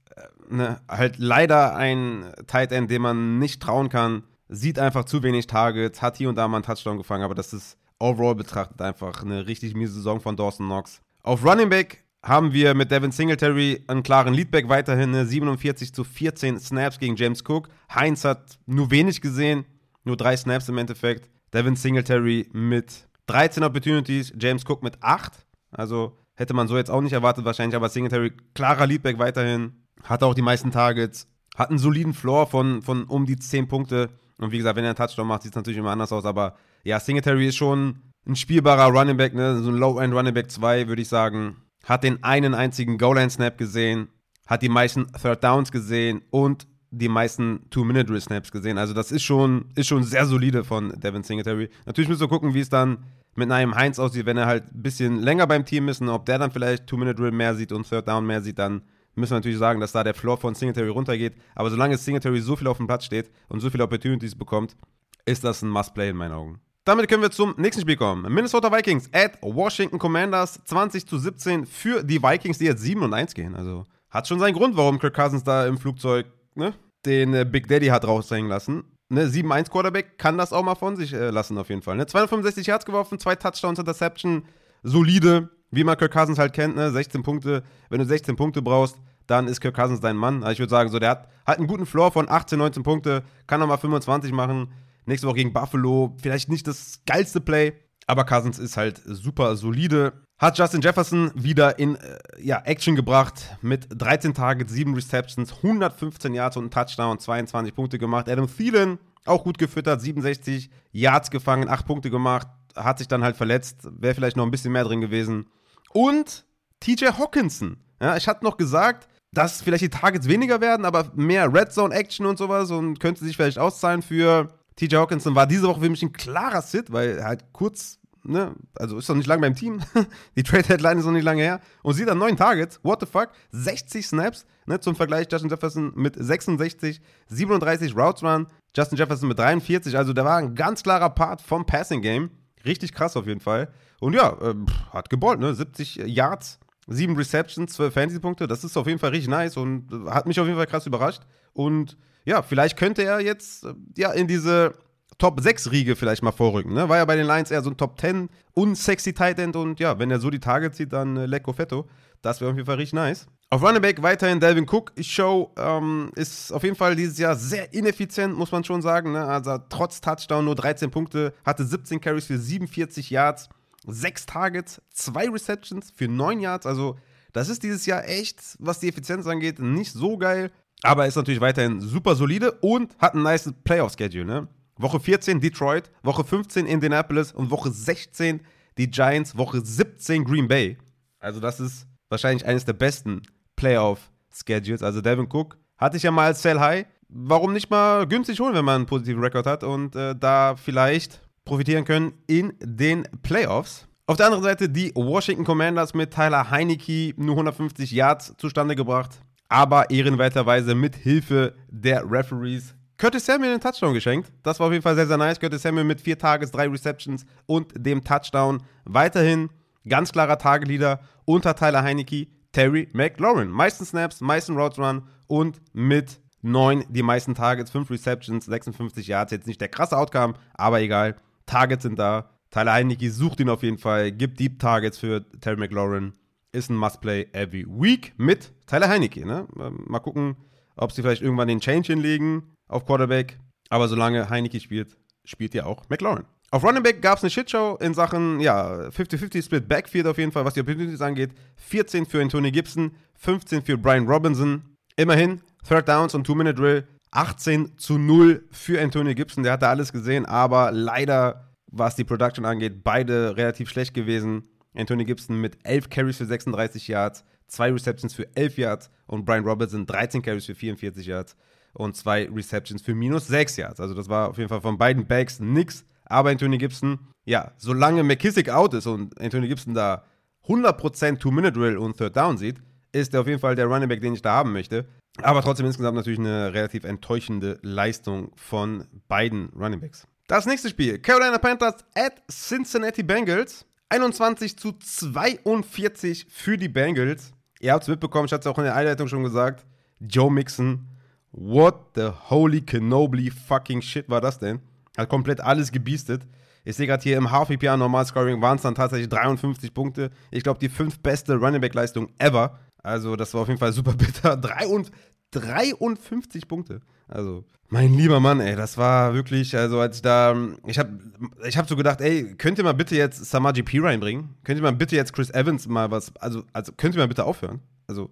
ne, 0.49 0.81
halt 0.89 1.19
leider 1.19 1.77
ein 1.77 2.33
Tight 2.47 2.73
End, 2.73 2.91
dem 2.91 3.03
man 3.03 3.39
nicht 3.39 3.63
trauen 3.63 3.89
kann 3.89 4.25
sieht 4.53 4.79
einfach 4.79 5.05
zu 5.05 5.23
wenig 5.23 5.47
Targets, 5.47 6.03
hat 6.03 6.17
hier 6.17 6.29
und 6.29 6.37
da 6.37 6.47
mal 6.47 6.59
einen 6.59 6.65
Touchdown 6.65 6.99
gefangen, 6.99 7.25
aber 7.25 7.35
das 7.35 7.53
ist 7.53 7.79
overall 7.99 8.35
betrachtet 8.35 8.81
einfach 8.83 9.23
eine 9.23 9.47
richtig 9.47 9.75
miese 9.75 9.95
Saison 9.95 10.21
von 10.21 10.37
Dawson 10.37 10.67
Knox. 10.67 11.01
Auf 11.23 11.45
Running 11.45 11.71
Back 11.71 12.05
haben 12.23 12.53
wir 12.53 12.75
mit 12.75 12.91
Devin 12.91 13.13
Singletary 13.13 13.83
einen 13.89 14.03
klaren 14.03 14.35
Leadback 14.35 14.69
weiterhin, 14.69 15.27
47 15.27 15.93
zu 15.93 16.05
14 16.05 16.61
Snaps 16.61 16.99
gegen 16.99 17.17
James 17.17 17.43
Cook. 17.47 17.69
Heinz 17.93 18.25
hat 18.25 18.59
nur 18.67 18.91
wenig 18.91 19.21
gesehen, 19.21 19.65
nur 20.05 20.17
drei 20.17 20.37
Snaps 20.37 20.69
im 20.69 20.79
Endeffekt. 20.79 21.31
Devin 21.53 21.77
Singletary 21.77 22.49
mit 22.53 23.09
13 23.27 23.65
Opportunities, 23.65 24.33
James 24.39 24.65
Cook 24.69 24.83
mit 24.83 25.03
8. 25.03 25.33
Also 25.71 26.19
hätte 26.35 26.55
man 26.55 26.69
so 26.69 26.77
jetzt 26.77 26.91
auch 26.91 27.01
nicht 27.01 27.13
erwartet 27.13 27.45
wahrscheinlich, 27.45 27.77
aber 27.77 27.89
Singletary 27.89 28.33
klarer 28.55 28.87
Leadback 28.87 29.19
weiterhin, 29.19 29.82
hat 30.05 30.23
auch 30.23 30.35
die 30.35 30.43
meisten 30.43 30.71
Targets, 30.71 31.27
hat 31.57 31.71
einen 31.71 31.79
soliden 31.79 32.15
Floor 32.15 32.47
von, 32.47 32.83
von 32.83 33.05
um 33.05 33.27
die 33.27 33.37
10 33.37 33.69
Punkte. 33.69 34.11
Und 34.39 34.53
wie 34.53 34.59
gesagt, 34.59 34.77
wenn 34.77 34.85
er 34.85 34.91
einen 34.91 34.97
Touchdown 34.97 35.27
macht, 35.27 35.43
sieht 35.43 35.53
es 35.53 35.57
natürlich 35.57 35.79
immer 35.79 35.91
anders 35.91 36.13
aus. 36.13 36.25
Aber 36.25 36.57
ja, 36.85 36.99
Singletary 36.99 37.49
ist 37.49 37.57
schon 37.57 38.01
ein 38.27 38.37
spielbarer 38.37 38.87
Running 38.87 39.17
Back, 39.17 39.35
ne? 39.35 39.61
so 39.63 39.71
ein 39.71 39.77
Low-End 39.77 40.15
Running 40.15 40.35
Back 40.35 40.51
2, 40.51 40.89
würde 40.89 41.03
ich 41.03 41.09
sagen. 41.09 41.57
Hat 41.85 42.05
den 42.05 42.23
einen 42.23 42.55
einzigen 42.55 42.99
Goal-Line-Snap 42.99 43.59
gesehen, 43.59 44.09
hat 44.47 44.63
die 44.63 44.69
meisten 44.69 45.07
Third 45.13 45.43
Downs 45.43 45.73
gesehen 45.73 46.23
und 46.31 46.67
die 46.91 47.09
meisten 47.09 47.69
Two-Minute-Snaps 47.71 48.53
gesehen. 48.53 48.79
Also 48.79 48.93
das 48.95 49.11
ist 49.11 49.23
schon, 49.23 49.67
ist 49.75 49.89
schon 49.89 50.05
sehr 50.05 50.27
solide 50.27 50.63
von 50.63 50.93
Devin 51.01 51.23
Singletary. 51.23 51.71
Natürlich 51.87 52.09
müssen 52.09 52.21
wir 52.21 52.29
gucken, 52.29 52.55
wie 52.55 52.61
es 52.61 52.69
dann 52.69 52.99
mit 53.35 53.51
einem 53.51 53.75
Heinz 53.75 53.99
aussieht, 53.99 54.27
wenn 54.27 54.37
er 54.37 54.47
halt 54.47 54.65
ein 54.75 54.83
bisschen 54.83 55.19
länger 55.21 55.47
beim 55.47 55.65
Team 55.65 55.89
ist 55.89 56.03
und 56.03 56.11
ob 56.11 56.27
der 56.27 56.39
dann 56.39 56.51
vielleicht 56.51 56.87
Two-Minute-Drill 56.87 57.33
mehr 57.33 57.55
sieht 57.55 57.73
und 57.73 57.89
Third 57.89 58.07
Down 58.07 58.27
mehr 58.27 58.43
sieht, 58.43 58.59
dann 58.59 58.83
müssen 59.15 59.33
wir 59.33 59.39
natürlich 59.39 59.59
sagen, 59.59 59.81
dass 59.81 59.93
da 59.93 60.05
der 60.05 60.15
Floor 60.15 60.39
von 60.39 60.55
Singletary 60.55 60.89
runtergeht. 60.89 61.35
Aber 61.55 61.71
solange 61.71 61.97
Singletary 61.97 62.41
so 62.41 62.57
viel 62.57 62.67
auf 62.67 62.79
dem 62.79 62.87
Platz 62.87 63.05
steht 63.05 63.31
und 63.49 63.61
so 63.61 63.71
viele 63.71 63.85
Opportunities 63.85 64.35
bekommt, 64.35 64.77
ist 65.25 65.45
das 65.45 65.63
ein 65.63 65.69
Must-Play 65.69 66.11
in 66.11 66.17
meinen 66.17 66.33
Augen. 66.33 66.61
Damit 66.85 67.09
können 67.09 67.23
wir 67.23 67.31
zum 67.31 67.55
nächsten 67.59 67.83
Spiel 67.83 67.97
kommen. 67.97 68.33
Minnesota 68.33 68.73
Vikings 68.73 69.09
at 69.13 69.39
Washington 69.41 69.99
Commanders 69.99 70.61
20 70.65 71.07
zu 71.07 71.17
17 71.17 71.65
für 71.65 72.03
die 72.03 72.21
Vikings, 72.21 72.59
die 72.59 72.65
jetzt 72.65 72.83
7 72.83 73.03
und 73.03 73.15
1 73.15 73.35
gehen. 73.35 73.55
Also 73.55 73.87
hat 74.11 74.27
schon 74.27 74.41
seinen 74.41 74.55
Grund, 74.55 74.77
warum 74.77 74.99
Kirk 74.99 75.15
Cousins 75.15 75.45
da 75.45 75.67
im 75.67 75.79
Flugzeug 75.79 76.27
ne, 76.55 76.75
den 77.07 77.35
äh, 77.35 77.47
Big 77.49 77.69
Daddy 77.69 77.87
hat 77.87 78.05
raushängen 78.05 78.49
lassen. 78.49 78.85
Ne, 79.09 79.27
7-1 79.27 79.71
Quarterback 79.71 80.19
kann 80.19 80.39
das 80.39 80.53
auch 80.53 80.65
mal 80.65 80.75
von 80.75 80.97
sich 80.97 81.13
äh, 81.13 81.31
lassen 81.31 81.57
auf 81.57 81.69
jeden 81.69 81.83
Fall. 81.83 81.97
Ne? 81.97 82.07
265 82.07 82.67
Yards 82.67 82.85
geworfen, 82.85 83.21
zwei 83.21 83.37
Touchdowns, 83.37 83.79
Interception, 83.79 84.45
solide 84.83 85.51
wie 85.73 85.83
man 85.83 85.97
Kirk 85.97 86.13
Cousins 86.13 86.39
halt 86.39 86.53
kennt, 86.53 86.77
ne, 86.77 86.93
16 86.93 87.23
Punkte. 87.23 87.65
Wenn 87.89 87.99
du 87.99 88.05
16 88.05 88.37
Punkte 88.37 88.63
brauchst, 88.63 88.97
dann 89.27 89.49
ist 89.49 89.61
Kirk 89.61 89.75
Cousins 89.75 90.01
dein 90.01 90.17
Mann. 90.17 90.43
Also 90.43 90.53
ich 90.53 90.59
würde 90.61 90.71
sagen, 90.71 90.91
so, 90.91 90.99
der 90.99 91.11
hat, 91.11 91.29
hat 91.47 91.59
einen 91.59 91.67
guten 91.67 91.87
Floor 91.87 92.13
von 92.13 92.29
18, 92.29 92.59
19 92.59 92.83
Punkte, 92.83 93.25
kann 93.47 93.59
nochmal 93.59 93.79
25 93.79 94.33
machen. 94.33 94.73
Nächste 95.07 95.27
Woche 95.27 95.37
gegen 95.37 95.53
Buffalo, 95.53 96.15
vielleicht 96.23 96.49
nicht 96.49 96.69
das 96.69 97.01
geilste 97.07 97.41
Play, 97.41 97.73
aber 98.07 98.25
Cousins 98.25 98.59
ist 98.59 98.77
halt 98.77 99.01
super 99.05 99.57
solide. 99.57 100.13
Hat 100.39 100.59
Justin 100.59 100.81
Jefferson 100.81 101.31
wieder 101.35 101.79
in 101.79 101.97
äh, 101.97 102.19
ja, 102.41 102.61
Action 102.65 102.95
gebracht 102.95 103.57
mit 103.63 103.87
13 103.91 104.35
Targets, 104.35 104.73
7 104.73 104.95
Receptions, 104.95 105.53
115 105.57 106.35
Yards 106.35 106.57
und 106.57 106.67
ein 106.67 106.71
Touchdown, 106.71 107.19
22 107.19 107.75
Punkte 107.75 107.99
gemacht. 107.99 108.29
Adam 108.29 108.47
Thielen 108.47 108.99
auch 109.25 109.45
gut 109.45 109.59
gefüttert, 109.59 110.01
67 110.01 110.71
Yards 110.91 111.31
gefangen, 111.31 111.69
8 111.69 111.87
Punkte 111.87 112.11
gemacht, 112.11 112.49
hat 112.77 112.99
sich 112.99 113.09
dann 113.09 113.23
halt 113.23 113.37
verletzt, 113.37 113.89
wäre 113.99 114.15
vielleicht 114.15 114.37
noch 114.37 114.45
ein 114.45 114.51
bisschen 114.51 114.73
mehr 114.73 114.85
drin 114.85 115.01
gewesen. 115.01 115.47
Und 115.93 116.45
TJ 116.81 117.07
Hawkinson. 117.19 117.77
Ja, 118.01 118.17
ich 118.17 118.27
hatte 118.27 118.45
noch 118.45 118.57
gesagt, 118.57 119.09
dass 119.33 119.63
vielleicht 119.63 119.83
die 119.83 119.89
Targets 119.89 120.29
weniger 120.29 120.61
werden, 120.61 120.85
aber 120.85 121.11
mehr 121.15 121.53
Red 121.53 121.73
Zone 121.73 121.95
Action 121.95 122.27
und 122.27 122.39
sowas 122.39 122.71
und 122.71 123.01
könnte 123.01 123.25
sich 123.25 123.37
vielleicht 123.37 123.59
auszahlen 123.59 124.03
für 124.03 124.49
TJ 124.77 124.97
Hawkinson. 124.97 125.35
War 125.35 125.47
diese 125.47 125.69
Woche 125.69 125.81
für 125.81 125.91
mich 125.91 126.03
ein 126.03 126.13
klarer 126.13 126.63
Sit, 126.63 126.93
weil 126.93 127.19
er 127.19 127.25
halt 127.25 127.45
kurz, 127.53 127.99
ne, 128.25 128.55
also 128.75 128.99
ist 128.99 129.09
noch 129.09 129.17
nicht 129.17 129.27
lange 129.27 129.41
beim 129.41 129.55
Team. 129.55 129.81
die 130.37 130.43
Trade 130.43 130.69
Headline 130.69 130.99
ist 130.99 131.07
noch 131.07 131.13
nicht 131.13 131.25
lange 131.25 131.43
her. 131.43 131.61
Und 131.83 131.95
sieht 131.95 132.09
dann 132.09 132.19
neun 132.19 132.37
Targets. 132.37 132.81
What 132.83 133.01
the 133.01 133.07
fuck? 133.07 133.31
60 133.53 134.07
Snaps, 134.07 134.45
ne, 134.67 134.81
zum 134.81 134.97
Vergleich 134.97 135.29
Justin 135.31 135.49
Jefferson 135.49 135.93
mit 135.95 136.15
66, 136.17 137.01
37 137.29 137.97
Routes 137.97 138.23
Run, 138.23 138.49
Justin 138.77 138.99
Jefferson 138.99 139.29
mit 139.29 139.39
43. 139.39 139.97
Also 139.97 140.13
da 140.13 140.25
war 140.25 140.37
ein 140.37 140.55
ganz 140.55 140.83
klarer 140.83 141.11
Part 141.11 141.41
vom 141.41 141.65
Passing 141.65 142.03
Game. 142.03 142.31
Richtig 142.67 142.93
krass 142.93 143.17
auf 143.17 143.27
jeden 143.27 143.41
Fall. 143.41 143.73
Und 144.03 144.15
ja, 144.15 144.37
äh, 144.43 144.55
hat 144.93 145.11
geballt, 145.11 145.39
ne? 145.39 145.55
70 145.55 145.95
Yards, 146.07 146.59
7 146.89 147.17
Receptions, 147.17 147.73
12 147.75 147.95
Fantasy-Punkte. 147.95 148.49
Das 148.49 148.65
ist 148.65 148.77
auf 148.77 148.89
jeden 148.89 148.99
Fall 148.99 149.11
richtig 149.11 149.31
nice 149.31 149.57
und 149.57 149.93
äh, 149.93 150.11
hat 150.11 150.27
mich 150.27 150.41
auf 150.41 150.47
jeden 150.47 150.59
Fall 150.59 150.67
krass 150.67 150.89
überrascht. 150.89 151.23
Und 151.53 151.97
ja, 152.25 152.43
vielleicht 152.43 152.77
könnte 152.77 153.05
er 153.05 153.21
jetzt 153.21 153.63
äh, 153.63 153.75
ja 153.97 154.11
in 154.11 154.27
diese 154.27 154.75
Top 155.19 155.41
6 155.41 155.71
Riege 155.71 155.95
vielleicht 155.95 156.25
mal 156.25 156.33
vorrücken. 156.33 156.73
Ne? 156.73 156.89
War 156.89 156.97
ja 156.97 157.05
bei 157.05 157.15
den 157.15 157.29
Lions 157.29 157.53
eher 157.53 157.63
so 157.63 157.71
ein 157.71 157.77
Top 157.77 158.01
10 158.01 158.29
unsexy 158.55 159.13
Tight 159.13 159.39
End 159.39 159.55
und 159.55 159.79
ja, 159.79 159.97
wenn 160.01 160.11
er 160.11 160.19
so 160.19 160.31
die 160.31 160.41
Targets 160.41 160.79
zieht, 160.79 160.93
dann 160.93 161.17
äh, 161.17 161.27
Lecco 161.27 161.53
Fetto. 161.53 161.89
Das 162.23 162.41
wäre 162.41 162.51
auf 162.51 162.57
jeden 162.57 162.67
Fall 162.67 162.79
richtig 162.79 162.95
nice. 162.95 163.29
Auf 163.51 163.63
Running 163.63 163.83
Back 163.83 164.03
weiterhin 164.03 164.41
Delvin 164.41 164.67
Cook. 164.69 164.91
Show 165.01 165.53
ähm, 165.57 166.11
ist 166.17 166.51
auf 166.51 166.65
jeden 166.65 166.75
Fall 166.75 166.97
dieses 166.97 167.19
Jahr 167.19 167.37
sehr 167.37 167.73
ineffizient, 167.73 168.37
muss 168.37 168.51
man 168.51 168.65
schon 168.65 168.83
sagen. 168.83 169.13
Ne? 169.13 169.25
Also 169.25 169.59
trotz 169.69 170.01
Touchdown 170.01 170.45
nur 170.45 170.57
13 170.57 170.91
Punkte, 170.91 171.33
hatte 171.45 171.65
17 171.65 172.01
Carries 172.01 172.27
für 172.27 172.37
47 172.37 173.09
Yards 173.09 173.49
sechs 173.87 174.27
Targets, 174.27 174.81
zwei 174.91 175.29
Receptions 175.29 175.91
für 175.95 176.09
neun 176.09 176.41
Yards. 176.41 176.67
Also, 176.67 176.99
das 177.33 177.49
ist 177.49 177.63
dieses 177.63 177.87
Jahr 177.87 178.07
echt, 178.09 178.41
was 178.59 178.81
die 178.81 178.89
Effizienz 178.89 179.27
angeht, 179.27 179.59
nicht 179.59 179.93
so 179.93 180.19
geil. 180.19 180.51
Aber 180.83 181.07
ist 181.07 181.17
natürlich 181.17 181.41
weiterhin 181.41 181.81
super 181.81 182.15
solide 182.17 182.53
und 182.61 182.97
hat 182.99 183.15
ein 183.15 183.23
nice 183.23 183.53
Playoff-Schedule. 183.65 184.25
Ne? 184.25 184.49
Woche 184.77 185.01
14 185.01 185.41
Detroit, 185.41 185.91
Woche 186.03 186.25
15 186.25 186.67
Indianapolis 186.67 187.33
und 187.33 187.51
Woche 187.51 187.71
16 187.71 188.41
die 188.79 188.91
Giants, 188.91 189.37
Woche 189.37 189.61
17 189.65 190.25
Green 190.25 190.49
Bay. 190.49 190.79
Also, 191.21 191.41
das 191.41 191.61
ist 191.61 191.87
wahrscheinlich 192.09 192.47
eines 192.47 192.65
der 192.65 192.73
besten 192.73 193.23
Playoff-Schedules. 193.57 194.83
Also, 194.83 195.01
Devin 195.01 195.29
Cook 195.31 195.57
hatte 195.77 195.97
ich 195.97 196.03
ja 196.03 196.11
mal 196.11 196.27
als 196.27 196.43
Sell 196.43 196.59
High. 196.59 196.87
Warum 197.09 197.53
nicht 197.53 197.71
mal 197.71 198.07
günstig 198.07 198.41
holen, 198.41 198.55
wenn 198.55 198.65
man 198.65 198.77
einen 198.77 198.87
positiven 198.87 199.23
Rekord 199.23 199.47
hat 199.47 199.65
und 199.65 199.95
äh, 199.95 200.17
da 200.19 200.57
vielleicht 200.57 201.21
profitieren 201.45 201.85
können 201.85 202.13
in 202.27 202.55
den 202.61 203.07
Playoffs. 203.23 203.87
Auf 204.07 204.17
der 204.17 204.27
anderen 204.27 204.45
Seite 204.45 204.69
die 204.69 204.93
Washington 204.95 205.45
Commanders 205.45 205.95
mit 205.95 206.13
Tyler 206.13 206.51
Heineke 206.51 207.15
nur 207.17 207.35
150 207.35 207.91
Yards 207.93 208.35
zustande 208.37 208.77
gebracht, 208.77 209.21
aber 209.49 209.91
ehrenwerterweise 209.91 210.75
mit 210.75 210.97
Hilfe 210.97 211.55
der 211.69 212.11
Referees 212.11 212.75
Curtis 213.03 213.27
Samuel 213.27 213.51
einen 213.51 213.61
Touchdown 213.61 213.95
geschenkt. 213.95 214.31
Das 214.45 214.61
war 214.61 214.69
auf 214.69 214.73
jeden 214.73 214.85
Fall 214.85 214.95
sehr, 214.95 215.09
sehr 215.09 215.17
nice. 215.17 215.41
Curtis 215.41 215.63
Samuel 215.63 215.83
mit 215.83 216.01
vier 216.01 216.17
Tages, 216.17 216.53
drei 216.53 216.69
Receptions 216.69 217.27
und 217.47 217.73
dem 217.77 218.05
Touchdown. 218.05 218.63
Weiterhin 218.85 219.51
ganz 219.89 220.13
klarer 220.13 220.39
Tageleader 220.39 221.01
unter 221.25 221.57
Tyler 221.57 221.83
Heineke, 221.83 222.29
Terry 222.53 222.89
McLaurin. 222.93 223.51
Meisten 223.51 223.85
Snaps, 223.85 224.21
meisten 224.21 224.57
Routes 224.57 224.79
Run 224.79 225.03
und 225.27 225.61
mit 225.73 226.21
neun 226.43 226.85
die 226.91 227.03
meisten 227.03 227.35
Targets, 227.35 227.73
fünf 227.73 227.91
Receptions, 227.91 228.45
56 228.45 229.09
Yards. 229.09 229.33
Jetzt 229.33 229.49
nicht 229.49 229.61
der 229.61 229.69
krasse 229.69 229.99
Outcome, 229.99 230.35
aber 230.55 230.81
egal. 230.81 231.17
Targets 231.47 231.83
sind 231.83 231.99
da. 231.99 232.31
Tyler 232.51 232.75
Heineke 232.75 233.11
sucht 233.11 233.41
ihn 233.41 233.49
auf 233.49 233.63
jeden 233.63 233.79
Fall, 233.79 234.13
gibt 234.13 234.39
Deep 234.39 234.59
Targets 234.59 234.99
für 234.99 235.25
Terry 235.41 235.57
McLaurin. 235.57 236.13
Ist 236.53 236.71
ein 236.71 236.77
Must-Play 236.77 237.29
every 237.33 237.67
week 237.67 238.13
mit 238.19 238.53
Tyler 238.67 238.89
Heineke. 238.89 239.25
Ne? 239.27 239.49
Ähm, 239.59 239.85
mal 239.87 240.01
gucken, 240.01 240.37
ob 240.77 240.93
sie 240.93 241.01
vielleicht 241.01 241.23
irgendwann 241.23 241.49
den 241.49 241.61
Change 241.61 241.95
hinlegen 241.95 242.43
auf 242.69 242.85
Quarterback. 242.85 243.39
Aber 243.71 243.89
solange 243.89 244.29
Heineke 244.29 244.61
spielt, 244.61 244.99
spielt 245.25 245.55
ja 245.55 245.65
auch 245.65 245.89
McLaurin. 245.89 246.25
Auf 246.51 246.65
Running 246.65 246.83
Back 246.83 247.01
gab 247.01 247.17
es 247.17 247.25
eine 247.25 247.31
Shitshow 247.31 247.79
in 247.81 247.95
Sachen, 247.95 248.39
ja, 248.39 248.89
50-50 248.91 249.43
Split 249.43 249.67
Backfield 249.67 250.07
auf 250.07 250.19
jeden 250.19 250.33
Fall, 250.33 250.45
was 250.45 250.53
die 250.53 250.61
Opportunities 250.61 251.01
angeht. 251.01 251.31
14 251.57 252.05
für 252.05 252.21
Anthony 252.21 252.51
Gibson, 252.51 252.91
15 253.17 253.63
für 253.63 253.79
Brian 253.79 254.07
Robinson. 254.07 254.63
Immerhin, 254.97 255.41
Third 255.67 255.89
Downs 255.89 256.15
und 256.15 256.25
Two-Minute-Drill 256.27 256.87
18 257.13 257.79
zu 257.79 257.99
0 257.99 258.47
für 258.51 258.81
Antonio 258.81 259.15
Gibson. 259.15 259.45
Der 259.45 259.53
hatte 259.53 259.69
alles 259.69 259.93
gesehen, 259.93 260.27
aber 260.27 260.73
leider, 260.73 261.53
was 261.71 261.95
die 261.95 262.05
Production 262.05 262.45
angeht, 262.45 262.83
beide 262.83 263.37
relativ 263.37 263.71
schlecht 263.71 263.95
gewesen. 263.95 264.49
Antonio 264.75 265.07
Gibson 265.07 265.41
mit 265.41 265.59
11 265.65 265.91
Carries 265.91 266.17
für 266.17 266.27
36 266.27 266.89
Yards, 266.89 267.25
2 267.49 267.73
Receptions 267.73 268.15
für 268.15 268.35
11 268.35 268.57
Yards 268.57 268.91
und 269.07 269.27
Brian 269.27 269.45
Robertson 269.45 269.87
13 269.87 270.23
Carries 270.23 270.47
für 270.47 270.55
44 270.55 271.07
Yards 271.07 271.37
und 271.75 271.95
2 271.95 272.31
Receptions 272.35 272.81
für 272.81 272.95
minus 272.95 273.27
6 273.29 273.59
Yards. 273.59 273.81
Also 273.81 273.95
das 273.95 274.09
war 274.09 274.31
auf 274.31 274.39
jeden 274.39 274.49
Fall 274.49 274.63
von 274.63 274.79
beiden 274.79 275.07
Backs 275.07 275.39
nix. 275.41 275.85
Aber 276.07 276.31
Antonio 276.31 276.59
Gibson, 276.59 276.99
ja, 277.25 277.53
solange 277.59 278.03
McKissick 278.03 278.49
out 278.49 278.75
ist 278.75 278.87
und 278.87 279.19
Antonio 279.21 279.49
Gibson 279.49 279.75
da 279.75 280.05
100% 280.47 281.19
Two-Minute-Drill 281.19 281.77
und 281.77 281.97
Third 281.97 282.17
Down 282.17 282.39
sieht, 282.39 282.61
ist 282.93 283.15
er 283.15 283.21
auf 283.21 283.27
jeden 283.27 283.39
Fall 283.39 283.55
der 283.55 283.67
Running 283.67 283.89
Back, 283.89 284.01
den 284.01 284.15
ich 284.15 284.23
da 284.23 284.33
haben 284.33 284.53
möchte. 284.53 284.87
Aber 285.21 285.43
trotzdem 285.43 285.67
insgesamt 285.67 285.97
natürlich 285.97 286.19
eine 286.19 286.55
relativ 286.55 286.85
enttäuschende 286.85 287.59
Leistung 287.63 288.33
von 288.37 288.87
beiden 289.09 289.51
Running 289.51 289.81
Backs. 289.81 290.07
Das 290.27 290.47
nächste 290.47 290.71
Spiel, 290.71 290.99
Carolina 290.99 291.39
Panthers 291.39 291.85
at 291.95 292.23
Cincinnati 292.31 293.03
Bengals. 293.03 293.67
21 293.91 294.57
zu 294.57 294.73
42 294.73 296.27
für 296.31 296.57
die 296.57 296.71
Bengals. 296.71 297.35
Ihr 297.61 297.75
habt 297.75 297.83
es 297.83 297.89
mitbekommen, 297.89 298.25
ich 298.25 298.33
hatte 298.33 298.49
es 298.49 298.53
auch 298.53 298.57
in 298.57 298.65
der 298.65 298.75
Einleitung 298.75 299.07
schon 299.07 299.23
gesagt. 299.23 299.67
Joe 300.01 300.33
Mixon, 300.33 300.89
what 301.31 301.75
the 301.95 302.09
holy 302.31 302.63
Kenobly 302.63 303.31
fucking 303.31 303.83
shit 303.83 304.09
war 304.09 304.23
das 304.23 304.39
denn? 304.39 304.61
Hat 304.97 305.11
komplett 305.11 305.43
alles 305.43 305.71
gebiestet. 305.73 306.23
Ich 306.65 306.77
sehe 306.77 306.87
gerade 306.87 307.03
hier 307.03 307.19
im 307.19 307.31
Half-PPA 307.31 307.77
Normal-Scoring 307.77 308.41
waren 308.41 308.57
es 308.57 308.63
dann 308.63 308.75
tatsächlich 308.75 309.11
53 309.11 309.75
Punkte. 309.75 310.11
Ich 310.31 310.43
glaube, 310.43 310.61
die 310.61 310.71
fünf 310.71 311.01
beste 311.01 311.35
Running 311.35 311.61
Back-Leistung 311.61 312.09
ever. 312.19 312.59
Also, 312.83 313.17
das 313.17 313.33
war 313.35 313.43
auf 313.43 313.49
jeden 313.49 313.61
Fall 313.61 313.73
super 313.73 313.93
bitter. 313.93 314.37
53 315.33 316.47
Punkte. 316.47 316.81
Also, 317.09 317.45
mein 317.69 317.95
lieber 317.95 318.21
Mann, 318.21 318.41
ey, 318.41 318.55
das 318.55 318.77
war 318.77 319.15
wirklich, 319.15 319.57
also 319.57 319.81
als 319.81 319.97
ich 319.97 320.03
da, 320.03 320.37
ich 320.67 320.79
habe 320.79 320.99
ich 321.47 321.57
hab 321.57 321.69
so 321.69 321.75
gedacht, 321.75 322.03
ey, 322.03 322.35
könnt 322.37 322.59
ihr 322.59 322.65
mal 322.65 322.75
bitte 322.75 322.97
jetzt 322.97 323.25
Samaji 323.25 323.63
P 323.63 323.81
reinbringen? 323.81 324.35
Könnt 324.45 324.59
ihr 324.59 324.63
mal 324.63 324.73
bitte 324.73 324.95
jetzt 324.95 325.15
Chris 325.15 325.31
Evans 325.31 325.67
mal 325.67 325.91
was, 325.91 326.15
also, 326.17 326.45
also 326.53 326.73
könnt 326.77 326.95
ihr 326.95 326.99
mal 326.99 327.09
bitte 327.09 327.25
aufhören? 327.25 327.61
Also, 327.87 328.11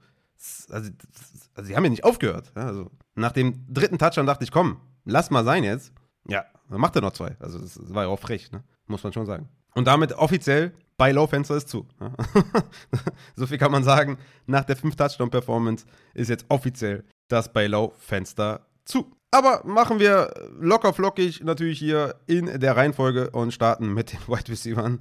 also, 0.71 0.91
also 1.55 1.69
sie 1.69 1.77
haben 1.77 1.85
ja 1.85 1.91
nicht 1.91 2.05
aufgehört. 2.05 2.51
Ja, 2.57 2.67
also, 2.67 2.91
nach 3.15 3.33
dem 3.33 3.67
dritten 3.69 3.99
Touchdown 3.99 4.27
dachte 4.27 4.45
ich, 4.45 4.51
komm, 4.51 4.79
lass 5.05 5.31
mal 5.31 5.45
sein 5.45 5.63
jetzt. 5.63 5.93
Ja, 6.27 6.45
dann 6.71 6.81
macht 6.81 6.97
er 6.97 7.03
noch 7.03 7.13
zwei. 7.13 7.37
Also, 7.39 7.59
das 7.59 7.79
war 7.93 8.05
ja 8.05 8.09
auch 8.09 8.19
frech, 8.19 8.51
ne? 8.53 8.65
muss 8.87 9.05
man 9.05 9.13
schon 9.13 9.27
sagen. 9.27 9.49
Und 9.75 9.87
damit 9.87 10.13
offiziell 10.15 10.73
Buy 11.01 11.13
Low 11.13 11.27
Fenster 11.27 11.57
ist 11.57 11.71
zu. 11.71 11.89
so 13.35 13.47
viel 13.47 13.57
kann 13.57 13.73
man 13.73 13.83
sagen. 13.85 14.19
Nach 14.45 14.65
der 14.65 14.77
5-Touchdown-Performance 14.77 15.87
ist 16.13 16.29
jetzt 16.29 16.45
offiziell 16.51 17.05
das 17.29 17.51
Buy 17.51 17.69
Low 17.69 17.95
Fenster 17.97 18.67
zu. 18.85 19.11
Aber 19.31 19.63
machen 19.65 19.99
wir 19.99 20.31
locker 20.61 20.93
flockig 20.93 21.43
natürlich 21.43 21.79
hier 21.79 22.17
in 22.27 22.61
der 22.61 22.77
Reihenfolge 22.77 23.31
und 23.31 23.55
starten 23.55 23.95
mit 23.95 24.13
den 24.13 24.19
Wide 24.29 24.51
Receivers. 24.51 24.99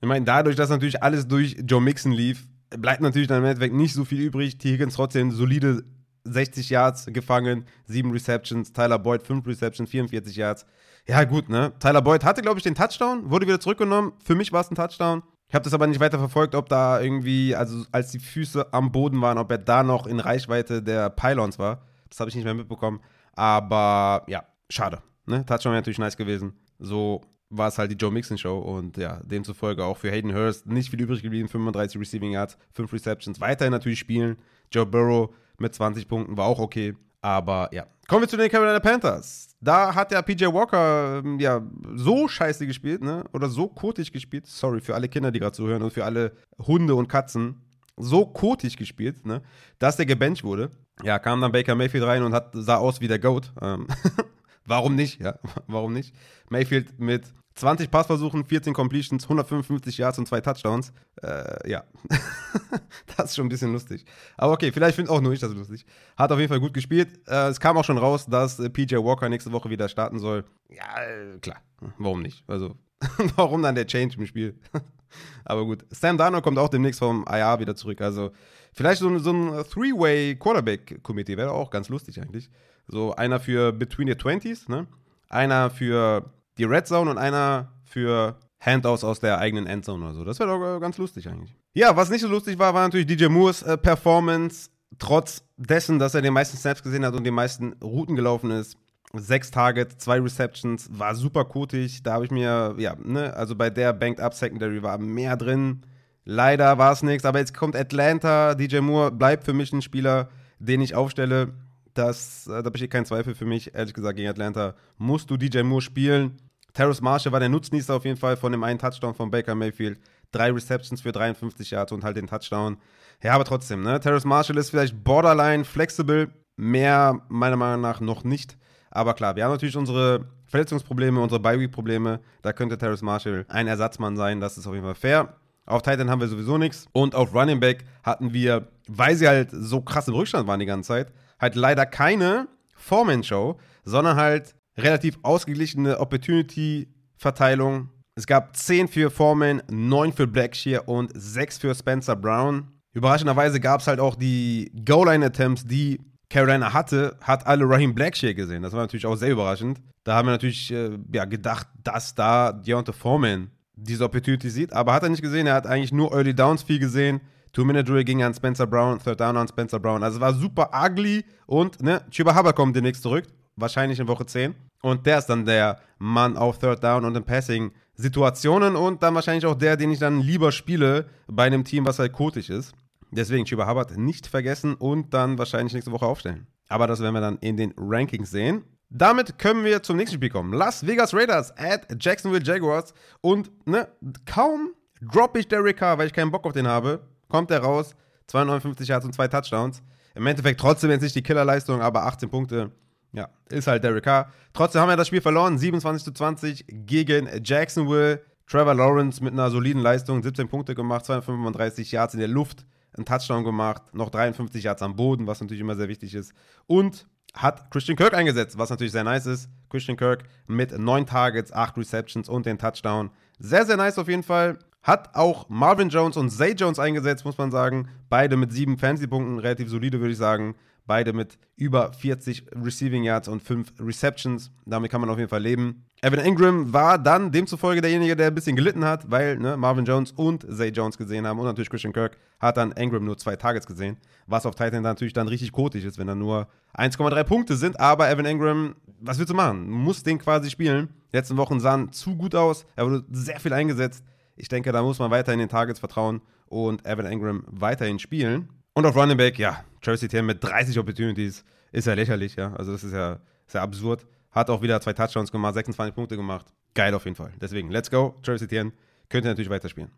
ich 0.00 0.08
meine, 0.08 0.24
dadurch, 0.24 0.56
dass 0.56 0.70
natürlich 0.70 1.04
alles 1.04 1.28
durch 1.28 1.56
Joe 1.64 1.80
Mixon 1.80 2.10
lief, 2.10 2.48
bleibt 2.70 3.00
natürlich 3.00 3.28
dann 3.28 3.38
im 3.38 3.44
Endeffekt 3.44 3.74
nicht 3.76 3.94
so 3.94 4.04
viel 4.04 4.20
übrig. 4.20 4.58
T. 4.58 4.72
Higgins 4.72 4.94
trotzdem 4.94 5.30
solide 5.30 5.84
60 6.24 6.68
Yards 6.68 7.06
gefangen, 7.06 7.64
7 7.86 8.10
Receptions. 8.10 8.72
Tyler 8.72 8.98
Boyd 8.98 9.22
5 9.22 9.46
Receptions, 9.46 9.88
44 9.88 10.34
Yards. 10.34 10.66
Ja, 11.10 11.24
gut, 11.24 11.48
ne? 11.48 11.72
Tyler 11.80 12.02
Boyd 12.02 12.22
hatte, 12.22 12.40
glaube 12.40 12.58
ich, 12.58 12.62
den 12.62 12.76
Touchdown, 12.76 13.28
wurde 13.30 13.44
wieder 13.44 13.58
zurückgenommen. 13.58 14.12
Für 14.22 14.36
mich 14.36 14.52
war 14.52 14.60
es 14.60 14.70
ein 14.70 14.76
Touchdown. 14.76 15.24
Ich 15.48 15.54
habe 15.56 15.64
das 15.64 15.74
aber 15.74 15.88
nicht 15.88 15.98
weiter 15.98 16.20
verfolgt, 16.20 16.54
ob 16.54 16.68
da 16.68 17.00
irgendwie, 17.00 17.56
also 17.56 17.84
als 17.90 18.12
die 18.12 18.20
Füße 18.20 18.72
am 18.72 18.92
Boden 18.92 19.20
waren, 19.20 19.36
ob 19.36 19.50
er 19.50 19.58
da 19.58 19.82
noch 19.82 20.06
in 20.06 20.20
Reichweite 20.20 20.84
der 20.84 21.10
Pylons 21.10 21.58
war. 21.58 21.82
Das 22.08 22.20
habe 22.20 22.30
ich 22.30 22.36
nicht 22.36 22.44
mehr 22.44 22.54
mitbekommen. 22.54 23.00
Aber 23.32 24.22
ja, 24.28 24.44
schade. 24.68 25.02
Ne? 25.26 25.44
Touchdown 25.44 25.72
wäre 25.72 25.80
natürlich 25.80 25.98
nice 25.98 26.16
gewesen. 26.16 26.52
So 26.78 27.22
war 27.48 27.66
es 27.66 27.78
halt 27.78 27.90
die 27.90 27.96
Joe 27.96 28.12
Mixon 28.12 28.38
Show 28.38 28.60
und 28.60 28.96
ja, 28.96 29.18
demzufolge 29.24 29.84
auch 29.84 29.96
für 29.96 30.12
Hayden 30.12 30.32
Hurst 30.32 30.68
nicht 30.68 30.90
viel 30.90 31.00
übrig 31.00 31.24
geblieben. 31.24 31.48
35 31.48 32.00
Receiving 32.00 32.30
Yards, 32.30 32.56
5 32.70 32.92
Receptions. 32.92 33.40
Weiterhin 33.40 33.72
natürlich 33.72 33.98
spielen. 33.98 34.38
Joe 34.70 34.86
Burrow 34.86 35.34
mit 35.58 35.74
20 35.74 36.06
Punkten 36.06 36.36
war 36.36 36.46
auch 36.46 36.60
okay. 36.60 36.94
Aber 37.20 37.68
ja, 37.72 37.86
kommen 38.10 38.22
wir 38.22 38.28
zu 38.28 38.36
den 38.36 38.50
Carolina 38.50 38.80
Panthers. 38.80 39.56
Da 39.60 39.94
hat 39.94 40.10
der 40.10 40.20
PJ 40.22 40.46
Walker 40.46 41.22
ähm, 41.24 41.38
ja 41.38 41.62
so 41.94 42.26
scheiße 42.26 42.66
gespielt, 42.66 43.02
ne? 43.02 43.22
Oder 43.32 43.48
so 43.48 43.68
kotig 43.68 44.10
gespielt. 44.10 44.48
Sorry 44.48 44.80
für 44.80 44.96
alle 44.96 45.08
Kinder, 45.08 45.30
die 45.30 45.38
gerade 45.38 45.52
zuhören 45.52 45.80
und 45.80 45.92
für 45.92 46.04
alle 46.04 46.32
Hunde 46.58 46.96
und 46.96 47.06
Katzen. 47.06 47.62
So 47.96 48.26
kotig 48.26 48.76
gespielt, 48.76 49.24
ne? 49.24 49.42
Dass 49.78 49.96
der 49.96 50.06
gebencht 50.06 50.42
wurde. 50.42 50.72
Ja, 51.04 51.20
kam 51.20 51.40
dann 51.40 51.52
Baker 51.52 51.76
Mayfield 51.76 52.02
rein 52.02 52.24
und 52.24 52.34
hat, 52.34 52.50
sah 52.52 52.78
aus 52.78 53.00
wie 53.00 53.06
der 53.06 53.20
Goat. 53.20 53.52
Ähm, 53.62 53.86
warum 54.64 54.96
nicht? 54.96 55.20
Ja, 55.20 55.38
warum 55.68 55.92
nicht? 55.92 56.12
Mayfield 56.48 56.98
mit 56.98 57.32
20 57.60 57.90
Passversuchen, 57.90 58.44
14 58.44 58.72
Completions, 58.72 59.24
155 59.24 59.98
Yards 59.98 60.18
und 60.18 60.26
zwei 60.26 60.40
Touchdowns. 60.40 60.92
Äh, 61.22 61.70
ja, 61.70 61.84
das 63.16 63.26
ist 63.30 63.36
schon 63.36 63.46
ein 63.46 63.50
bisschen 63.50 63.72
lustig. 63.72 64.04
Aber 64.36 64.52
okay, 64.54 64.72
vielleicht 64.72 64.96
finde 64.96 65.10
auch 65.10 65.20
nur 65.20 65.32
ich 65.32 65.40
das 65.40 65.52
lustig. 65.52 65.84
Hat 66.16 66.32
auf 66.32 66.38
jeden 66.38 66.48
Fall 66.48 66.60
gut 66.60 66.72
gespielt. 66.74 67.20
Äh, 67.28 67.48
es 67.48 67.60
kam 67.60 67.76
auch 67.76 67.84
schon 67.84 67.98
raus, 67.98 68.26
dass 68.26 68.58
äh, 68.58 68.70
PJ 68.70 68.96
Walker 68.96 69.28
nächste 69.28 69.52
Woche 69.52 69.68
wieder 69.68 69.88
starten 69.88 70.18
soll. 70.18 70.44
Ja, 70.68 71.02
äh, 71.02 71.38
klar. 71.40 71.58
Warum 71.98 72.22
nicht? 72.22 72.44
Also, 72.46 72.76
warum 73.36 73.62
dann 73.62 73.74
der 73.74 73.86
Change 73.86 74.16
im 74.16 74.26
Spiel? 74.26 74.58
Aber 75.44 75.64
gut. 75.64 75.84
Sam 75.90 76.16
Darnold 76.16 76.42
kommt 76.42 76.58
auch 76.58 76.68
demnächst 76.68 77.00
vom 77.00 77.24
IR 77.28 77.60
wieder 77.60 77.76
zurück. 77.76 78.00
Also, 78.00 78.32
vielleicht 78.72 79.00
so, 79.00 79.18
so 79.18 79.32
ein 79.32 79.64
Three-Way 79.70 80.36
Quarterback-Committee 80.36 81.36
wäre 81.36 81.52
auch 81.52 81.70
ganz 81.70 81.88
lustig 81.90 82.20
eigentlich. 82.22 82.48
So 82.88 83.14
einer 83.14 83.38
für 83.38 83.72
Between 83.72 84.08
the 84.08 84.14
Twenties, 84.14 84.68
ne? 84.68 84.86
Einer 85.28 85.70
für 85.70 86.32
die 86.58 86.64
Red 86.64 86.86
Zone 86.86 87.10
und 87.10 87.18
einer 87.18 87.72
für 87.84 88.38
Handouts 88.60 89.04
aus 89.04 89.20
der 89.20 89.38
eigenen 89.38 89.66
Endzone 89.66 90.04
oder 90.04 90.14
so. 90.14 90.24
Das 90.24 90.38
wäre 90.38 90.50
doch 90.50 90.80
ganz 90.80 90.98
lustig 90.98 91.28
eigentlich. 91.28 91.56
Ja, 91.72 91.96
was 91.96 92.10
nicht 92.10 92.20
so 92.20 92.28
lustig 92.28 92.58
war, 92.58 92.74
war 92.74 92.82
natürlich 92.84 93.06
DJ 93.06 93.26
Moores 93.26 93.62
äh, 93.62 93.78
Performance. 93.78 94.70
Trotz 94.98 95.44
dessen, 95.56 95.98
dass 95.98 96.14
er 96.14 96.22
den 96.22 96.34
meisten 96.34 96.56
Snaps 96.56 96.82
gesehen 96.82 97.04
hat 97.04 97.14
und 97.14 97.24
die 97.24 97.30
meisten 97.30 97.74
Routen 97.82 98.16
gelaufen 98.16 98.50
ist. 98.50 98.76
Sechs 99.14 99.50
Targets, 99.50 99.98
zwei 99.98 100.20
Receptions, 100.20 100.88
war 100.92 101.14
super 101.14 101.44
kotig. 101.44 102.02
Da 102.02 102.14
habe 102.14 102.24
ich 102.24 102.30
mir, 102.30 102.74
ja, 102.78 102.96
ne, 103.02 103.34
also 103.34 103.56
bei 103.56 103.70
der 103.70 103.92
Banked 103.92 104.20
Up 104.20 104.34
Secondary 104.34 104.82
war 104.82 104.98
mehr 104.98 105.36
drin. 105.36 105.82
Leider 106.24 106.78
war 106.78 106.92
es 106.92 107.02
nichts, 107.02 107.24
aber 107.24 107.38
jetzt 107.38 107.54
kommt 107.54 107.74
Atlanta. 107.74 108.54
DJ 108.54 108.80
Moore 108.80 109.10
bleibt 109.10 109.44
für 109.44 109.52
mich 109.52 109.72
ein 109.72 109.82
Spieler, 109.82 110.28
den 110.58 110.80
ich 110.80 110.94
aufstelle. 110.94 111.54
Das, 111.94 112.46
äh, 112.46 112.62
da 112.62 112.70
besteht 112.70 112.90
kein 112.90 113.04
Zweifel 113.04 113.34
für 113.34 113.44
mich, 113.44 113.74
ehrlich 113.74 113.94
gesagt, 113.94 114.16
gegen 114.16 114.28
Atlanta. 114.28 114.74
Musst 114.98 115.30
du 115.30 115.36
DJ 115.36 115.62
Moore 115.62 115.82
spielen. 115.82 116.36
Terrace 116.72 117.00
Marshall 117.00 117.32
war 117.32 117.40
der 117.40 117.48
Nutznießer 117.48 117.94
auf 117.94 118.04
jeden 118.04 118.16
Fall 118.16 118.36
von 118.36 118.52
dem 118.52 118.62
einen 118.62 118.78
Touchdown 118.78 119.14
von 119.14 119.30
Baker 119.30 119.54
Mayfield. 119.54 119.98
Drei 120.30 120.52
Receptions 120.52 121.00
für 121.00 121.10
53 121.10 121.72
Yards 121.72 121.90
und 121.92 122.04
halt 122.04 122.16
den 122.16 122.28
Touchdown. 122.28 122.76
Ja, 123.22 123.34
aber 123.34 123.44
trotzdem, 123.44 123.82
ne? 123.82 123.98
Terrace 123.98 124.24
Marshall 124.24 124.56
ist 124.56 124.70
vielleicht 124.70 125.02
borderline 125.02 125.64
flexible. 125.64 126.30
Mehr 126.56 127.20
meiner 127.28 127.56
Meinung 127.56 127.80
nach 127.80 128.00
noch 128.00 128.22
nicht. 128.22 128.56
Aber 128.90 129.14
klar, 129.14 129.36
wir 129.36 129.44
haben 129.44 129.52
natürlich 129.52 129.76
unsere 129.76 130.26
Verletzungsprobleme, 130.46 131.20
unsere 131.20 131.40
Bye-Week-Probleme. 131.40 132.20
Da 132.42 132.52
könnte 132.52 132.76
Terrace 132.76 133.02
Marshall 133.02 133.46
ein 133.48 133.66
Ersatzmann 133.66 134.16
sein. 134.16 134.40
Das 134.40 134.58
ist 134.58 134.66
auf 134.66 134.74
jeden 134.74 134.84
Fall 134.84 134.94
fair. 134.94 135.36
Auf 135.66 135.82
Titan 135.82 136.10
haben 136.10 136.20
wir 136.20 136.28
sowieso 136.28 136.58
nichts. 136.58 136.86
Und 136.92 137.14
auf 137.14 137.34
Running 137.34 137.60
Back 137.60 137.84
hatten 138.02 138.32
wir, 138.32 138.68
weil 138.88 139.14
sie 139.14 139.28
halt 139.28 139.50
so 139.52 139.80
krass 139.80 140.08
im 140.08 140.14
Rückstand 140.14 140.48
waren 140.48 140.58
die 140.58 140.66
ganze 140.66 140.88
Zeit, 140.88 141.12
halt 141.40 141.54
leider 141.54 141.86
keine 141.86 142.48
Foreman-Show, 142.74 143.58
sondern 143.84 144.16
halt 144.16 144.54
relativ 144.76 145.18
ausgeglichene 145.22 145.98
Opportunity-Verteilung. 145.98 147.90
Es 148.14 148.26
gab 148.26 148.56
10 148.56 148.88
für 148.88 149.10
Foreman, 149.10 149.62
9 149.70 150.12
für 150.12 150.26
Blackshear 150.26 150.88
und 150.88 151.10
6 151.14 151.58
für 151.58 151.74
Spencer 151.74 152.16
Brown. 152.16 152.68
Überraschenderweise 152.92 153.60
gab 153.60 153.80
es 153.80 153.86
halt 153.86 154.00
auch 154.00 154.16
die 154.16 154.72
Goal-Line-Attempts, 154.84 155.64
die 155.66 156.00
Carolina 156.28 156.72
hatte, 156.72 157.16
hat 157.20 157.46
alle 157.46 157.68
Raheem 157.68 157.94
Blackshear 157.94 158.34
gesehen. 158.34 158.62
Das 158.62 158.72
war 158.72 158.80
natürlich 158.80 159.06
auch 159.06 159.16
sehr 159.16 159.30
überraschend. 159.30 159.80
Da 160.04 160.14
haben 160.14 160.28
wir 160.28 160.32
natürlich 160.32 160.72
äh, 160.72 160.96
ja, 161.12 161.24
gedacht, 161.24 161.66
dass 161.82 162.14
da 162.14 162.52
Deontay 162.52 162.92
Foreman 162.92 163.50
diese 163.74 164.04
Opportunity 164.04 164.48
sieht, 164.50 164.72
aber 164.72 164.92
hat 164.92 165.02
er 165.02 165.08
nicht 165.08 165.22
gesehen. 165.22 165.46
Er 165.46 165.54
hat 165.54 165.66
eigentlich 165.66 165.92
nur 165.92 166.12
Early 166.12 166.34
Downs 166.34 166.62
viel 166.62 166.78
gesehen. 166.78 167.20
Two-Minute-Drill 167.52 168.04
ging 168.04 168.22
an 168.22 168.34
Spencer 168.34 168.66
Brown, 168.66 168.98
Third 168.98 169.20
Down 169.20 169.36
an 169.36 169.48
Spencer 169.48 169.78
Brown. 169.78 170.02
Also 170.02 170.20
war 170.20 170.32
super 170.34 170.70
ugly 170.72 171.24
und 171.46 171.82
ne, 171.82 172.04
Chuba 172.10 172.36
Hubbard 172.36 172.56
kommt 172.56 172.76
demnächst 172.76 173.02
zurück, 173.02 173.24
wahrscheinlich 173.56 173.98
in 173.98 174.08
Woche 174.08 174.26
10. 174.26 174.54
Und 174.82 175.04
der 175.06 175.18
ist 175.18 175.26
dann 175.26 175.44
der 175.44 175.80
Mann 175.98 176.36
auf 176.36 176.58
Third 176.58 176.82
Down 176.82 177.04
und 177.04 177.16
in 177.16 177.24
Passing 177.24 177.72
Situationen 177.94 178.76
und 178.76 179.02
dann 179.02 179.14
wahrscheinlich 179.14 179.44
auch 179.46 179.54
der, 179.54 179.76
den 179.76 179.90
ich 179.90 179.98
dann 179.98 180.20
lieber 180.20 180.52
spiele 180.52 181.06
bei 181.26 181.44
einem 181.44 181.64
Team, 181.64 181.84
was 181.84 181.98
halt 181.98 182.12
kotig 182.12 182.48
ist. 182.48 182.72
Deswegen 183.10 183.44
Chuba 183.44 183.68
Hubbard 183.68 183.96
nicht 183.98 184.26
vergessen 184.26 184.74
und 184.74 185.12
dann 185.12 185.36
wahrscheinlich 185.36 185.74
nächste 185.74 185.92
Woche 185.92 186.06
aufstellen. 186.06 186.46
Aber 186.68 186.86
das 186.86 187.00
werden 187.00 187.14
wir 187.14 187.20
dann 187.20 187.38
in 187.38 187.56
den 187.56 187.74
Rankings 187.76 188.30
sehen. 188.30 188.64
Damit 188.88 189.38
können 189.38 189.64
wir 189.64 189.82
zum 189.82 189.96
nächsten 189.96 190.16
Spiel 190.16 190.30
kommen. 190.30 190.52
Las 190.52 190.86
Vegas 190.86 191.12
Raiders 191.12 191.56
at 191.56 191.86
Jacksonville 192.00 192.44
Jaguars. 192.44 192.94
Und 193.20 193.50
ne, 193.66 193.88
kaum 194.26 194.70
droppe 195.00 195.40
ich 195.40 195.48
Derek 195.48 195.76
Carr, 195.76 195.98
weil 195.98 196.06
ich 196.06 196.12
keinen 196.12 196.30
Bock 196.30 196.44
auf 196.44 196.52
den 196.52 196.66
habe, 196.66 197.00
kommt 197.30 197.50
er 197.50 197.60
raus. 197.60 197.94
259 198.26 198.88
Yards 198.88 199.06
und 199.06 199.14
zwei 199.14 199.28
Touchdowns. 199.28 199.82
Im 200.14 200.26
Endeffekt 200.26 200.60
trotzdem 200.60 200.90
jetzt 200.90 201.02
nicht 201.02 201.14
die 201.14 201.22
Killerleistung, 201.22 201.80
aber 201.80 202.04
18 202.04 202.28
Punkte, 202.28 202.70
ja, 203.12 203.28
ist 203.48 203.66
halt 203.66 203.82
Derek 203.82 204.04
Carr. 204.04 204.30
Trotzdem 204.52 204.82
haben 204.82 204.88
wir 204.88 204.96
das 204.96 205.08
Spiel 205.08 205.20
verloren, 205.20 205.58
27 205.58 206.04
zu 206.04 206.12
20 206.12 206.64
gegen 206.68 207.28
Jacksonville. 207.42 208.22
Trevor 208.46 208.74
Lawrence 208.74 209.22
mit 209.22 209.32
einer 209.32 209.48
soliden 209.48 209.80
Leistung, 209.80 210.22
17 210.22 210.48
Punkte 210.48 210.74
gemacht, 210.74 211.06
235 211.06 211.92
Yards 211.92 212.14
in 212.14 212.20
der 212.20 212.28
Luft, 212.28 212.66
einen 212.96 213.06
Touchdown 213.06 213.44
gemacht, 213.44 213.82
noch 213.92 214.10
53 214.10 214.64
Yards 214.64 214.82
am 214.82 214.96
Boden, 214.96 215.28
was 215.28 215.40
natürlich 215.40 215.60
immer 215.60 215.76
sehr 215.76 215.88
wichtig 215.88 216.14
ist. 216.14 216.32
Und 216.66 217.06
hat 217.32 217.70
Christian 217.70 217.96
Kirk 217.96 218.12
eingesetzt, 218.14 218.58
was 218.58 218.70
natürlich 218.70 218.92
sehr 218.92 219.04
nice 219.04 219.26
ist. 219.26 219.48
Christian 219.68 219.96
Kirk 219.96 220.24
mit 220.48 220.76
9 220.76 221.06
Targets, 221.06 221.52
8 221.52 221.78
Receptions 221.78 222.28
und 222.28 222.44
den 222.44 222.58
Touchdown. 222.58 223.10
Sehr, 223.38 223.64
sehr 223.64 223.76
nice 223.76 223.98
auf 223.98 224.08
jeden 224.08 224.24
Fall. 224.24 224.58
Hat 224.82 225.14
auch 225.14 225.48
Marvin 225.48 225.90
Jones 225.90 226.16
und 226.16 226.30
Zay 226.30 226.52
Jones 226.52 226.78
eingesetzt, 226.78 227.24
muss 227.24 227.38
man 227.38 227.50
sagen. 227.50 227.88
Beide 228.08 228.36
mit 228.36 228.52
7 228.52 228.78
Fantasy-Punkten, 228.78 229.38
relativ 229.38 229.68
solide, 229.68 230.00
würde 230.00 230.12
ich 230.12 230.18
sagen. 230.18 230.54
Beide 230.86 231.12
mit 231.12 231.38
über 231.56 231.92
40 231.92 232.46
Receiving 232.64 233.04
Yards 233.04 233.28
und 233.28 233.42
5 233.42 233.74
Receptions. 233.78 234.50
Damit 234.64 234.90
kann 234.90 235.00
man 235.00 235.10
auf 235.10 235.18
jeden 235.18 235.28
Fall 235.28 235.42
leben. 235.42 235.84
Evan 236.02 236.18
Ingram 236.18 236.72
war 236.72 236.98
dann 236.98 237.30
demzufolge 237.30 237.82
derjenige, 237.82 238.16
der 238.16 238.28
ein 238.28 238.34
bisschen 238.34 238.56
gelitten 238.56 238.84
hat, 238.84 239.10
weil 239.10 239.36
ne, 239.36 239.58
Marvin 239.58 239.84
Jones 239.84 240.12
und 240.12 240.46
Zay 240.50 240.70
Jones 240.70 240.96
gesehen 240.96 241.26
haben 241.26 241.38
und 241.38 241.44
natürlich 241.44 241.68
Christian 241.68 241.92
Kirk 241.92 242.16
hat 242.40 242.56
dann 242.56 242.72
Ingram 242.72 243.04
nur 243.04 243.18
zwei 243.18 243.36
Targets 243.36 243.66
gesehen, 243.66 243.98
was 244.26 244.46
auf 244.46 244.54
Titan 244.54 244.82
natürlich 244.82 245.12
dann 245.12 245.28
richtig 245.28 245.52
kotig 245.52 245.84
ist, 245.84 245.98
wenn 245.98 246.06
da 246.06 246.14
nur 246.14 246.48
1,3 246.74 247.22
Punkte 247.24 247.56
sind. 247.56 247.78
Aber 247.78 248.10
Evan 248.10 248.24
Ingram, 248.24 248.74
was 248.98 249.18
willst 249.18 249.30
du 249.30 249.36
machen? 249.36 249.68
Muss 249.70 250.02
den 250.02 250.18
quasi 250.18 250.48
spielen. 250.48 250.88
Die 251.12 251.16
letzten 251.16 251.36
Wochen 251.36 251.60
sahen 251.60 251.92
zu 251.92 252.16
gut 252.16 252.34
aus. 252.34 252.64
Er 252.76 252.86
wurde 252.86 253.04
sehr 253.10 253.38
viel 253.38 253.52
eingesetzt. 253.52 254.02
Ich 254.40 254.48
denke, 254.48 254.72
da 254.72 254.82
muss 254.82 254.98
man 254.98 255.10
weiterhin 255.10 255.38
den 255.38 255.48
Targets 255.48 255.78
vertrauen 255.78 256.22
und 256.46 256.84
Evan 256.86 257.06
Ingram 257.06 257.44
weiterhin 257.46 257.98
spielen. 257.98 258.48
Und 258.72 258.86
auf 258.86 258.96
Running 258.96 259.16
Back, 259.16 259.38
ja, 259.38 259.64
Travis 259.82 260.02
Etienne 260.02 260.26
mit 260.26 260.42
30 260.42 260.78
Opportunities 260.78 261.44
ist 261.72 261.86
ja 261.86 261.94
lächerlich, 261.94 262.36
ja. 262.36 262.52
Also 262.54 262.72
das 262.72 262.84
ist 262.84 262.92
ja, 262.92 263.20
ist 263.46 263.54
ja 263.54 263.62
absurd. 263.62 264.06
Hat 264.30 264.48
auch 264.48 264.62
wieder 264.62 264.80
zwei 264.80 264.92
Touchdowns 264.92 265.30
gemacht, 265.30 265.54
26 265.54 265.94
Punkte 265.94 266.16
gemacht. 266.16 266.46
Geil 266.74 266.94
auf 266.94 267.04
jeden 267.04 267.16
Fall. 267.16 267.32
Deswegen, 267.40 267.70
let's 267.70 267.90
go. 267.90 268.14
Travis 268.22 268.42
Etienne 268.42 268.72
könnte 269.08 269.28
natürlich 269.28 269.50
weiterspielen. 269.50 269.90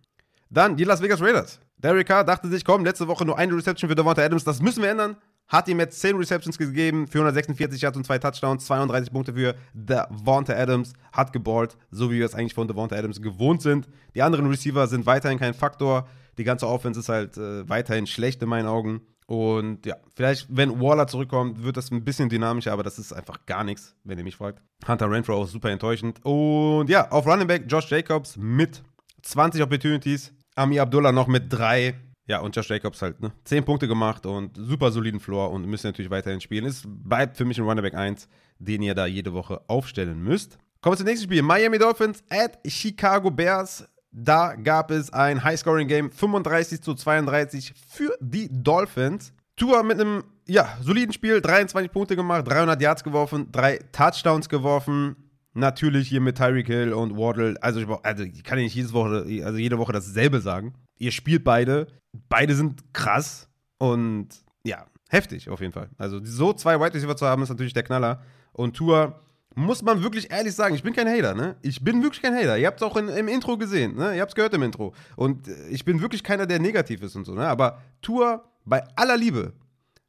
Dann 0.50 0.76
die 0.76 0.84
Las 0.84 1.00
Vegas 1.00 1.20
Raiders. 1.20 1.60
Derek 1.76 2.06
Carr 2.06 2.24
dachte 2.24 2.48
sich, 2.48 2.64
komm, 2.64 2.84
letzte 2.84 3.08
Woche 3.08 3.24
nur 3.24 3.38
eine 3.38 3.54
Reception 3.54 3.88
für 3.88 3.94
Devonta 3.94 4.22
Adams, 4.22 4.44
das 4.44 4.60
müssen 4.60 4.82
wir 4.82 4.90
ändern. 4.90 5.16
Hat 5.48 5.68
ihm 5.68 5.78
jetzt 5.80 6.00
10 6.00 6.16
Receptions 6.16 6.56
gegeben, 6.56 7.06
446 7.06 7.82
Yards 7.82 7.96
und 7.96 8.06
zwei 8.06 8.18
Touchdowns, 8.18 8.64
32 8.66 9.12
Punkte 9.12 9.34
für 9.34 9.54
Devonta 9.74 10.54
Adams. 10.54 10.94
Hat 11.12 11.32
geballt, 11.32 11.76
so 11.90 12.10
wie 12.10 12.18
wir 12.18 12.26
es 12.26 12.34
eigentlich 12.34 12.54
von 12.54 12.68
Devonta 12.68 12.96
Adams 12.96 13.20
gewohnt 13.20 13.60
sind. 13.60 13.88
Die 14.14 14.22
anderen 14.22 14.46
Receiver 14.46 14.86
sind 14.86 15.04
weiterhin 15.04 15.38
kein 15.38 15.52
Faktor. 15.52 16.08
Die 16.38 16.44
ganze 16.44 16.66
Offense 16.66 17.00
ist 17.00 17.10
halt 17.10 17.36
äh, 17.36 17.68
weiterhin 17.68 18.06
schlecht 18.06 18.42
in 18.42 18.48
meinen 18.48 18.66
Augen. 18.66 19.02
Und 19.26 19.86
ja, 19.86 19.96
vielleicht, 20.14 20.46
wenn 20.50 20.80
Waller 20.80 21.06
zurückkommt, 21.06 21.62
wird 21.62 21.76
das 21.76 21.90
ein 21.90 22.04
bisschen 22.04 22.28
dynamischer, 22.28 22.72
aber 22.72 22.82
das 22.82 22.98
ist 22.98 23.12
einfach 23.12 23.46
gar 23.46 23.64
nichts, 23.64 23.94
wenn 24.04 24.18
ihr 24.18 24.24
mich 24.24 24.36
fragt. 24.36 24.62
Hunter 24.86 25.10
Renfro 25.10 25.34
auch 25.34 25.46
super 25.46 25.70
enttäuschend. 25.70 26.24
Und 26.24 26.88
ja, 26.88 27.10
auf 27.10 27.26
Running 27.26 27.46
Back 27.46 27.64
Josh 27.68 27.90
Jacobs 27.90 28.36
mit 28.36 28.82
20 29.22 29.62
Opportunities. 29.62 30.32
Ami 30.54 30.78
Abdullah 30.78 31.12
noch 31.12 31.28
mit 31.28 31.52
drei. 31.52 31.94
Ja, 32.26 32.40
und 32.40 32.54
Josh 32.54 32.70
Jacobs 32.70 33.02
halt, 33.02 33.20
ne? 33.20 33.32
10 33.44 33.64
Punkte 33.64 33.88
gemacht 33.88 34.26
und 34.26 34.56
super 34.56 34.92
soliden 34.92 35.20
Floor 35.20 35.50
und 35.50 35.66
müssen 35.66 35.88
natürlich 35.88 36.10
weiterhin 36.10 36.40
spielen. 36.40 36.64
Ist 36.64 36.84
bleibt 36.86 37.36
für 37.36 37.44
mich 37.44 37.58
ein 37.58 37.64
Running 37.64 37.82
Back 37.82 37.94
1, 37.94 38.28
den 38.58 38.82
ihr 38.82 38.94
da 38.94 39.06
jede 39.06 39.32
Woche 39.32 39.60
aufstellen 39.66 40.22
müsst. 40.22 40.58
Kommen 40.80 40.94
wir 40.94 40.98
zum 40.98 41.06
nächsten 41.06 41.24
Spiel. 41.24 41.42
Miami 41.42 41.78
Dolphins 41.78 42.22
at 42.30 42.58
Chicago 42.66 43.30
Bears. 43.30 43.84
Da 44.12 44.54
gab 44.54 44.90
es 44.90 45.12
ein 45.12 45.42
High-Scoring-Game, 45.42 46.10
35 46.10 46.82
zu 46.82 46.94
32 46.94 47.72
für 47.88 48.16
die 48.20 48.48
Dolphins. 48.50 49.32
Tua 49.56 49.82
mit 49.82 50.00
einem 50.00 50.24
ja, 50.46 50.76
soliden 50.82 51.12
Spiel, 51.12 51.40
23 51.40 51.90
Punkte 51.90 52.16
gemacht, 52.16 52.48
300 52.48 52.80
Yards 52.80 53.04
geworfen, 53.04 53.48
drei 53.52 53.78
Touchdowns 53.92 54.48
geworfen. 54.48 55.16
Natürlich 55.54 56.08
hier 56.08 56.20
mit 56.20 56.36
Tyreek 56.36 56.66
Hill 56.66 56.92
und 56.92 57.16
Waddle. 57.16 57.56
Also 57.60 57.80
ich, 57.80 57.86
also 57.88 58.24
ich 58.24 58.42
kann 58.42 58.58
nicht 58.58 58.74
jede 58.74 58.92
Woche, 58.92 59.24
also 59.44 59.58
jede 59.58 59.78
Woche 59.78 59.92
dasselbe 59.92 60.40
sagen. 60.40 60.74
Ihr 60.98 61.12
spielt 61.12 61.44
beide. 61.44 61.86
Beide 62.28 62.54
sind 62.54 62.92
krass 62.92 63.48
und 63.78 64.28
ja, 64.64 64.86
heftig 65.08 65.48
auf 65.48 65.60
jeden 65.60 65.72
Fall. 65.72 65.90
Also 65.98 66.20
so 66.24 66.52
zwei 66.52 66.78
Wide 66.78 66.94
Receiver 66.94 67.16
zu 67.16 67.26
haben, 67.26 67.42
ist 67.42 67.48
natürlich 67.48 67.72
der 67.72 67.82
Knaller. 67.82 68.22
Und 68.52 68.76
Tua 68.76 69.20
muss 69.54 69.82
man 69.82 70.02
wirklich 70.02 70.30
ehrlich 70.30 70.54
sagen, 70.54 70.74
ich 70.74 70.82
bin 70.82 70.94
kein 70.94 71.08
Hater, 71.08 71.34
ne? 71.34 71.56
Ich 71.62 71.82
bin 71.82 72.02
wirklich 72.02 72.22
kein 72.22 72.34
Hater. 72.34 72.58
Ihr 72.58 72.66
habt 72.66 72.80
es 72.80 72.86
auch 72.86 72.96
in, 72.96 73.08
im 73.08 73.28
Intro 73.28 73.56
gesehen, 73.58 73.96
ne? 73.96 74.14
Ihr 74.14 74.22
habt 74.22 74.32
es 74.32 74.34
gehört 74.34 74.54
im 74.54 74.62
Intro. 74.62 74.94
Und 75.16 75.48
äh, 75.48 75.68
ich 75.68 75.84
bin 75.84 76.00
wirklich 76.00 76.22
keiner, 76.22 76.46
der 76.46 76.58
negativ 76.58 77.02
ist 77.02 77.16
und 77.16 77.24
so, 77.24 77.34
ne? 77.34 77.46
Aber 77.46 77.78
Tour, 78.00 78.44
bei 78.64 78.82
aller 78.96 79.16
Liebe, 79.16 79.52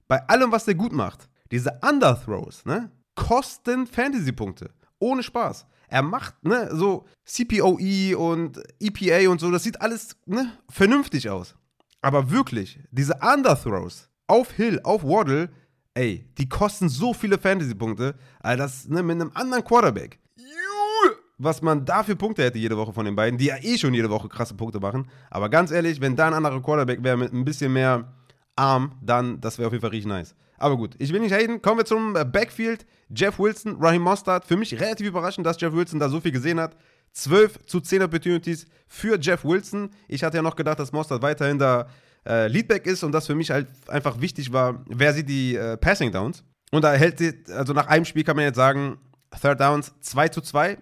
bei 0.07 0.25
allem, 0.27 0.51
was 0.51 0.65
der 0.65 0.75
gut 0.75 0.93
macht, 0.93 1.27
diese 1.51 1.79
Underthrows, 1.87 2.65
ne? 2.65 2.91
Kosten 3.15 3.85
Fantasy-Punkte. 3.87 4.71
Ohne 4.99 5.23
Spaß. 5.23 5.67
Er 5.87 6.01
macht, 6.01 6.43
ne, 6.43 6.69
so 6.71 7.05
CPOE 7.25 8.17
und 8.17 8.59
EPA 8.79 9.29
und 9.29 9.39
so, 9.39 9.51
das 9.51 9.63
sieht 9.63 9.79
alles, 9.79 10.15
ne, 10.25 10.51
vernünftig 10.69 11.29
aus. 11.29 11.55
Aber 12.03 12.29
wirklich, 12.29 12.79
diese 12.91 13.15
Underthrows 13.21 14.09
auf 14.27 14.51
Hill, 14.51 14.79
auf 14.83 15.03
Waddle, 15.03 15.49
ey, 15.93 16.29
die 16.37 16.49
kosten 16.49 16.89
so 16.89 17.13
viele 17.13 17.37
Fantasy-Punkte, 17.37 18.15
das 18.43 18.89
ne, 18.89 19.01
mit 19.01 19.21
einem 19.21 19.31
anderen 19.33 19.63
Quarterback. 19.63 20.19
Was 21.37 21.61
man 21.61 21.85
da 21.85 22.03
für 22.03 22.15
Punkte 22.15 22.43
hätte 22.43 22.59
jede 22.59 22.77
Woche 22.77 22.93
von 22.93 23.05
den 23.05 23.15
beiden, 23.15 23.37
die 23.37 23.45
ja 23.45 23.55
eh 23.61 23.77
schon 23.77 23.93
jede 23.93 24.09
Woche 24.09 24.27
krasse 24.27 24.53
Punkte 24.53 24.79
machen. 24.79 25.09
Aber 25.29 25.49
ganz 25.49 25.71
ehrlich, 25.71 25.99
wenn 26.01 26.15
da 26.15 26.27
ein 26.27 26.33
anderer 26.33 26.61
Quarterback 26.61 27.03
wäre 27.03 27.17
mit 27.17 27.33
ein 27.33 27.45
bisschen 27.45 27.73
mehr 27.73 28.13
Arm, 28.55 28.93
dann 29.01 29.39
das 29.41 29.57
wäre 29.57 29.67
auf 29.67 29.73
jeden 29.73 29.81
Fall 29.81 29.91
richtig 29.91 30.09
nice. 30.09 30.35
Aber 30.57 30.77
gut, 30.77 30.95
ich 30.99 31.11
will 31.11 31.21
nicht 31.21 31.33
haten. 31.33 31.61
Kommen 31.61 31.79
wir 31.79 31.85
zum 31.85 32.15
äh, 32.15 32.23
Backfield. 32.23 32.85
Jeff 33.13 33.39
Wilson, 33.39 33.77
Raheem 33.79 34.01
Mostard. 34.01 34.45
Für 34.45 34.57
mich 34.57 34.79
relativ 34.79 35.07
überraschend, 35.07 35.45
dass 35.45 35.59
Jeff 35.59 35.73
Wilson 35.73 35.99
da 35.99 36.07
so 36.07 36.19
viel 36.21 36.31
gesehen 36.31 36.59
hat. 36.59 36.75
12 37.13 37.65
zu 37.65 37.79
10 37.79 38.03
Opportunities 38.03 38.65
für 38.87 39.19
Jeff 39.19 39.45
Wilson. 39.45 39.89
Ich 40.07 40.23
hatte 40.23 40.37
ja 40.37 40.43
noch 40.43 40.55
gedacht, 40.55 40.79
dass 40.79 40.91
Mostard 40.91 41.21
weiterhin 41.21 41.57
da 41.57 41.87
äh, 42.25 42.47
Leadback 42.47 42.85
ist 42.85 43.03
und 43.03 43.11
das 43.11 43.27
für 43.27 43.35
mich 43.35 43.51
halt 43.51 43.67
einfach 43.87 44.19
wichtig 44.19 44.51
war, 44.51 44.83
wer 44.87 45.13
sieht 45.13 45.29
die 45.29 45.55
äh, 45.55 45.77
Passing 45.77 46.11
Downs. 46.11 46.43
Und 46.71 46.83
da 46.83 46.93
hält 46.93 47.19
sie, 47.19 47.33
also 47.53 47.73
nach 47.73 47.87
einem 47.87 48.05
Spiel 48.05 48.23
kann 48.23 48.35
man 48.35 48.45
jetzt 48.45 48.55
sagen, 48.55 48.97
Third 49.39 49.59
Downs 49.59 49.93
2 50.01 50.29
zu 50.29 50.41
2. 50.41 50.77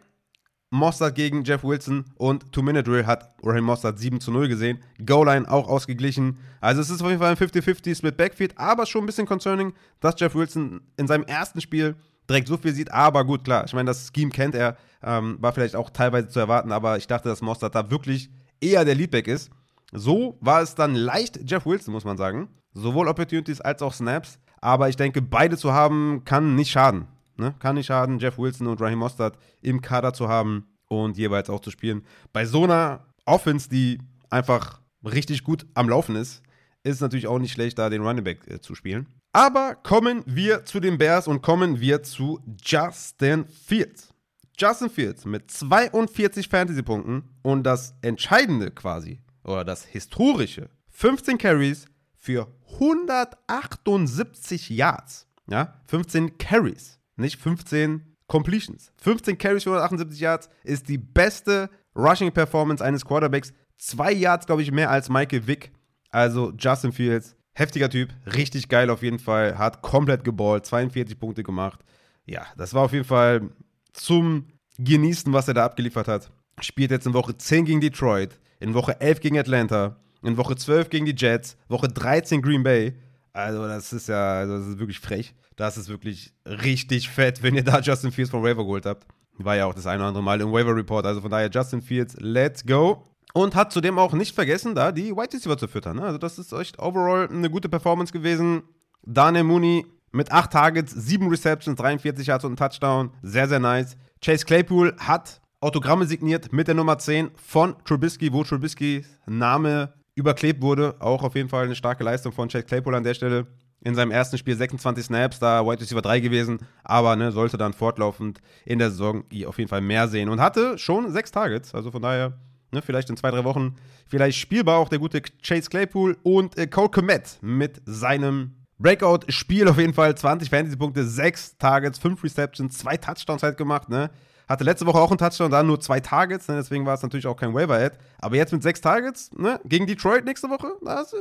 Mossad 0.73 1.15
gegen 1.15 1.43
Jeff 1.43 1.65
Wilson 1.65 2.05
und 2.15 2.49
Two-Minute-Drill 2.53 3.05
hat 3.05 3.35
Raheem 3.43 3.65
Mossad 3.65 3.99
7 3.99 4.21
zu 4.21 4.31
0 4.31 4.47
gesehen. 4.47 4.79
Goal-Line 5.05 5.51
auch 5.51 5.67
ausgeglichen. 5.67 6.37
Also 6.61 6.79
es 6.79 6.89
ist 6.89 7.01
auf 7.01 7.09
jeden 7.09 7.19
Fall 7.19 7.31
ein 7.31 7.35
50-50 7.35 7.97
Split 7.97 8.15
Backfield, 8.15 8.57
aber 8.57 8.85
schon 8.85 9.03
ein 9.03 9.05
bisschen 9.05 9.25
concerning, 9.25 9.73
dass 9.99 10.15
Jeff 10.17 10.33
Wilson 10.33 10.79
in 10.95 11.07
seinem 11.07 11.25
ersten 11.25 11.59
Spiel 11.59 11.95
direkt 12.29 12.47
so 12.47 12.57
viel 12.57 12.73
sieht. 12.73 12.91
Aber 12.91 13.25
gut, 13.25 13.43
klar, 13.43 13.65
ich 13.65 13.73
meine, 13.73 13.87
das 13.87 14.11
Scheme 14.15 14.31
kennt 14.31 14.55
er, 14.55 14.77
ähm, 15.03 15.37
war 15.39 15.53
vielleicht 15.53 15.75
auch 15.75 15.89
teilweise 15.89 16.29
zu 16.29 16.39
erwarten, 16.39 16.71
aber 16.71 16.97
ich 16.97 17.07
dachte, 17.07 17.29
dass 17.29 17.41
Mossad 17.41 17.75
da 17.75 17.89
wirklich 17.89 18.29
eher 18.59 18.85
der 18.85 18.95
Leadback 18.95 19.27
ist. 19.27 19.49
So 19.91 20.37
war 20.39 20.61
es 20.61 20.75
dann 20.75 20.95
leicht 20.95 21.39
Jeff 21.49 21.65
Wilson, 21.65 21.93
muss 21.93 22.05
man 22.05 22.17
sagen. 22.17 22.49
Sowohl 22.73 23.07
Opportunities 23.07 23.59
als 23.59 23.81
auch 23.81 23.93
Snaps. 23.93 24.39
Aber 24.61 24.87
ich 24.89 24.95
denke, 24.95 25.21
beide 25.21 25.57
zu 25.57 25.73
haben, 25.73 26.23
kann 26.23 26.55
nicht 26.55 26.71
schaden. 26.71 27.07
Ne? 27.35 27.55
Kann 27.59 27.75
nicht 27.75 27.87
schaden, 27.87 28.19
Jeff 28.19 28.37
Wilson 28.37 28.67
und 28.67 28.79
Raheem 28.79 28.99
Mostert 28.99 29.37
im 29.61 29.81
Kader 29.81 30.13
zu 30.13 30.29
haben 30.29 30.67
und 30.87 31.17
jeweils 31.17 31.49
auch 31.49 31.59
zu 31.59 31.71
spielen. 31.71 32.03
Bei 32.31 32.45
so 32.45 32.63
einer 32.63 33.05
Offense, 33.25 33.69
die 33.69 33.99
einfach 34.29 34.81
richtig 35.03 35.43
gut 35.43 35.65
am 35.73 35.89
Laufen 35.89 36.15
ist, 36.15 36.43
ist 36.83 36.95
es 36.95 37.01
natürlich 37.01 37.27
auch 37.27 37.39
nicht 37.39 37.53
schlecht, 37.53 37.77
da 37.77 37.89
den 37.89 38.01
Running 38.01 38.23
Back 38.23 38.47
äh, 38.47 38.61
zu 38.61 38.75
spielen. 38.75 39.07
Aber 39.33 39.75
kommen 39.75 40.23
wir 40.25 40.65
zu 40.65 40.81
den 40.81 40.97
Bears 40.97 41.27
und 41.27 41.41
kommen 41.41 41.79
wir 41.79 42.03
zu 42.03 42.41
Justin 42.61 43.45
Fields. 43.47 44.13
Justin 44.57 44.89
Fields 44.89 45.23
mit 45.23 45.49
42 45.49 46.49
Fantasy-Punkten 46.49 47.23
und 47.41 47.63
das 47.63 47.93
Entscheidende 48.01 48.71
quasi 48.71 49.21
oder 49.43 49.63
das 49.63 49.85
historische 49.85 50.69
15 50.89 51.37
Carries 51.37 51.85
für 52.17 52.53
178 52.73 54.69
Yards. 54.69 55.27
Ja, 55.47 55.75
15 55.87 56.37
Carries, 56.37 56.99
nicht 57.15 57.39
15 57.39 58.17
Completions. 58.27 58.91
15 58.97 59.37
Carries 59.37 59.63
für 59.63 59.69
178 59.69 60.19
Yards 60.19 60.49
ist 60.63 60.89
die 60.89 60.97
beste 60.97 61.69
Rushing 61.95 62.33
Performance 62.33 62.83
eines 62.83 63.05
Quarterbacks. 63.05 63.53
Zwei 63.77 64.11
Yards, 64.11 64.45
glaube 64.45 64.61
ich, 64.61 64.71
mehr 64.71 64.91
als 64.91 65.09
Michael 65.09 65.47
Vick. 65.47 65.71
Also 66.09 66.51
Justin 66.57 66.91
Fields, 66.91 67.35
heftiger 67.53 67.89
Typ, 67.89 68.09
richtig 68.35 68.69
geil 68.69 68.89
auf 68.89 69.03
jeden 69.03 69.19
Fall, 69.19 69.57
hat 69.57 69.81
komplett 69.81 70.23
geballt, 70.23 70.65
42 70.65 71.19
Punkte 71.19 71.43
gemacht. 71.43 71.79
Ja, 72.25 72.45
das 72.57 72.73
war 72.73 72.83
auf 72.83 72.93
jeden 72.93 73.05
Fall 73.05 73.49
zum 73.93 74.47
Genießen, 74.77 75.31
was 75.33 75.47
er 75.47 75.53
da 75.53 75.65
abgeliefert 75.65 76.07
hat. 76.07 76.31
Spielt 76.61 76.91
jetzt 76.91 77.05
in 77.05 77.13
Woche 77.13 77.37
10 77.37 77.65
gegen 77.65 77.81
Detroit, 77.81 78.39
in 78.59 78.73
Woche 78.73 78.99
11 78.99 79.19
gegen 79.19 79.37
Atlanta, 79.37 79.97
in 80.23 80.37
Woche 80.37 80.55
12 80.55 80.89
gegen 80.89 81.05
die 81.05 81.15
Jets, 81.15 81.57
Woche 81.67 81.87
13 81.87 82.41
Green 82.41 82.63
Bay. 82.63 82.93
Also, 83.33 83.67
das 83.67 83.93
ist 83.93 84.07
ja, 84.07 84.39
also 84.39 84.57
das 84.57 84.67
ist 84.67 84.79
wirklich 84.79 84.99
frech. 84.99 85.33
Das 85.55 85.77
ist 85.77 85.89
wirklich 85.89 86.33
richtig 86.45 87.09
fett, 87.09 87.43
wenn 87.43 87.55
ihr 87.55 87.63
da 87.63 87.79
Justin 87.79 88.11
Fields 88.11 88.31
vom 88.31 88.43
Waiver 88.43 88.63
geholt 88.63 88.85
habt. 88.85 89.05
War 89.37 89.55
ja 89.55 89.65
auch 89.65 89.73
das 89.73 89.87
eine 89.87 89.99
oder 89.99 90.07
andere 90.09 90.23
Mal 90.23 90.41
im 90.41 90.51
Waiver 90.51 90.75
Report. 90.75 91.05
Also 91.05 91.21
von 91.21 91.31
daher 91.31 91.49
Justin 91.49 91.81
Fields, 91.81 92.15
let's 92.19 92.65
go. 92.65 93.03
Und 93.33 93.55
hat 93.55 93.71
zudem 93.71 93.97
auch 93.97 94.13
nicht 94.13 94.35
vergessen, 94.35 94.75
da 94.75 94.91
die 94.91 95.15
White 95.15 95.37
Receiver 95.37 95.57
zu 95.57 95.67
füttern. 95.67 95.97
Ne? 95.97 96.03
Also, 96.03 96.17
das 96.17 96.37
ist 96.37 96.51
echt 96.51 96.79
overall 96.79 97.29
eine 97.29 97.49
gute 97.49 97.69
Performance 97.69 98.11
gewesen. 98.11 98.63
Daniel 99.03 99.45
Mooney 99.45 99.85
mit 100.11 100.31
8 100.31 100.51
Targets, 100.51 100.91
7 100.91 101.27
Receptions, 101.29 101.77
43 101.79 102.27
Yards 102.27 102.45
und 102.45 102.53
ein 102.53 102.57
Touchdown. 102.57 103.11
Sehr, 103.21 103.47
sehr 103.47 103.59
nice. 103.59 103.95
Chase 104.21 104.45
Claypool 104.45 104.95
hat 104.97 105.41
Autogramme 105.61 106.05
signiert 106.05 106.51
mit 106.51 106.67
der 106.67 106.75
Nummer 106.75 106.97
10 106.97 107.31
von 107.35 107.75
Trubisky, 107.85 108.33
wo 108.33 108.43
Trubiskys 108.43 109.05
Name 109.27 109.93
überklebt 110.15 110.61
wurde. 110.61 110.95
Auch 110.99 111.23
auf 111.23 111.35
jeden 111.35 111.49
Fall 111.49 111.65
eine 111.65 111.75
starke 111.75 112.03
Leistung 112.03 112.31
von 112.31 112.49
Chase 112.49 112.65
Claypool 112.65 112.95
an 112.95 113.03
der 113.03 113.13
Stelle. 113.13 113.47
In 113.83 113.95
seinem 113.95 114.11
ersten 114.11 114.37
Spiel 114.37 114.55
26 114.55 115.05
Snaps, 115.05 115.39
da 115.39 115.65
White 115.65 115.81
Receiver 115.81 116.03
3 116.03 116.19
gewesen, 116.19 116.59
aber 116.83 117.15
ne, 117.15 117.31
sollte 117.31 117.57
dann 117.57 117.73
fortlaufend 117.73 118.39
in 118.63 118.77
der 118.77 118.91
Saison 118.91 119.23
auf 119.47 119.57
jeden 119.57 119.69
Fall 119.69 119.81
mehr 119.81 120.07
sehen 120.07 120.29
und 120.29 120.39
hatte 120.39 120.77
schon 120.77 121.11
6 121.11 121.31
Targets. 121.31 121.73
Also 121.73 121.89
von 121.89 122.01
daher, 122.01 122.33
ne, 122.71 122.81
vielleicht 122.81 123.09
in 123.09 123.17
zwei, 123.17 123.31
drei 123.31 123.43
Wochen, 123.43 123.75
vielleicht 124.07 124.37
spielbar 124.37 124.77
auch 124.77 124.89
der 124.89 124.99
gute 124.99 125.21
Chase 125.21 125.69
Claypool 125.69 126.17
und 126.23 126.57
äh, 126.57 126.67
Cole 126.67 126.89
Komet 126.89 127.37
mit 127.41 127.81
seinem 127.85 128.55
Breakout-Spiel 128.79 129.67
auf 129.67 129.77
jeden 129.77 129.93
Fall. 129.93 130.15
20 130.15 130.49
Fantasy-Punkte, 130.49 131.05
6 131.05 131.57
Targets, 131.57 131.99
5 131.99 132.23
Receptions, 132.23 132.77
2 132.79 132.97
Touchdowns 132.97 133.43
halt 133.43 133.57
gemacht, 133.57 133.89
ne? 133.89 134.09
Hatte 134.51 134.65
letzte 134.65 134.85
Woche 134.85 134.99
auch 134.99 135.09
einen 135.09 135.17
Touchdown, 135.17 135.49
dann 135.49 135.67
nur 135.67 135.79
2 135.79 136.01
Targets, 136.01 136.49
ne? 136.49 136.55
deswegen 136.55 136.85
war 136.85 136.95
es 136.95 137.01
natürlich 137.01 137.25
auch 137.25 137.37
kein 137.37 137.53
Waiver-Ad. 137.53 137.97
Aber 138.19 138.35
jetzt 138.35 138.51
mit 138.51 138.61
6 138.61 138.81
Targets, 138.81 139.31
ne? 139.37 139.61
Gegen 139.63 139.87
Detroit 139.87 140.25
nächste 140.25 140.49
Woche, 140.49 140.73
das 140.83 141.13
äh, 141.13 141.17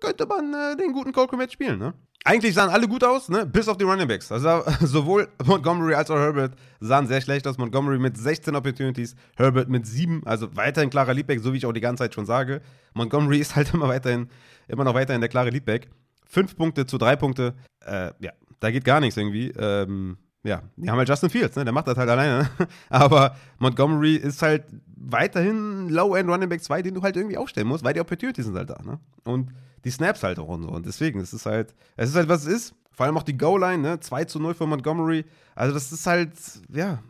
könnte 0.00 0.26
man 0.26 0.52
äh, 0.52 0.76
den 0.76 0.92
guten 0.92 1.12
Cole 1.12 1.26
Komet 1.26 1.50
spielen, 1.50 1.78
ne? 1.78 1.94
Eigentlich 2.26 2.52
sahen 2.52 2.68
alle 2.68 2.86
gut 2.86 3.02
aus, 3.02 3.30
ne? 3.30 3.46
bis 3.46 3.68
auf 3.68 3.78
die 3.78 3.84
Running 3.84 4.06
Backs. 4.06 4.30
Also 4.30 4.64
sowohl 4.80 5.28
Montgomery 5.44 5.94
als 5.94 6.10
auch 6.10 6.16
Herbert 6.16 6.56
sahen 6.80 7.06
sehr 7.06 7.22
schlecht 7.22 7.46
aus. 7.46 7.56
Montgomery 7.56 7.98
mit 7.98 8.18
16 8.18 8.54
Opportunities, 8.54 9.14
Herbert 9.36 9.70
mit 9.70 9.86
7. 9.86 10.22
Also 10.26 10.54
weiterhin 10.54 10.90
klarer 10.90 11.14
Leadback, 11.14 11.40
so 11.40 11.54
wie 11.54 11.58
ich 11.58 11.66
auch 11.66 11.72
die 11.72 11.80
ganze 11.80 12.04
Zeit 12.04 12.14
schon 12.14 12.26
sage. 12.26 12.60
Montgomery 12.92 13.38
ist 13.40 13.56
halt 13.56 13.72
immer 13.72 13.88
weiterhin, 13.88 14.28
immer 14.68 14.84
noch 14.84 14.94
weiterhin 14.94 15.22
der 15.22 15.30
klare 15.30 15.50
Leadback. 15.50 15.88
5 16.28 16.56
Punkte 16.56 16.84
zu 16.86 16.98
3 16.98 17.16
Punkte. 17.16 17.54
Äh, 17.84 18.12
ja, 18.20 18.32
da 18.60 18.70
geht 18.70 18.84
gar 18.84 19.00
nichts 19.00 19.16
irgendwie. 19.16 19.50
Ähm, 19.50 20.16
ja, 20.44 20.62
die 20.76 20.90
haben 20.90 20.98
halt 20.98 21.08
Justin 21.08 21.30
Fields, 21.30 21.56
ne? 21.56 21.64
der 21.64 21.72
macht 21.72 21.88
das 21.88 21.96
halt 21.96 22.08
alleine. 22.08 22.48
Aber 22.90 23.34
Montgomery 23.58 24.16
ist 24.16 24.42
halt 24.42 24.64
weiterhin 24.94 25.88
Low-End 25.88 26.28
Running 26.28 26.48
Back 26.48 26.62
2, 26.62 26.82
den 26.82 26.94
du 26.94 27.02
halt 27.02 27.16
irgendwie 27.16 27.38
aufstellen 27.38 27.66
musst, 27.66 27.82
weil 27.82 27.94
die 27.94 28.00
Opportunities 28.00 28.44
sind 28.44 28.56
halt 28.56 28.70
da. 28.70 28.80
Ne? 28.82 29.00
Und 29.24 29.50
die 29.84 29.90
Snaps 29.90 30.22
halt 30.22 30.38
auch 30.38 30.48
und 30.48 30.62
so. 30.62 30.68
Und 30.68 30.86
deswegen, 30.86 31.18
es 31.18 31.32
ist 31.32 31.46
halt, 31.46 31.74
es 31.96 32.10
ist 32.10 32.16
halt, 32.16 32.28
was 32.28 32.46
es 32.46 32.52
ist. 32.52 32.74
Vor 32.92 33.06
allem 33.06 33.16
auch 33.16 33.24
die 33.24 33.36
Goal-Line, 33.36 33.82
ne? 33.82 34.00
2 34.00 34.24
zu 34.26 34.38
0 34.38 34.54
für 34.54 34.66
Montgomery. 34.66 35.24
Also, 35.56 35.74
das 35.74 35.90
ist 35.90 36.06
halt, 36.06 36.30
ja, 36.72 37.02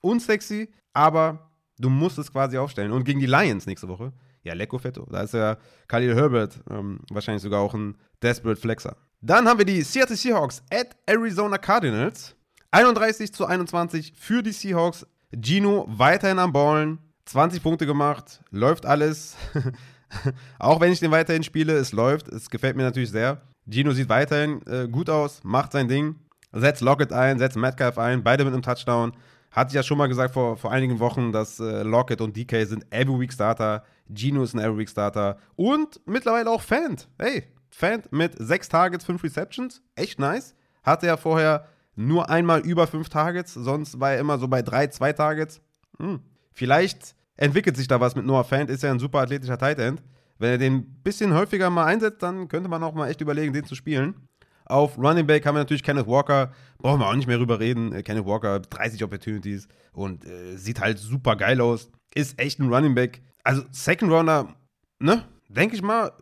unsexy, 0.00 0.70
aber 0.94 1.50
du 1.78 1.90
musst 1.90 2.16
es 2.18 2.32
quasi 2.32 2.56
aufstellen. 2.56 2.92
Und 2.92 3.04
gegen 3.04 3.20
die 3.20 3.26
Lions 3.26 3.66
nächste 3.66 3.88
Woche, 3.88 4.12
ja, 4.42 4.54
Lecco 4.54 4.78
Fetto. 4.78 5.06
Da 5.10 5.20
ist 5.22 5.34
ja 5.34 5.58
Khalil 5.86 6.14
Herbert 6.14 6.60
ähm, 6.70 7.00
wahrscheinlich 7.10 7.42
sogar 7.42 7.60
auch 7.60 7.74
ein 7.74 7.96
Desperate 8.22 8.60
Flexer. 8.60 8.96
Dann 9.20 9.46
haben 9.46 9.58
wir 9.58 9.64
die 9.64 9.82
Seattle 9.82 10.16
Seahawks 10.16 10.62
at 10.70 10.96
Arizona 11.06 11.58
Cardinals. 11.58 12.34
31 12.72 13.34
zu 13.34 13.44
21 13.44 14.14
für 14.16 14.42
die 14.42 14.52
Seahawks. 14.52 15.06
Gino 15.30 15.84
weiterhin 15.88 16.38
am 16.38 16.52
Ballen. 16.52 16.98
20 17.26 17.62
Punkte 17.62 17.86
gemacht. 17.86 18.40
Läuft 18.50 18.86
alles. 18.86 19.36
Auch 20.58 20.80
wenn 20.80 20.90
ich 20.90 20.98
den 20.98 21.10
weiterhin 21.10 21.42
spiele, 21.42 21.74
es 21.74 21.92
läuft. 21.92 22.28
Es 22.28 22.48
gefällt 22.48 22.76
mir 22.76 22.82
natürlich 22.82 23.10
sehr. 23.10 23.42
Gino 23.68 23.92
sieht 23.92 24.08
weiterhin 24.08 24.66
äh, 24.66 24.88
gut 24.88 25.10
aus, 25.10 25.44
macht 25.44 25.72
sein 25.72 25.86
Ding. 25.86 26.16
Setzt 26.52 26.80
Lockett 26.80 27.12
ein, 27.12 27.38
setzt 27.38 27.56
Metcalf 27.56 27.98
ein, 27.98 28.22
beide 28.22 28.44
mit 28.44 28.54
einem 28.54 28.62
Touchdown. 28.62 29.12
Hatte 29.50 29.68
ich 29.68 29.74
ja 29.74 29.82
schon 29.82 29.98
mal 29.98 30.08
gesagt 30.08 30.32
vor, 30.32 30.56
vor 30.56 30.72
einigen 30.72 30.98
Wochen, 30.98 31.30
dass 31.30 31.60
äh, 31.60 31.82
Lockett 31.82 32.22
und 32.22 32.34
DK 32.36 32.66
sind 32.66 32.86
Every 32.90 33.20
Week 33.20 33.32
Starter. 33.32 33.84
Gino 34.12 34.42
ist 34.42 34.54
ein 34.54 34.60
Every 34.60 34.78
Week 34.78 34.88
Starter. 34.88 35.36
Und 35.56 36.00
mittlerweile 36.06 36.50
auch 36.50 36.62
Fan. 36.62 36.96
Hey, 37.18 37.44
Fan 37.68 38.02
mit 38.10 38.32
sechs 38.38 38.70
Targets, 38.70 39.04
fünf 39.04 39.22
Receptions. 39.22 39.82
Echt 39.94 40.18
nice. 40.18 40.54
Hatte 40.82 41.06
ja 41.06 41.18
vorher 41.18 41.66
nur 41.94 42.30
einmal 42.30 42.60
über 42.60 42.86
fünf 42.86 43.08
Targets, 43.08 43.54
sonst 43.54 44.00
war 44.00 44.12
er 44.12 44.20
immer 44.20 44.38
so 44.38 44.48
bei 44.48 44.62
drei, 44.62 44.86
zwei 44.86 45.12
Targets. 45.12 45.60
Hm. 45.98 46.20
Vielleicht 46.52 47.14
entwickelt 47.36 47.76
sich 47.76 47.88
da 47.88 48.00
was 48.00 48.14
mit 48.14 48.24
Noah 48.24 48.44
Fant, 48.44 48.70
ist 48.70 48.82
ja 48.82 48.90
ein 48.90 48.98
super 48.98 49.20
athletischer 49.20 49.58
Tight 49.58 49.78
End. 49.78 50.02
Wenn 50.38 50.50
er 50.50 50.58
den 50.58 50.74
ein 50.74 51.02
bisschen 51.02 51.34
häufiger 51.34 51.70
mal 51.70 51.84
einsetzt, 51.84 52.22
dann 52.22 52.48
könnte 52.48 52.68
man 52.68 52.82
auch 52.82 52.94
mal 52.94 53.08
echt 53.08 53.20
überlegen, 53.20 53.52
den 53.52 53.64
zu 53.64 53.74
spielen. 53.74 54.28
Auf 54.64 54.96
Running 54.96 55.26
Back 55.26 55.44
haben 55.44 55.54
wir 55.54 55.60
natürlich 55.60 55.82
Kenneth 55.82 56.06
Walker, 56.06 56.52
brauchen 56.78 57.00
wir 57.00 57.08
auch 57.08 57.14
nicht 57.14 57.26
mehr 57.26 57.38
drüber 57.38 57.60
reden. 57.60 57.92
Äh, 57.92 58.02
Kenneth 58.02 58.26
Walker, 58.26 58.60
30 58.60 59.04
Opportunities 59.04 59.68
und 59.92 60.24
äh, 60.24 60.56
sieht 60.56 60.80
halt 60.80 60.98
super 60.98 61.36
geil 61.36 61.60
aus. 61.60 61.90
Ist 62.14 62.38
echt 62.38 62.58
ein 62.58 62.72
Running 62.72 62.94
Back. 62.94 63.22
Also 63.44 63.62
Second 63.70 64.10
Rounder, 64.10 64.54
ne, 64.98 65.24
denke 65.48 65.74
ich 65.74 65.82
mal, 65.82 66.12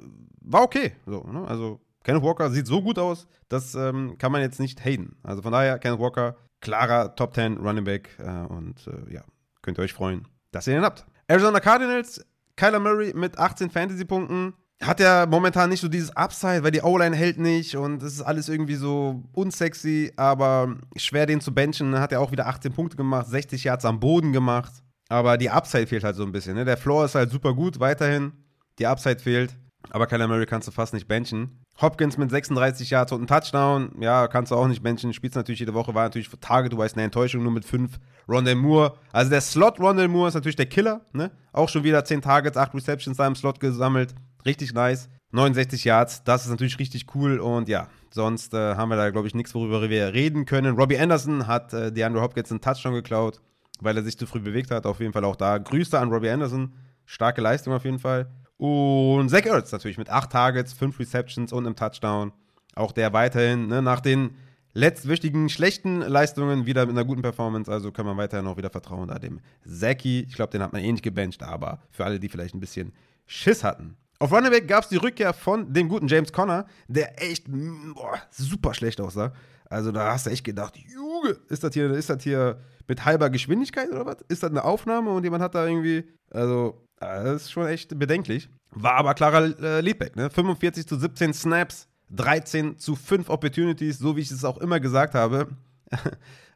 war 0.40 0.62
okay. 0.62 0.92
So, 1.06 1.22
ne? 1.24 1.46
Also 1.46 1.80
Kenneth 2.05 2.22
Walker 2.22 2.51
sieht 2.51 2.66
so 2.66 2.82
gut 2.82 2.98
aus, 2.98 3.26
das 3.48 3.74
ähm, 3.74 4.16
kann 4.18 4.32
man 4.32 4.40
jetzt 4.40 4.61
nicht 4.61 4.84
haten. 4.84 5.16
Also 5.22 5.42
von 5.42 5.53
daher, 5.53 5.78
Kenneth 5.78 6.01
Walker, 6.01 6.36
klarer 6.61 7.14
Top 7.14 7.34
10 7.34 7.59
Running 7.59 7.84
Back 7.84 8.11
äh, 8.18 8.46
und 8.46 8.86
äh, 8.86 9.12
ja, 9.14 9.22
könnt 9.62 9.78
ihr 9.78 9.82
euch 9.82 9.92
freuen, 9.92 10.26
dass 10.53 10.66
ihr 10.66 10.74
den 10.74 10.84
habt. 10.84 11.07
Arizona 11.28 11.61
Cardinals, 11.61 12.24
Kyler 12.57 12.80
Murray 12.80 13.12
mit 13.14 13.38
18 13.38 13.70
Fantasy-Punkten. 13.70 14.55
Hat 14.82 14.98
ja 14.98 15.26
momentan 15.26 15.68
nicht 15.68 15.80
so 15.80 15.88
dieses 15.88 16.16
Upside, 16.16 16.62
weil 16.62 16.70
die 16.70 16.80
O-Line 16.80 17.14
hält 17.14 17.38
nicht 17.38 17.76
und 17.76 18.03
es 18.03 18.14
ist 18.14 18.22
alles 18.22 18.48
irgendwie 18.48 18.76
so 18.76 19.22
unsexy, 19.32 20.11
aber 20.16 20.76
schwer 20.96 21.26
den 21.26 21.42
zu 21.42 21.53
benchen. 21.53 21.98
Hat 21.98 22.12
er 22.12 22.20
auch 22.22 22.32
wieder 22.32 22.46
18 22.46 22.72
Punkte 22.72 22.96
gemacht, 22.96 23.26
60 23.26 23.64
Yards 23.64 23.84
am 23.84 24.01
Boden 24.01 24.32
gemacht. 24.32 24.72
Aber 25.11 25.36
die 25.36 25.51
Upside 25.51 25.86
fehlt 25.86 26.05
halt 26.05 26.16
so 26.16 26.22
ein 26.22 26.32
bisschen. 26.32 26.55
Ne? 26.55 26.64
Der 26.64 26.76
Floor 26.76 27.05
ist 27.05 27.14
halt 27.14 27.30
super 27.30 27.53
gut 27.53 27.80
weiterhin. 27.80 28.32
Die 28.78 28.86
Upside 28.86 29.18
fehlt. 29.18 29.57
Aber 29.88 30.06
Kyler 30.06 30.28
Murray 30.28 30.46
kannst 30.46 30.68
du 30.68 30.72
fast 30.72 30.92
nicht 30.92 31.08
benchen. 31.08 31.64
Hopkins 31.80 32.18
mit 32.18 32.30
36 32.30 32.90
Yards 32.90 33.12
und 33.12 33.18
einem 33.18 33.26
Touchdown. 33.26 33.90
Ja, 34.00 34.28
kannst 34.28 34.52
du 34.52 34.56
auch 34.56 34.68
nicht 34.68 34.82
benchen. 34.82 35.12
Spielst 35.12 35.36
natürlich 35.36 35.60
jede 35.60 35.74
Woche. 35.74 35.94
War 35.94 36.04
natürlich 36.04 36.28
Tage, 36.40 36.68
du 36.68 36.78
weißt, 36.78 36.96
eine 36.96 37.04
Enttäuschung 37.04 37.42
nur 37.42 37.52
mit 37.52 37.64
5. 37.64 37.98
Rondell 38.28 38.54
Moore. 38.54 38.94
Also 39.12 39.30
der 39.30 39.40
Slot 39.40 39.80
Rondell 39.80 40.08
Moore 40.08 40.28
ist 40.28 40.34
natürlich 40.34 40.56
der 40.56 40.66
Killer. 40.66 41.00
Ne? 41.12 41.30
Auch 41.52 41.68
schon 41.68 41.82
wieder 41.82 42.04
10 42.04 42.22
Targets, 42.22 42.56
8 42.56 42.74
Receptions 42.74 43.16
da 43.16 43.26
im 43.26 43.34
Slot 43.34 43.58
gesammelt. 43.58 44.14
Richtig 44.44 44.72
nice. 44.74 45.08
69 45.32 45.84
Yards. 45.84 46.24
Das 46.24 46.44
ist 46.44 46.50
natürlich 46.50 46.78
richtig 46.78 47.06
cool. 47.14 47.38
Und 47.38 47.68
ja, 47.68 47.88
sonst 48.10 48.54
äh, 48.54 48.74
haben 48.76 48.90
wir 48.90 48.96
da, 48.96 49.10
glaube 49.10 49.28
ich, 49.28 49.34
nichts, 49.34 49.54
worüber 49.54 49.88
wir 49.88 50.12
reden 50.12 50.44
können. 50.44 50.76
Robbie 50.76 50.98
Anderson 50.98 51.46
hat 51.46 51.72
äh, 51.72 51.92
DeAndre 51.92 52.20
Hopkins 52.20 52.50
einen 52.50 52.60
Touchdown 52.60 52.94
geklaut, 52.94 53.40
weil 53.80 53.96
er 53.96 54.02
sich 54.02 54.18
zu 54.18 54.26
früh 54.26 54.40
bewegt 54.40 54.70
hat. 54.70 54.86
Auf 54.86 55.00
jeden 55.00 55.12
Fall 55.12 55.24
auch 55.24 55.36
da. 55.36 55.58
Grüße 55.58 55.98
an 55.98 56.10
Robbie 56.10 56.30
Anderson. 56.30 56.72
Starke 57.06 57.40
Leistung 57.40 57.72
auf 57.72 57.84
jeden 57.84 57.98
Fall. 57.98 58.28
Und 58.61 59.30
Zach 59.30 59.46
Ertz 59.46 59.72
natürlich 59.72 59.96
mit 59.96 60.11
8 60.11 60.30
Targets, 60.30 60.74
5 60.74 61.00
Receptions 61.00 61.50
und 61.50 61.64
einem 61.64 61.76
Touchdown. 61.76 62.30
Auch 62.74 62.92
der 62.92 63.14
weiterhin 63.14 63.68
ne, 63.68 63.80
nach 63.80 64.00
den 64.00 64.36
letztwichtigen 64.74 65.48
schlechten 65.48 66.00
Leistungen 66.00 66.66
wieder 66.66 66.84
mit 66.84 66.94
einer 66.94 67.06
guten 67.06 67.22
Performance. 67.22 67.72
Also 67.72 67.90
kann 67.90 68.04
man 68.04 68.18
weiterhin 68.18 68.46
auch 68.46 68.58
wieder 68.58 68.68
vertrauen 68.68 69.08
da 69.08 69.18
dem 69.18 69.40
Zachy. 69.66 70.26
Ich 70.28 70.34
glaube, 70.34 70.52
den 70.52 70.62
hat 70.62 70.74
man 70.74 70.82
eh 70.82 70.92
nicht 70.92 71.02
gebencht, 71.02 71.42
aber 71.42 71.80
für 71.90 72.04
alle, 72.04 72.20
die 72.20 72.28
vielleicht 72.28 72.54
ein 72.54 72.61
bisschen 72.61 72.92
Schiss 73.24 73.64
hatten. 73.64 73.96
Auf 74.18 74.30
Running 74.30 74.50
Back 74.50 74.68
gab 74.68 74.84
es 74.84 74.90
die 74.90 74.98
Rückkehr 74.98 75.32
von 75.32 75.72
dem 75.72 75.88
guten 75.88 76.06
James 76.06 76.30
Conner, 76.30 76.66
der 76.86 77.18
echt 77.22 77.46
boah, 77.48 78.20
super 78.30 78.74
schlecht 78.74 79.00
aussah. 79.00 79.32
Also 79.70 79.90
da 79.90 80.12
hast 80.12 80.26
du 80.26 80.30
echt 80.30 80.44
gedacht, 80.44 80.76
Junge, 80.76 81.38
ist 81.48 81.64
das 81.64 81.72
hier, 81.72 81.90
ist 81.92 82.11
das 82.11 82.22
hier 82.22 82.61
mit 82.86 83.06
halber 83.06 83.30
Geschwindigkeit 83.30 83.90
oder 83.90 84.04
was? 84.04 84.18
Ist 84.28 84.42
das 84.42 84.50
eine 84.50 84.64
Aufnahme 84.64 85.12
und 85.12 85.24
jemand 85.24 85.42
hat 85.42 85.54
da 85.54 85.66
irgendwie, 85.66 86.04
also 86.30 86.86
das 87.01 87.42
ist 87.42 87.53
schon 87.53 87.66
echt 87.66 87.98
bedenklich. 87.98 88.48
War 88.70 88.94
aber 88.94 89.14
klarer 89.14 89.59
äh, 89.61 89.80
Leadback, 89.80 90.16
ne? 90.16 90.30
45 90.30 90.86
zu 90.86 90.96
17 90.96 91.34
Snaps, 91.34 91.88
13 92.11 92.78
zu 92.78 92.94
5 92.94 93.28
Opportunities, 93.28 93.98
so 93.98 94.16
wie 94.16 94.20
ich 94.20 94.30
es 94.30 94.44
auch 94.44 94.59
immer 94.59 94.80
gesagt 94.80 95.14
habe. 95.14 95.48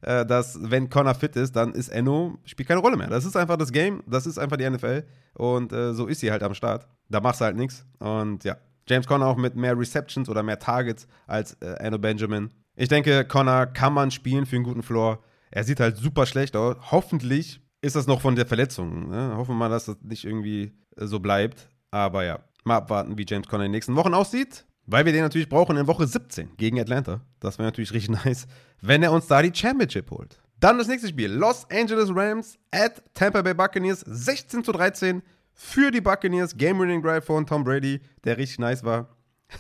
Äh, 0.07 0.27
dass, 0.27 0.59
wenn 0.61 0.91
Connor 0.91 1.15
fit 1.15 1.35
ist, 1.35 1.57
dann 1.57 1.73
ist 1.73 1.89
Enno, 1.89 2.37
spielt 2.45 2.69
keine 2.69 2.81
Rolle 2.81 2.99
mehr. 2.99 3.07
Das 3.07 3.25
ist 3.25 3.39
einfach 3.39 3.57
das 3.57 3.73
Game, 3.73 4.03
das 4.07 4.27
ist 4.27 4.37
einfach 4.37 4.59
die 4.59 4.69
NFL. 4.69 5.03
Und 5.33 5.73
äh, 5.73 5.95
so 5.95 6.07
ist 6.09 6.21
sie 6.21 6.31
halt 6.31 6.43
am 6.43 6.53
Start. 6.53 6.87
Da 7.09 7.23
machst 7.23 7.41
du 7.41 7.47
halt 7.47 7.57
nichts. 7.57 7.87
Und 8.01 8.45
ja, 8.45 8.59
James 8.87 9.07
Conner 9.07 9.27
auch 9.27 9.39
mit 9.39 9.57
mehr 9.57 9.79
Receptions 9.79 10.29
oder 10.29 10.43
mehr 10.43 10.59
Targets 10.59 11.07
als 11.27 11.55
äh, 11.63 11.69
Enno 11.79 11.99
Benjamin. 11.99 12.51
Ich 12.77 12.89
denke, 12.89 13.25
Connor 13.25 13.65
kann 13.65 13.95
man 13.95 14.11
spielen 14.11 14.45
für 14.45 14.57
einen 14.57 14.67
guten 14.67 14.83
Floor. 14.83 15.21
Er 15.51 15.65
sieht 15.65 15.81
halt 15.81 15.97
super 15.97 16.27
schlecht 16.27 16.55
aus. 16.55 16.77
Hoffentlich 16.91 17.63
ist 17.85 17.97
das 17.97 18.07
noch 18.07 18.21
von 18.21 18.35
der 18.35 18.47
Verletzung. 18.47 19.11
Ne? 19.11 19.35
Hoffen 19.37 19.51
wir 19.51 19.59
mal, 19.59 19.69
dass 19.69 19.85
das 19.85 19.97
nicht 20.03 20.25
irgendwie 20.25 20.73
äh, 20.97 21.07
so 21.07 21.21
bleibt. 21.21 21.69
Aber 21.91 22.25
ja, 22.25 22.41
mal 22.65 22.79
abwarten, 22.79 23.19
wie 23.19 23.27
James 23.29 23.47
Conner 23.47 23.65
in 23.65 23.71
den 23.71 23.77
nächsten 23.77 23.95
Wochen 23.95 24.15
aussieht. 24.15 24.65
Weil 24.87 25.05
wir 25.05 25.13
den 25.13 25.23
natürlich 25.23 25.49
brauchen 25.49 25.77
in 25.77 25.87
Woche 25.87 26.07
17 26.07 26.57
gegen 26.57 26.81
Atlanta. 26.81 27.21
Das 27.41 27.59
wäre 27.59 27.69
natürlich 27.69 27.93
richtig 27.93 28.11
nice, 28.25 28.47
wenn 28.81 29.03
er 29.03 29.13
uns 29.13 29.27
da 29.27 29.41
die 29.43 29.55
Championship 29.55 30.11
holt. 30.11 30.41
Dann 30.61 30.79
das 30.79 30.89
nächste 30.89 31.09
Spiel. 31.09 31.31
Los 31.31 31.67
Angeles 31.71 32.11
Rams 32.15 32.59
at 32.71 33.03
Tampa 33.13 33.43
Bay 33.43 33.55
Buccaneers. 33.55 34.01
16 34.01 34.65
zu 34.65 34.73
13 34.73 35.23
für 35.53 35.91
die 35.91 36.01
Buccaneers. 36.01 36.57
Game-Winning 36.57 37.03
Drive 37.03 37.27
von 37.27 37.47
Tom 37.47 37.65
Brady, 37.65 38.01
der 38.25 38.39
richtig 38.39 38.59
nice 38.59 38.83
war. 38.83 39.09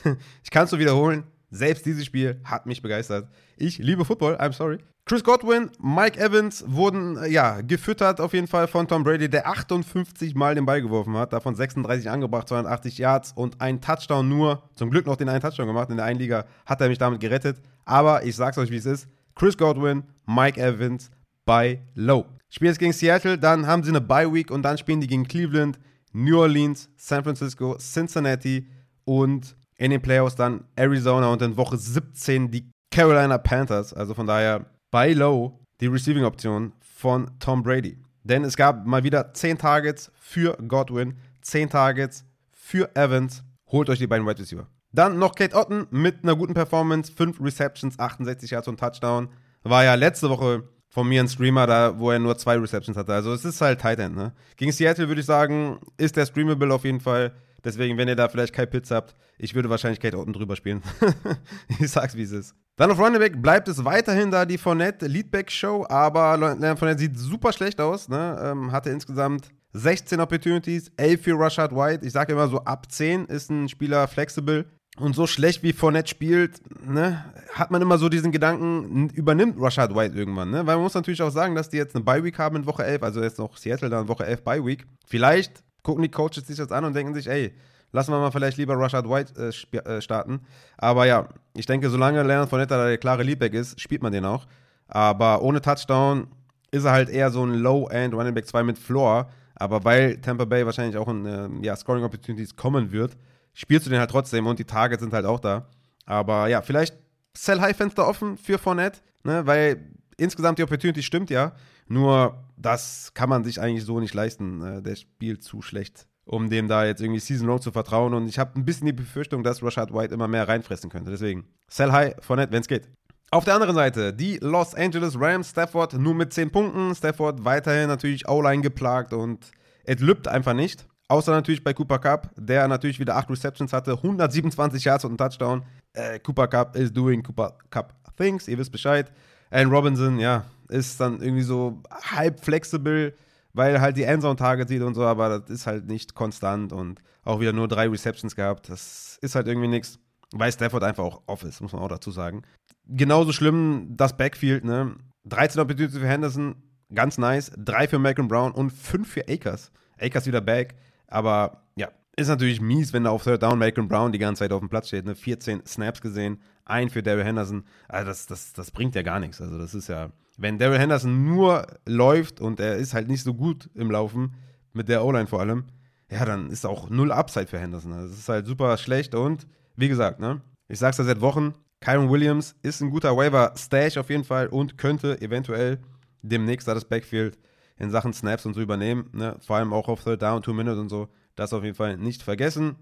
ich 0.42 0.50
kann 0.50 0.64
es 0.64 0.70
so 0.70 0.78
wiederholen. 0.78 1.24
Selbst 1.50 1.84
dieses 1.86 2.06
Spiel 2.06 2.40
hat 2.44 2.66
mich 2.66 2.80
begeistert. 2.80 3.28
Ich 3.56 3.78
liebe 3.78 4.04
Football, 4.04 4.36
I'm 4.36 4.52
sorry. 4.52 4.78
Chris 5.06 5.22
Godwin, 5.22 5.70
Mike 5.82 6.18
Evans 6.18 6.64
wurden 6.66 7.18
äh, 7.18 7.28
ja 7.28 7.60
gefüttert 7.60 8.22
auf 8.22 8.32
jeden 8.32 8.46
Fall 8.46 8.66
von 8.66 8.88
Tom 8.88 9.04
Brady, 9.04 9.28
der 9.28 9.46
58 9.46 10.34
Mal 10.34 10.54
den 10.54 10.64
Ball 10.64 10.80
geworfen 10.80 11.14
hat, 11.18 11.34
davon 11.34 11.54
36 11.54 12.08
angebracht, 12.08 12.48
280 12.48 12.96
Yards 12.96 13.32
und 13.36 13.60
ein 13.60 13.82
Touchdown 13.82 14.26
nur. 14.26 14.62
Zum 14.76 14.88
Glück 14.88 15.04
noch 15.04 15.16
den 15.16 15.28
einen 15.28 15.42
Touchdown 15.42 15.66
gemacht. 15.66 15.90
In 15.90 15.98
der 15.98 16.06
einen 16.06 16.18
Liga 16.18 16.46
hat 16.64 16.80
er 16.80 16.88
mich 16.88 16.96
damit 16.96 17.20
gerettet. 17.20 17.60
Aber 17.84 18.24
ich 18.24 18.34
sag's 18.34 18.56
euch, 18.56 18.70
wie 18.70 18.76
es 18.76 18.86
ist. 18.86 19.06
Chris 19.34 19.58
Godwin, 19.58 20.04
Mike 20.24 20.58
Evans 20.58 21.10
bei 21.44 21.82
Low. 21.94 22.24
Spielen 22.48 22.70
jetzt 22.70 22.78
gegen 22.78 22.94
Seattle, 22.94 23.36
dann 23.36 23.66
haben 23.66 23.82
sie 23.82 23.90
eine 23.90 24.00
Bye 24.00 24.32
Week 24.32 24.50
und 24.50 24.62
dann 24.62 24.78
spielen 24.78 25.02
die 25.02 25.06
gegen 25.06 25.28
Cleveland, 25.28 25.78
New 26.14 26.40
Orleans, 26.40 26.88
San 26.96 27.24
Francisco, 27.24 27.76
Cincinnati 27.76 28.68
und 29.04 29.54
in 29.76 29.90
den 29.90 30.00
Playoffs 30.00 30.36
dann 30.36 30.64
Arizona 30.76 31.30
und 31.30 31.42
in 31.42 31.58
Woche 31.58 31.76
17 31.76 32.50
die 32.50 32.70
Carolina 32.90 33.36
Panthers. 33.36 33.92
Also 33.92 34.14
von 34.14 34.26
daher 34.26 34.64
bei 34.94 35.12
Low 35.12 35.58
die 35.80 35.88
Receiving-Option 35.88 36.72
von 36.80 37.28
Tom 37.40 37.64
Brady. 37.64 37.98
Denn 38.22 38.44
es 38.44 38.56
gab 38.56 38.86
mal 38.86 39.02
wieder 39.02 39.34
10 39.34 39.58
Targets 39.58 40.12
für 40.20 40.56
Godwin, 40.68 41.16
10 41.42 41.68
Targets 41.68 42.24
für 42.52 42.94
Evans. 42.94 43.42
Holt 43.72 43.90
euch 43.90 43.98
die 43.98 44.06
beiden 44.06 44.24
Wide 44.24 44.38
Receiver. 44.38 44.68
Dann 44.92 45.18
noch 45.18 45.34
Kate 45.34 45.56
Otten 45.56 45.88
mit 45.90 46.22
einer 46.22 46.36
guten 46.36 46.54
Performance, 46.54 47.10
5 47.10 47.40
Receptions, 47.40 47.98
68 47.98 48.52
Yards 48.52 48.68
und 48.68 48.78
Touchdown. 48.78 49.30
War 49.64 49.82
ja 49.82 49.96
letzte 49.96 50.30
Woche 50.30 50.62
von 50.86 51.08
mir 51.08 51.24
ein 51.24 51.28
Streamer 51.28 51.66
da, 51.66 51.98
wo 51.98 52.12
er 52.12 52.20
nur 52.20 52.38
zwei 52.38 52.56
Receptions 52.56 52.96
hatte. 52.96 53.14
Also 53.14 53.32
es 53.32 53.44
ist 53.44 53.60
halt 53.60 53.80
Tight 53.80 53.98
End, 53.98 54.14
ne? 54.14 54.32
Gegen 54.56 54.70
Seattle 54.70 55.08
würde 55.08 55.22
ich 55.22 55.26
sagen, 55.26 55.80
ist 55.96 56.14
der 56.16 56.26
streamable 56.26 56.72
auf 56.72 56.84
jeden 56.84 57.00
Fall. 57.00 57.34
Deswegen, 57.64 57.98
wenn 57.98 58.06
ihr 58.06 58.14
da 58.14 58.28
vielleicht 58.28 58.54
Kai 58.54 58.66
Pitts 58.66 58.92
habt, 58.92 59.16
ich 59.38 59.56
würde 59.56 59.68
wahrscheinlich 59.70 59.98
Kate 59.98 60.16
Otten 60.16 60.32
drüber 60.32 60.54
spielen. 60.54 60.84
ich 61.80 61.90
sag's, 61.90 62.14
wie 62.14 62.22
es 62.22 62.30
ist. 62.30 62.54
Dann 62.76 62.90
auf 62.90 62.98
Running 62.98 63.20
Back 63.20 63.40
bleibt 63.40 63.68
es 63.68 63.84
weiterhin 63.84 64.30
da 64.32 64.44
die 64.44 64.58
Fournette 64.58 65.06
Leadback 65.06 65.50
Show, 65.50 65.86
aber 65.88 66.36
Leonard 66.36 66.78
Fournette 66.78 67.00
sieht 67.00 67.16
super 67.16 67.52
schlecht 67.52 67.80
aus, 67.80 68.08
ne? 68.08 68.36
Ähm, 68.42 68.72
hatte 68.72 68.90
insgesamt 68.90 69.50
16 69.74 70.20
Opportunities, 70.20 70.90
11 70.96 71.22
für 71.22 71.38
Rashad 71.38 71.72
White. 71.72 72.04
Ich 72.04 72.12
sage 72.12 72.32
immer 72.32 72.48
so, 72.48 72.58
ab 72.64 72.90
10 72.90 73.26
ist 73.26 73.50
ein 73.50 73.68
Spieler 73.68 74.08
flexibel. 74.08 74.66
Und 74.96 75.16
so 75.16 75.26
schlecht 75.26 75.64
wie 75.64 75.72
Fournette 75.72 76.08
spielt, 76.08 76.60
ne, 76.86 77.24
hat 77.52 77.72
man 77.72 77.82
immer 77.82 77.98
so 77.98 78.08
diesen 78.08 78.30
Gedanken, 78.30 79.08
übernimmt 79.10 79.56
Rashad 79.58 79.92
White 79.92 80.16
irgendwann, 80.16 80.50
ne? 80.50 80.58
Weil 80.58 80.76
man 80.76 80.84
muss 80.84 80.94
natürlich 80.94 81.20
auch 81.22 81.32
sagen, 81.32 81.56
dass 81.56 81.68
die 81.68 81.76
jetzt 81.76 81.96
eine 81.96 82.04
Bye-Week 82.04 82.38
haben 82.38 82.56
in 82.56 82.66
Woche 82.66 82.84
11, 82.84 83.02
also 83.02 83.20
jetzt 83.20 83.38
noch 83.38 83.56
Seattle 83.56 83.90
dann 83.90 84.06
Woche 84.06 84.24
11 84.24 84.44
Bye-Week. 84.44 84.86
Vielleicht 85.04 85.64
gucken 85.82 86.02
die 86.02 86.10
Coaches 86.10 86.46
sich 86.46 86.56
das 86.56 86.70
an 86.70 86.84
und 86.84 86.94
denken 86.94 87.12
sich, 87.12 87.26
ey, 87.28 87.54
lassen 87.94 88.10
wir 88.12 88.18
mal 88.18 88.32
vielleicht 88.32 88.56
lieber 88.56 88.76
Rashad 88.76 89.08
White 89.08 89.32
äh, 89.38 89.76
äh, 89.78 90.02
starten. 90.02 90.40
Aber 90.76 91.06
ja, 91.06 91.28
ich 91.54 91.64
denke, 91.64 91.88
solange 91.88 92.22
Leonard 92.22 92.50
Fournette 92.50 92.74
da 92.74 92.86
der 92.88 92.98
klare 92.98 93.22
Leadback 93.22 93.54
ist, 93.54 93.80
spielt 93.80 94.02
man 94.02 94.12
den 94.12 94.24
auch. 94.24 94.46
Aber 94.88 95.40
ohne 95.42 95.60
Touchdown 95.60 96.26
ist 96.72 96.84
er 96.84 96.90
halt 96.90 97.08
eher 97.08 97.30
so 97.30 97.44
ein 97.46 97.54
Low-End 97.54 98.12
Running 98.12 98.34
Back 98.34 98.46
2 98.46 98.64
mit 98.64 98.78
Floor. 98.78 99.30
Aber 99.54 99.84
weil 99.84 100.20
Tampa 100.20 100.44
Bay 100.44 100.66
wahrscheinlich 100.66 100.96
auch 100.96 101.08
in 101.08 101.24
äh, 101.24 101.48
ja, 101.62 101.76
Scoring 101.76 102.02
Opportunities 102.02 102.56
kommen 102.56 102.90
wird, 102.90 103.16
spielst 103.52 103.86
du 103.86 103.90
den 103.90 104.00
halt 104.00 104.10
trotzdem 104.10 104.48
und 104.48 104.58
die 104.58 104.64
Targets 104.64 105.00
sind 105.00 105.12
halt 105.12 105.24
auch 105.24 105.38
da. 105.38 105.68
Aber 106.04 106.48
ja, 106.48 106.62
vielleicht 106.62 106.96
Sell-High-Fenster 107.36 108.06
offen 108.06 108.36
für 108.36 108.58
Fournette, 108.58 109.00
ne, 109.22 109.46
weil 109.46 109.80
insgesamt 110.16 110.58
die 110.58 110.64
Opportunity 110.64 111.02
stimmt 111.02 111.30
ja. 111.30 111.52
Nur 111.86 112.42
das 112.56 113.12
kann 113.14 113.28
man 113.28 113.44
sich 113.44 113.60
eigentlich 113.60 113.84
so 113.84 114.00
nicht 114.00 114.14
leisten. 114.14 114.58
Ne? 114.58 114.82
Der 114.82 114.96
spielt 114.96 115.44
zu 115.44 115.62
schlecht, 115.62 116.08
um 116.24 116.48
dem 116.48 116.68
da 116.68 116.84
jetzt 116.84 117.00
irgendwie 117.00 117.20
Season 117.20 117.46
Long 117.46 117.60
zu 117.60 117.72
vertrauen. 117.72 118.14
Und 118.14 118.28
ich 118.28 118.38
habe 118.38 118.58
ein 118.58 118.64
bisschen 118.64 118.86
die 118.86 118.92
Befürchtung, 118.92 119.42
dass 119.42 119.62
Rashad 119.62 119.92
White 119.92 120.14
immer 120.14 120.28
mehr 120.28 120.48
reinfressen 120.48 120.90
könnte. 120.90 121.10
Deswegen 121.10 121.46
Sell 121.68 121.92
High, 121.92 122.14
Fournette, 122.20 122.52
wenn 122.52 122.62
es 122.62 122.68
geht. 122.68 122.88
Auf 123.30 123.44
der 123.44 123.54
anderen 123.54 123.74
Seite, 123.74 124.12
die 124.12 124.38
Los 124.38 124.74
Angeles 124.74 125.18
Rams, 125.18 125.50
Stafford 125.50 125.94
nur 125.94 126.14
mit 126.14 126.32
10 126.32 126.50
Punkten. 126.50 126.94
Stafford 126.94 127.44
weiterhin 127.44 127.88
natürlich 127.88 128.28
O-Line 128.28 128.62
geplagt 128.62 129.12
und 129.12 129.50
es 129.84 130.00
lübt 130.00 130.28
einfach 130.28 130.54
nicht. 130.54 130.86
Außer 131.08 131.32
natürlich 131.32 131.62
bei 131.62 131.74
Cooper 131.74 131.98
Cup, 131.98 132.30
der 132.36 132.66
natürlich 132.68 132.98
wieder 132.98 133.16
8 133.16 133.30
Receptions 133.30 133.72
hatte, 133.72 133.92
127 133.92 134.84
Yards 134.84 135.04
und 135.04 135.10
einen 135.10 135.18
Touchdown. 135.18 135.62
Äh, 135.92 136.18
Cooper 136.20 136.48
Cup 136.48 136.76
is 136.76 136.92
doing 136.92 137.22
Cooper 137.22 137.58
Cup 137.70 137.94
things, 138.16 138.48
ihr 138.48 138.56
wisst 138.58 138.72
Bescheid. 138.72 139.12
Allen 139.50 139.70
Robinson, 139.70 140.18
ja, 140.18 140.44
ist 140.68 141.00
dann 141.00 141.20
irgendwie 141.20 141.42
so 141.42 141.82
halb 141.90 142.40
flexibel, 142.40 143.14
weil 143.54 143.80
halt 143.80 143.96
die 143.96 144.02
Endzone-Target 144.02 144.68
sieht 144.68 144.82
und 144.82 144.94
so, 144.94 145.04
aber 145.04 145.38
das 145.38 145.48
ist 145.48 145.66
halt 145.66 145.86
nicht 145.86 146.14
konstant 146.14 146.72
und 146.72 147.00
auch 147.24 147.40
wieder 147.40 147.52
nur 147.52 147.68
drei 147.68 147.88
Receptions 147.88 148.36
gehabt. 148.36 148.68
Das 148.68 149.18
ist 149.22 149.34
halt 149.34 149.46
irgendwie 149.48 149.68
nichts, 149.68 149.98
weil 150.32 150.52
Stafford 150.52 150.82
einfach 150.82 151.04
auch 151.04 151.22
off 151.26 151.44
ist, 151.44 151.60
muss 151.60 151.72
man 151.72 151.80
auch 151.80 151.88
dazu 151.88 152.10
sagen. 152.10 152.42
Genauso 152.86 153.32
schlimm 153.32 153.94
das 153.96 154.16
Backfield, 154.16 154.64
ne? 154.64 154.96
13 155.26 155.60
Opportunities 155.62 155.98
für 155.98 156.06
Henderson, 156.06 156.56
ganz 156.92 157.16
nice. 157.16 157.50
3 157.56 157.88
für 157.88 157.98
Malcolm 157.98 158.28
Brown 158.28 158.52
und 158.52 158.70
5 158.70 159.10
für 159.10 159.26
Akers. 159.28 159.72
Akers 159.98 160.26
wieder 160.26 160.42
back. 160.42 160.74
Aber 161.06 161.62
ja, 161.76 161.88
ist 162.16 162.28
natürlich 162.28 162.60
mies, 162.60 162.92
wenn 162.92 163.04
da 163.04 163.10
auf 163.10 163.24
Third 163.24 163.42
Down 163.42 163.58
Malcolm 163.58 163.88
Brown 163.88 164.12
die 164.12 164.18
ganze 164.18 164.40
Zeit 164.40 164.52
auf 164.52 164.60
dem 164.60 164.68
Platz 164.68 164.88
steht. 164.88 165.06
Ne? 165.06 165.14
14 165.14 165.64
Snaps 165.64 166.02
gesehen, 166.02 166.42
ein 166.64 166.90
für 166.90 167.02
Daryl 167.02 167.24
Henderson. 167.24 167.64
Also 167.88 168.08
das, 168.08 168.26
das, 168.26 168.52
das 168.52 168.70
bringt 168.70 168.94
ja 168.94 169.02
gar 169.02 169.20
nichts. 169.20 169.40
Also 169.40 169.58
das 169.58 169.74
ist 169.74 169.88
ja, 169.88 170.10
wenn 170.36 170.58
Daryl 170.58 170.78
Henderson 170.78 171.24
nur 171.24 171.66
läuft 171.86 172.40
und 172.40 172.60
er 172.60 172.76
ist 172.76 172.94
halt 172.94 173.08
nicht 173.08 173.22
so 173.22 173.34
gut 173.34 173.70
im 173.74 173.90
Laufen, 173.90 174.34
mit 174.72 174.88
der 174.88 175.04
O-Line 175.04 175.26
vor 175.26 175.40
allem, 175.40 175.64
ja, 176.10 176.24
dann 176.24 176.50
ist 176.50 176.66
auch 176.66 176.90
null 176.90 177.12
Upside 177.12 177.46
für 177.46 177.58
Henderson. 177.58 177.92
Also 177.92 178.08
das 178.08 178.18
ist 178.18 178.28
halt 178.28 178.46
super 178.46 178.76
schlecht 178.76 179.14
und 179.14 179.46
wie 179.76 179.88
gesagt, 179.88 180.20
ne, 180.20 180.40
ich 180.68 180.78
sag's 180.78 180.98
ja 180.98 181.04
seit 181.04 181.20
Wochen, 181.20 181.54
Kyron 181.80 182.10
Williams 182.10 182.56
ist 182.62 182.80
ein 182.80 182.90
guter 182.90 183.16
Waiver-Stash 183.16 183.98
auf 183.98 184.10
jeden 184.10 184.24
Fall 184.24 184.48
und 184.48 184.78
könnte 184.78 185.20
eventuell 185.20 185.78
demnächst 186.22 186.66
da 186.66 186.74
das 186.74 186.86
Backfield 186.86 187.38
in 187.76 187.90
Sachen 187.90 188.12
Snaps 188.12 188.46
und 188.46 188.54
so 188.54 188.60
übernehmen. 188.60 189.10
Ne? 189.12 189.36
Vor 189.40 189.56
allem 189.56 189.72
auch 189.72 189.88
auf 189.88 190.02
Third 190.02 190.22
Down, 190.22 190.42
Two 190.42 190.54
Minutes 190.54 190.78
und 190.78 190.88
so. 190.88 191.08
Das 191.34 191.52
auf 191.52 191.64
jeden 191.64 191.74
Fall 191.74 191.96
nicht 191.98 192.22
vergessen. 192.22 192.76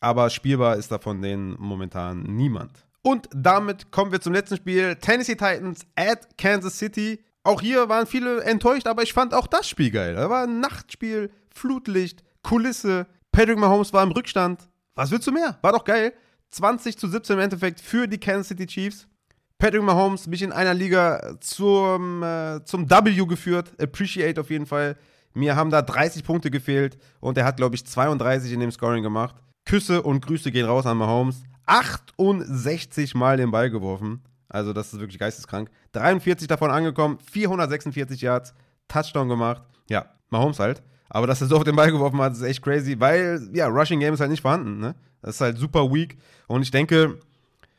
Aber 0.00 0.30
spielbar 0.30 0.76
ist 0.76 0.90
da 0.90 0.98
von 0.98 1.22
denen 1.22 1.56
momentan 1.58 2.22
niemand. 2.22 2.87
Und 3.08 3.26
damit 3.34 3.90
kommen 3.90 4.12
wir 4.12 4.20
zum 4.20 4.34
letzten 4.34 4.56
Spiel. 4.56 4.94
Tennessee 4.96 5.34
Titans 5.34 5.86
at 5.96 6.36
Kansas 6.36 6.78
City. 6.78 7.24
Auch 7.42 7.62
hier 7.62 7.88
waren 7.88 8.06
viele 8.06 8.42
enttäuscht, 8.42 8.86
aber 8.86 9.02
ich 9.02 9.14
fand 9.14 9.32
auch 9.32 9.46
das 9.46 9.66
Spiel 9.66 9.90
geil. 9.90 10.14
Da 10.14 10.28
war 10.28 10.42
ein 10.42 10.60
Nachtspiel, 10.60 11.30
Flutlicht, 11.50 12.22
Kulisse. 12.42 13.06
Patrick 13.32 13.56
Mahomes 13.56 13.94
war 13.94 14.02
im 14.02 14.10
Rückstand. 14.10 14.68
Was 14.94 15.10
willst 15.10 15.26
du 15.26 15.32
mehr? 15.32 15.56
War 15.62 15.72
doch 15.72 15.84
geil. 15.84 16.12
20 16.50 16.98
zu 16.98 17.08
17 17.08 17.36
im 17.36 17.40
Endeffekt 17.40 17.80
für 17.80 18.06
die 18.08 18.18
Kansas 18.18 18.48
City 18.48 18.66
Chiefs. 18.66 19.08
Patrick 19.56 19.82
Mahomes 19.82 20.26
mich 20.26 20.42
in 20.42 20.52
einer 20.52 20.74
Liga 20.74 21.38
zum, 21.40 22.22
äh, 22.22 22.62
zum 22.66 22.90
W 22.90 23.24
geführt. 23.24 23.72
Appreciate 23.80 24.38
auf 24.38 24.50
jeden 24.50 24.66
Fall. 24.66 24.98
Mir 25.32 25.56
haben 25.56 25.70
da 25.70 25.80
30 25.80 26.24
Punkte 26.24 26.50
gefehlt 26.50 26.98
und 27.20 27.38
er 27.38 27.46
hat, 27.46 27.56
glaube 27.56 27.74
ich, 27.74 27.86
32 27.86 28.52
in 28.52 28.60
dem 28.60 28.70
Scoring 28.70 29.02
gemacht. 29.02 29.36
Küsse 29.64 30.02
und 30.02 30.20
Grüße 30.20 30.52
gehen 30.52 30.66
raus 30.66 30.84
an 30.84 30.98
Mahomes. 30.98 31.42
68 31.68 33.14
Mal 33.14 33.36
den 33.36 33.50
Ball 33.50 33.70
geworfen. 33.70 34.22
Also, 34.48 34.72
das 34.72 34.92
ist 34.92 35.00
wirklich 35.00 35.18
geisteskrank. 35.18 35.70
43 35.92 36.48
davon 36.48 36.70
angekommen, 36.70 37.18
446 37.30 38.22
Yards, 38.22 38.54
Touchdown 38.88 39.28
gemacht. 39.28 39.62
Ja, 39.88 40.06
Mahomes 40.30 40.58
halt. 40.58 40.82
Aber 41.10 41.26
dass 41.26 41.40
er 41.40 41.46
so 41.46 41.56
auf 41.56 41.64
den 41.64 41.76
Ball 41.76 41.90
geworfen 41.90 42.20
hat, 42.20 42.32
ist 42.32 42.42
echt 42.42 42.62
crazy, 42.62 42.98
weil, 42.98 43.48
ja, 43.52 43.66
Rushing 43.66 44.00
Game 44.00 44.14
ist 44.14 44.20
halt 44.20 44.30
nicht 44.30 44.42
vorhanden. 44.42 44.78
Ne? 44.78 44.94
Das 45.22 45.36
ist 45.36 45.40
halt 45.40 45.58
super 45.58 45.90
weak. 45.92 46.18
Und 46.46 46.62
ich 46.62 46.70
denke, 46.70 47.18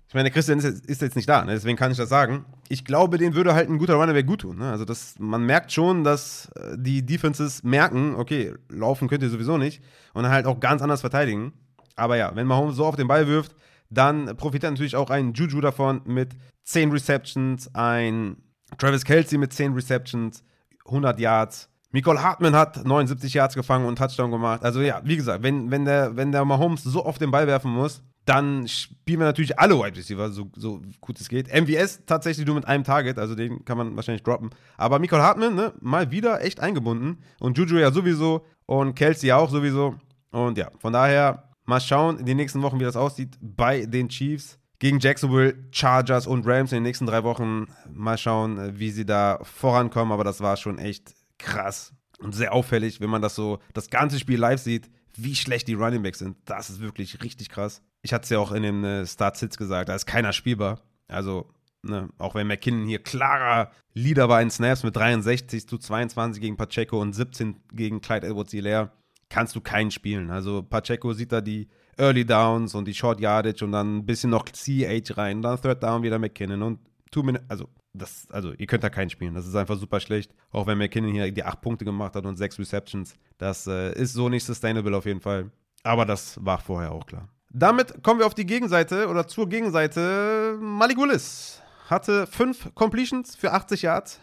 ich 0.07 0.15
meine, 0.15 0.31
Christian 0.31 0.57
ist 0.57 0.65
jetzt, 0.65 0.85
ist 0.87 1.01
jetzt 1.03 1.15
nicht 1.15 1.29
da, 1.29 1.45
ne? 1.45 1.53
deswegen 1.53 1.77
kann 1.77 1.91
ich 1.91 1.97
das 1.97 2.09
sagen. 2.09 2.45
Ich 2.67 2.83
glaube, 2.83 3.19
den 3.19 3.35
würde 3.35 3.53
halt 3.53 3.69
ein 3.69 3.77
guter 3.77 3.95
Runnerback 3.95 4.25
gut 4.25 4.41
tun. 4.41 4.57
Ne? 4.57 4.71
Also 4.71 4.83
das, 4.83 5.15
man 5.19 5.45
merkt 5.45 5.71
schon, 5.71 6.03
dass 6.03 6.49
äh, 6.55 6.75
die 6.77 7.05
Defenses 7.05 7.63
merken, 7.63 8.15
okay, 8.15 8.55
laufen 8.69 9.07
könnt 9.07 9.21
ihr 9.21 9.29
sowieso 9.29 9.57
nicht 9.57 9.83
und 10.13 10.23
dann 10.23 10.31
halt 10.31 10.47
auch 10.47 10.59
ganz 10.59 10.81
anders 10.81 11.01
verteidigen. 11.01 11.53
Aber 11.95 12.17
ja, 12.17 12.35
wenn 12.35 12.47
Mahomes 12.47 12.75
so 12.75 12.85
auf 12.85 12.95
den 12.95 13.07
Ball 13.07 13.27
wirft, 13.27 13.55
dann 13.89 14.37
profitiert 14.37 14.71
natürlich 14.71 14.95
auch 14.95 15.09
ein 15.09 15.33
Juju 15.33 15.61
davon 15.61 16.01
mit 16.05 16.35
10 16.63 16.91
Receptions, 16.91 17.73
ein 17.73 18.37
Travis 18.77 19.03
Kelsey 19.03 19.37
mit 19.37 19.51
10 19.53 19.73
Receptions, 19.73 20.43
100 20.85 21.19
Yards. 21.19 21.69
Nicole 21.91 22.21
Hartman 22.21 22.55
hat 22.55 22.85
79 22.85 23.33
Yards 23.33 23.55
gefangen 23.55 23.87
und 23.87 23.97
Touchdown 23.97 24.29
gemacht. 24.29 24.63
Also 24.63 24.81
ja, 24.81 25.01
wie 25.03 25.15
gesagt, 25.15 25.41
wenn, 25.41 25.71
wenn, 25.71 25.85
der, 25.85 26.15
wenn 26.15 26.31
der 26.31 26.45
Mahomes 26.45 26.83
so 26.83 27.03
auf 27.03 27.17
den 27.17 27.31
Ball 27.31 27.47
werfen 27.47 27.71
muss, 27.71 28.03
dann 28.25 28.67
spielen 28.67 29.19
wir 29.19 29.25
natürlich 29.25 29.57
alle 29.57 29.75
Wide 29.75 29.97
Receiver, 29.97 30.29
so, 30.29 30.51
so 30.55 30.83
gut 31.01 31.19
es 31.19 31.29
geht. 31.29 31.47
MVS 31.51 32.05
tatsächlich 32.05 32.45
nur 32.45 32.55
mit 32.55 32.67
einem 32.67 32.83
Target, 32.83 33.17
also 33.17 33.33
den 33.33 33.65
kann 33.65 33.75
man 33.75 33.95
wahrscheinlich 33.95 34.21
droppen. 34.21 34.51
Aber 34.77 34.99
Michael 34.99 35.23
Hartman, 35.23 35.55
ne, 35.55 35.73
mal 35.81 36.11
wieder 36.11 36.43
echt 36.43 36.59
eingebunden. 36.59 37.23
Und 37.39 37.57
Juju 37.57 37.77
ja 37.77 37.91
sowieso 37.91 38.45
und 38.67 38.93
Kelsey 38.93 39.31
auch 39.31 39.49
sowieso. 39.49 39.95
Und 40.29 40.59
ja, 40.59 40.69
von 40.77 40.93
daher 40.93 41.48
mal 41.69 41.79
schauen 41.79 42.19
in 42.19 42.25
den 42.25 42.37
nächsten 42.37 42.61
Wochen, 42.61 42.79
wie 42.79 42.83
das 42.83 42.95
aussieht 42.95 43.37
bei 43.41 43.85
den 43.85 44.09
Chiefs. 44.09 44.59
Gegen 44.79 44.99
Jacksonville, 44.99 45.55
Chargers 45.71 46.25
und 46.25 46.47
Rams 46.47 46.71
in 46.71 46.77
den 46.77 46.83
nächsten 46.83 47.05
drei 47.05 47.23
Wochen. 47.23 47.67
Mal 47.91 48.17
schauen, 48.17 48.79
wie 48.79 48.91
sie 48.91 49.05
da 49.05 49.39
vorankommen. 49.43 50.13
Aber 50.13 50.23
das 50.23 50.39
war 50.39 50.55
schon 50.55 50.79
echt 50.79 51.13
krass 51.37 51.93
und 52.19 52.33
sehr 52.33 52.53
auffällig, 52.53 53.01
wenn 53.01 53.09
man 53.09 53.21
das 53.21 53.35
so, 53.35 53.59
das 53.73 53.89
ganze 53.89 54.19
Spiel 54.19 54.39
live 54.39 54.59
sieht, 54.59 54.89
wie 55.15 55.35
schlecht 55.35 55.67
die 55.67 55.73
Running 55.73 56.03
Backs 56.03 56.19
sind. 56.19 56.37
Das 56.45 56.69
ist 56.69 56.79
wirklich 56.79 57.21
richtig 57.23 57.49
krass 57.49 57.81
ich 58.01 58.13
hatte 58.13 58.23
es 58.23 58.29
ja 58.29 58.39
auch 58.39 58.51
in 58.51 58.63
den 58.63 58.83
äh, 58.83 59.05
Start-Sits 59.05 59.57
gesagt, 59.57 59.89
da 59.89 59.95
ist 59.95 60.05
keiner 60.05 60.33
spielbar. 60.33 60.81
Also 61.07 61.51
Ne? 61.81 62.09
Auch 62.17 62.35
wenn 62.35 62.47
McKinnon 62.47 62.85
hier 62.85 63.01
klarer 63.01 63.71
Leader 63.93 64.27
war 64.27 64.41
in 64.41 64.51
Snaps 64.51 64.83
mit 64.83 64.97
63 64.97 65.65
zu 65.65 65.77
22 65.77 66.41
gegen 66.41 66.57
Pacheco 66.57 67.01
und 67.01 67.13
17 67.13 67.55
gegen 67.71 68.01
Clyde 68.01 68.27
Edwards-Hilaire, 68.27 68.91
kannst 69.29 69.55
du 69.55 69.61
keinen 69.61 69.91
spielen. 69.91 70.29
Also 70.31 70.63
Pacheco 70.63 71.13
sieht 71.13 71.31
da 71.31 71.41
die 71.41 71.67
Early 71.97 72.25
Downs 72.25 72.75
und 72.75 72.85
die 72.85 72.93
Short 72.93 73.19
Yardage 73.19 73.63
und 73.63 73.71
dann 73.71 73.97
ein 73.97 74.05
bisschen 74.05 74.29
noch 74.29 74.45
CH 74.45 75.17
rein, 75.17 75.41
dann 75.41 75.61
Third 75.61 75.83
Down 75.83 76.03
wieder 76.03 76.19
McKinnon 76.19 76.61
und 76.61 76.79
Two 77.11 77.23
Minutes, 77.23 77.45
also 77.49 77.67
das, 77.93 78.27
also 78.31 78.53
ihr 78.53 78.67
könnt 78.67 78.83
da 78.83 78.89
keinen 78.89 79.09
spielen. 79.09 79.33
Das 79.33 79.47
ist 79.47 79.55
einfach 79.55 79.77
super 79.77 79.99
schlecht. 79.99 80.33
Auch 80.51 80.67
wenn 80.67 80.77
McKinnon 80.77 81.11
hier 81.11 81.31
die 81.31 81.43
acht 81.43 81.61
Punkte 81.61 81.85
gemacht 81.85 82.15
hat 82.15 82.25
und 82.25 82.35
sechs 82.35 82.59
Receptions. 82.59 83.15
Das 83.37 83.67
äh, 83.67 83.93
ist 83.93 84.13
so 84.13 84.29
nicht 84.29 84.45
sustainable 84.45 84.95
auf 84.95 85.05
jeden 85.05 85.21
Fall. 85.21 85.51
Aber 85.83 86.05
das 86.05 86.43
war 86.43 86.59
vorher 86.59 86.91
auch 86.91 87.05
klar. 87.05 87.27
Damit 87.51 88.03
kommen 88.03 88.19
wir 88.19 88.27
auf 88.27 88.35
die 88.35 88.45
Gegenseite 88.45 89.07
oder 89.07 89.27
zur 89.27 89.49
Gegenseite. 89.49 90.57
Malik 90.61 90.97
Willis 90.97 91.61
hatte 91.87 92.27
fünf 92.27 92.73
Completions 92.75 93.35
für 93.35 93.51
80 93.51 93.81
Yards. 93.81 94.19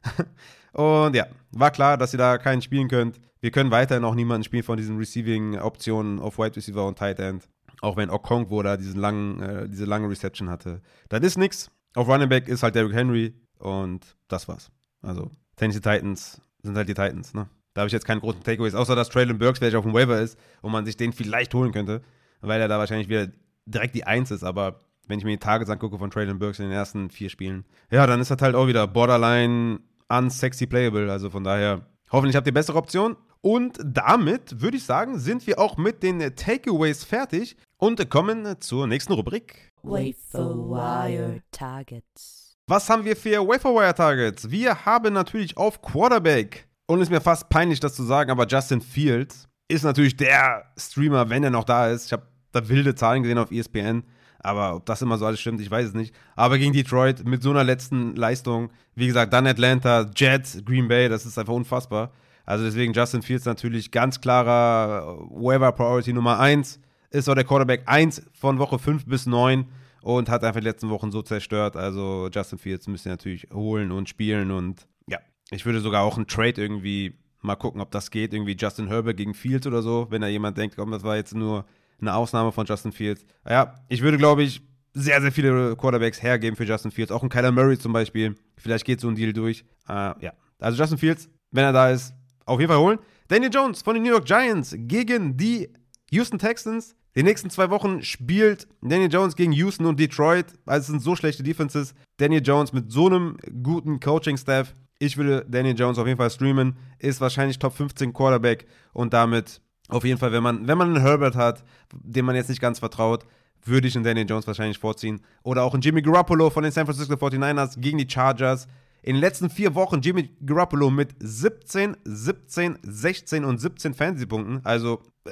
und 0.72 1.16
ja, 1.16 1.26
war 1.50 1.72
klar, 1.72 1.96
dass 1.96 2.14
ihr 2.14 2.18
da 2.18 2.38
keinen 2.38 2.62
spielen 2.62 2.88
könnt. 2.88 3.20
Wir 3.42 3.50
können 3.50 3.72
weiterhin 3.72 4.04
auch 4.04 4.14
niemanden 4.14 4.44
spielen 4.44 4.62
von 4.62 4.76
diesen 4.76 4.96
Receiving-Optionen 4.98 6.20
auf 6.20 6.38
Wide 6.38 6.54
Receiver 6.54 6.86
und 6.86 6.96
Tight 6.96 7.18
End. 7.18 7.48
Auch 7.80 7.96
wenn 7.96 8.08
Okongwo 8.08 8.62
da 8.62 8.76
diesen 8.76 9.00
langen, 9.00 9.42
äh, 9.42 9.68
diese 9.68 9.84
lange 9.84 10.08
Reception 10.08 10.48
hatte. 10.48 10.80
Das 11.08 11.20
ist 11.22 11.36
nichts. 11.36 11.68
Auf 11.94 12.06
Running 12.06 12.28
Back 12.28 12.46
ist 12.46 12.62
halt 12.62 12.76
Derrick 12.76 12.94
Henry 12.94 13.34
und 13.58 14.16
das 14.28 14.46
war's. 14.46 14.70
Also, 15.02 15.28
Tennessee 15.56 15.80
Titans 15.80 16.40
sind 16.62 16.76
halt 16.76 16.88
die 16.88 16.94
Titans, 16.94 17.34
ne? 17.34 17.48
Da 17.74 17.80
habe 17.80 17.88
ich 17.88 17.92
jetzt 17.92 18.04
keine 18.04 18.20
großen 18.20 18.44
Takeaways, 18.44 18.76
außer 18.76 18.94
dass 18.94 19.08
Traylon 19.08 19.38
Burks 19.38 19.58
vielleicht 19.58 19.74
auf 19.74 19.84
dem 19.84 19.92
Waiver 19.92 20.20
ist 20.20 20.38
und 20.60 20.70
man 20.70 20.84
sich 20.84 20.96
den 20.96 21.12
vielleicht 21.12 21.52
holen 21.54 21.72
könnte, 21.72 22.02
weil 22.42 22.60
er 22.60 22.68
da 22.68 22.78
wahrscheinlich 22.78 23.08
wieder 23.08 23.28
direkt 23.66 23.96
die 23.96 24.04
Eins 24.04 24.30
ist. 24.30 24.44
Aber 24.44 24.78
wenn 25.08 25.18
ich 25.18 25.24
mir 25.24 25.32
die 25.32 25.38
Tages 25.38 25.68
angucke 25.68 25.98
von 25.98 26.10
Traylon 26.10 26.38
Burks 26.38 26.60
in 26.60 26.66
den 26.66 26.72
ersten 26.74 27.10
vier 27.10 27.28
Spielen, 27.28 27.64
ja, 27.90 28.06
dann 28.06 28.20
ist 28.20 28.30
das 28.30 28.40
halt 28.40 28.54
auch 28.54 28.68
wieder 28.68 28.86
borderline 28.86 29.80
unsexy 30.08 30.66
playable. 30.66 31.10
Also 31.10 31.30
von 31.30 31.42
daher, 31.42 31.86
hoffentlich 32.12 32.36
habt 32.36 32.46
ihr 32.46 32.54
bessere 32.54 32.78
Optionen. 32.78 33.16
Und 33.42 33.78
damit 33.84 34.60
würde 34.60 34.76
ich 34.76 34.84
sagen, 34.84 35.18
sind 35.18 35.46
wir 35.46 35.58
auch 35.58 35.76
mit 35.76 36.02
den 36.02 36.20
Takeaways 36.34 37.04
fertig 37.04 37.56
und 37.76 38.08
kommen 38.08 38.60
zur 38.60 38.86
nächsten 38.86 39.12
Rubrik. 39.12 39.72
Waferwire 39.82 41.42
Targets. 41.50 42.56
Was 42.68 42.88
haben 42.88 43.04
wir 43.04 43.16
für 43.16 43.46
Waferwire 43.46 43.94
Targets? 43.94 44.50
Wir 44.50 44.86
haben 44.86 45.12
natürlich 45.12 45.56
auf 45.56 45.82
Quarterback, 45.82 46.68
und 46.86 47.00
ist 47.00 47.10
mir 47.10 47.20
fast 47.20 47.48
peinlich, 47.48 47.80
das 47.80 47.94
zu 47.94 48.02
sagen, 48.02 48.30
aber 48.30 48.46
Justin 48.46 48.80
Fields 48.80 49.48
ist 49.68 49.84
natürlich 49.84 50.16
der 50.16 50.66
Streamer, 50.76 51.30
wenn 51.30 51.42
er 51.42 51.50
noch 51.50 51.64
da 51.64 51.88
ist. 51.88 52.06
Ich 52.06 52.12
habe 52.12 52.26
da 52.52 52.68
wilde 52.68 52.94
Zahlen 52.94 53.22
gesehen 53.22 53.38
auf 53.38 53.50
ESPN, 53.50 54.04
aber 54.40 54.76
ob 54.76 54.86
das 54.86 55.00
immer 55.00 55.16
so 55.16 55.24
alles 55.24 55.40
stimmt, 55.40 55.60
ich 55.60 55.70
weiß 55.70 55.88
es 55.88 55.94
nicht. 55.94 56.14
Aber 56.36 56.58
gegen 56.58 56.72
Detroit 56.72 57.24
mit 57.24 57.42
so 57.42 57.50
einer 57.50 57.64
letzten 57.64 58.14
Leistung, 58.14 58.70
wie 58.94 59.06
gesagt, 59.06 59.32
dann 59.32 59.46
Atlanta, 59.46 60.10
Jets, 60.14 60.62
Green 60.64 60.88
Bay, 60.88 61.08
das 61.08 61.24
ist 61.24 61.38
einfach 61.38 61.54
unfassbar. 61.54 62.12
Also 62.44 62.64
deswegen 62.64 62.92
Justin 62.92 63.22
Fields 63.22 63.44
natürlich 63.44 63.90
ganz 63.90 64.20
klarer 64.20 65.18
Waiver 65.30 65.72
Priority 65.72 66.12
Nummer 66.12 66.38
1 66.38 66.80
ist 67.10 67.28
auch 67.28 67.34
der 67.34 67.44
Quarterback 67.44 67.82
1 67.86 68.22
von 68.32 68.58
Woche 68.58 68.78
5 68.78 69.06
bis 69.06 69.26
9 69.26 69.66
und 70.02 70.28
hat 70.28 70.44
einfach 70.44 70.60
die 70.60 70.66
letzten 70.66 70.90
Wochen 70.90 71.12
so 71.12 71.22
zerstört. 71.22 71.76
Also 71.76 72.28
Justin 72.32 72.58
Fields 72.58 72.88
müsst 72.88 73.06
ihr 73.06 73.12
natürlich 73.12 73.48
holen 73.52 73.92
und 73.92 74.08
spielen 74.08 74.50
und 74.50 74.86
ja, 75.06 75.18
ich 75.50 75.64
würde 75.64 75.80
sogar 75.80 76.02
auch 76.02 76.16
einen 76.16 76.26
Trade 76.26 76.60
irgendwie 76.60 77.18
mal 77.42 77.56
gucken, 77.56 77.80
ob 77.80 77.90
das 77.90 78.10
geht. 78.10 78.32
Irgendwie 78.32 78.56
Justin 78.58 78.88
Herbert 78.88 79.16
gegen 79.16 79.34
Fields 79.34 79.66
oder 79.66 79.82
so, 79.82 80.06
wenn 80.10 80.22
da 80.22 80.28
jemand 80.28 80.56
denkt, 80.56 80.76
komm, 80.76 80.90
das 80.90 81.04
war 81.04 81.16
jetzt 81.16 81.34
nur 81.34 81.64
eine 82.00 82.14
Ausnahme 82.14 82.52
von 82.52 82.66
Justin 82.66 82.92
Fields. 82.92 83.24
Ja, 83.48 83.74
ich 83.88 84.02
würde, 84.02 84.18
glaube 84.18 84.42
ich, 84.42 84.62
sehr, 84.94 85.20
sehr 85.20 85.32
viele 85.32 85.76
Quarterbacks 85.76 86.22
hergeben 86.22 86.56
für 86.56 86.64
Justin 86.64 86.90
Fields. 86.90 87.12
Auch 87.12 87.22
ein 87.22 87.28
Kyler 87.28 87.52
Murray 87.52 87.78
zum 87.78 87.92
Beispiel. 87.92 88.34
Vielleicht 88.56 88.84
geht 88.84 89.00
so 89.00 89.08
ein 89.08 89.14
Deal 89.14 89.32
durch. 89.32 89.64
Äh, 89.88 90.12
ja, 90.20 90.32
also 90.58 90.78
Justin 90.78 90.98
Fields, 90.98 91.28
wenn 91.50 91.64
er 91.64 91.72
da 91.72 91.90
ist, 91.90 92.14
auf 92.46 92.60
jeden 92.60 92.70
Fall 92.70 92.80
holen. 92.80 92.98
Daniel 93.28 93.52
Jones 93.52 93.82
von 93.82 93.94
den 93.94 94.02
New 94.02 94.10
York 94.10 94.26
Giants 94.26 94.74
gegen 94.76 95.36
die 95.36 95.70
Houston 96.10 96.38
Texans. 96.38 96.94
Die 97.14 97.22
nächsten 97.22 97.50
zwei 97.50 97.68
Wochen 97.70 98.02
spielt 98.02 98.66
Daniel 98.80 99.12
Jones 99.12 99.36
gegen 99.36 99.52
Houston 99.52 99.86
und 99.86 100.00
Detroit. 100.00 100.46
Also 100.66 100.80
es 100.80 100.86
sind 100.86 101.02
so 101.02 101.14
schlechte 101.14 101.42
Defenses. 101.42 101.94
Daniel 102.16 102.42
Jones 102.42 102.72
mit 102.72 102.90
so 102.90 103.06
einem 103.06 103.36
guten 103.62 104.00
Coaching-Staff. 104.00 104.74
Ich 104.98 105.16
würde 105.16 105.44
Daniel 105.48 105.78
Jones 105.78 105.98
auf 105.98 106.06
jeden 106.06 106.18
Fall 106.18 106.30
streamen. 106.30 106.76
Ist 106.98 107.20
wahrscheinlich 107.20 107.58
Top 107.58 107.74
15 107.74 108.12
Quarterback 108.12 108.66
und 108.92 109.12
damit 109.12 109.60
auf 109.88 110.04
jeden 110.04 110.18
Fall, 110.18 110.32
wenn 110.32 110.42
man, 110.42 110.66
wenn 110.66 110.78
man 110.78 110.88
einen 110.88 111.02
Herbert 111.02 111.34
hat, 111.34 111.64
dem 111.92 112.24
man 112.24 112.34
jetzt 112.34 112.48
nicht 112.48 112.60
ganz 112.60 112.78
vertraut, 112.78 113.26
würde 113.64 113.88
ich 113.88 113.94
einen 113.94 114.04
Daniel 114.04 114.26
Jones 114.28 114.46
wahrscheinlich 114.46 114.78
vorziehen. 114.78 115.20
Oder 115.42 115.62
auch 115.64 115.74
einen 115.74 115.82
Jimmy 115.82 116.02
Garoppolo 116.02 116.50
von 116.50 116.62
den 116.62 116.72
San 116.72 116.86
Francisco 116.86 117.14
49ers 117.14 117.78
gegen 117.78 117.98
die 117.98 118.08
Chargers. 118.08 118.66
In 119.04 119.16
den 119.16 119.20
letzten 119.20 119.50
vier 119.50 119.74
Wochen 119.74 120.00
Jimmy 120.00 120.30
Garoppolo 120.46 120.88
mit 120.88 121.16
17, 121.18 121.96
17, 122.04 122.78
16 122.82 123.44
und 123.44 123.58
17 123.58 123.94
Fantasy-Punkten. 123.94 124.60
Also 124.62 125.02
äh, 125.24 125.30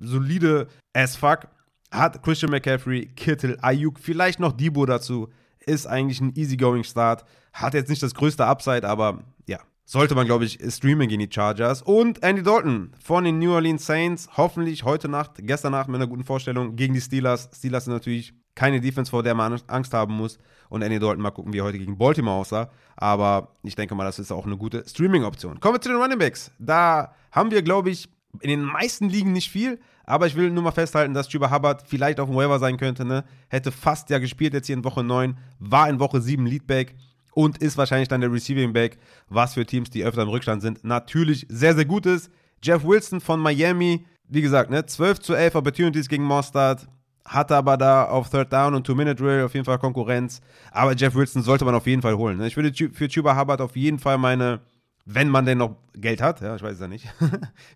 solide 0.00 0.66
as 0.92 1.14
fuck. 1.14 1.46
Hat 1.92 2.22
Christian 2.22 2.50
McCaffrey, 2.50 3.06
Kittel, 3.14 3.58
Ayuk, 3.60 4.00
vielleicht 4.00 4.40
noch 4.40 4.52
Debo 4.52 4.86
dazu. 4.86 5.28
Ist 5.60 5.86
eigentlich 5.86 6.20
ein 6.20 6.34
easygoing 6.34 6.82
Start. 6.82 7.24
Hat 7.52 7.74
jetzt 7.74 7.90
nicht 7.90 8.02
das 8.02 8.14
größte 8.14 8.44
Upside, 8.44 8.88
aber 8.88 9.22
ja, 9.46 9.60
sollte 9.84 10.16
man, 10.16 10.26
glaube 10.26 10.44
ich, 10.44 10.58
streamen 10.68 11.06
gegen 11.06 11.20
die 11.20 11.32
Chargers. 11.32 11.82
Und 11.82 12.22
Andy 12.24 12.42
Dalton 12.42 12.92
von 12.98 13.22
den 13.22 13.38
New 13.38 13.52
Orleans 13.52 13.86
Saints, 13.86 14.28
hoffentlich 14.36 14.82
heute 14.82 15.08
Nacht, 15.08 15.32
gestern 15.36 15.72
Nacht 15.72 15.88
mit 15.88 15.96
einer 15.96 16.08
guten 16.08 16.24
Vorstellung 16.24 16.74
gegen 16.74 16.94
die 16.94 17.00
Steelers. 17.00 17.50
Steelers 17.54 17.84
sind 17.84 17.92
natürlich 17.92 18.32
keine 18.54 18.80
Defense, 18.80 19.10
vor 19.10 19.22
der 19.22 19.34
man 19.34 19.60
Angst 19.68 19.94
haben 19.94 20.14
muss. 20.14 20.38
Und 20.72 20.80
Andy 20.80 20.98
Dalton, 20.98 21.20
mal 21.20 21.30
gucken, 21.32 21.52
wie 21.52 21.58
er 21.58 21.64
heute 21.64 21.78
gegen 21.78 21.98
Baltimore 21.98 22.38
aussah. 22.38 22.70
Aber 22.96 23.52
ich 23.62 23.76
denke 23.76 23.94
mal, 23.94 24.04
das 24.04 24.18
ist 24.18 24.32
auch 24.32 24.46
eine 24.46 24.56
gute 24.56 24.88
Streaming-Option. 24.88 25.60
Kommen 25.60 25.74
wir 25.74 25.80
zu 25.82 25.90
den 25.90 25.98
Running 25.98 26.18
Backs. 26.18 26.50
Da 26.58 27.14
haben 27.30 27.50
wir, 27.50 27.60
glaube 27.60 27.90
ich, 27.90 28.08
in 28.40 28.48
den 28.48 28.62
meisten 28.62 29.10
Ligen 29.10 29.32
nicht 29.32 29.50
viel, 29.50 29.78
aber 30.06 30.26
ich 30.26 30.34
will 30.34 30.50
nur 30.50 30.62
mal 30.62 30.72
festhalten, 30.72 31.12
dass 31.12 31.28
Chuba 31.28 31.50
Hubbard 31.50 31.86
vielleicht 31.86 32.18
auf 32.20 32.30
dem 32.30 32.36
Waiver 32.38 32.58
sein 32.58 32.78
könnte. 32.78 33.04
Ne? 33.04 33.22
Hätte 33.50 33.70
fast 33.70 34.08
ja 34.08 34.18
gespielt 34.18 34.54
jetzt 34.54 34.66
hier 34.66 34.74
in 34.74 34.82
Woche 34.82 35.04
9, 35.04 35.36
war 35.58 35.90
in 35.90 36.00
Woche 36.00 36.22
7 36.22 36.46
Leadback 36.46 36.94
und 37.34 37.58
ist 37.58 37.76
wahrscheinlich 37.76 38.08
dann 38.08 38.22
der 38.22 38.32
Receiving 38.32 38.72
Back, 38.72 38.96
was 39.28 39.52
für 39.52 39.66
Teams, 39.66 39.90
die 39.90 40.04
öfter 40.04 40.22
im 40.22 40.30
Rückstand 40.30 40.62
sind, 40.62 40.84
natürlich 40.84 41.44
sehr, 41.50 41.74
sehr 41.74 41.84
gut 41.84 42.06
ist. 42.06 42.30
Jeff 42.62 42.82
Wilson 42.82 43.20
von 43.20 43.40
Miami, 43.40 44.06
wie 44.26 44.40
gesagt, 44.40 44.70
ne, 44.70 44.86
12 44.86 45.20
zu 45.20 45.34
11 45.34 45.54
Opportunities 45.54 46.08
gegen 46.08 46.24
Mostard, 46.24 46.88
hatte 47.24 47.56
aber 47.56 47.76
da 47.76 48.04
auf 48.04 48.30
Third 48.30 48.52
Down 48.52 48.74
und 48.74 48.86
Two-Minute-Drill 48.86 49.44
auf 49.44 49.54
jeden 49.54 49.64
Fall 49.64 49.78
Konkurrenz. 49.78 50.40
Aber 50.70 50.94
Jeff 50.94 51.14
Wilson 51.14 51.42
sollte 51.42 51.64
man 51.64 51.74
auf 51.74 51.86
jeden 51.86 52.02
Fall 52.02 52.16
holen. 52.16 52.38
Ne? 52.38 52.46
Ich 52.46 52.56
würde 52.56 52.72
für 52.92 53.08
Chuba 53.08 53.38
Hubbard 53.38 53.60
auf 53.60 53.76
jeden 53.76 53.98
Fall 53.98 54.18
meine, 54.18 54.60
wenn 55.04 55.28
man 55.28 55.46
denn 55.46 55.58
noch 55.58 55.76
Geld 55.94 56.20
hat, 56.20 56.40
ja, 56.40 56.56
ich 56.56 56.62
weiß 56.62 56.74
es 56.74 56.80
ja 56.80 56.88
nicht, 56.88 57.06
wir 57.20 57.28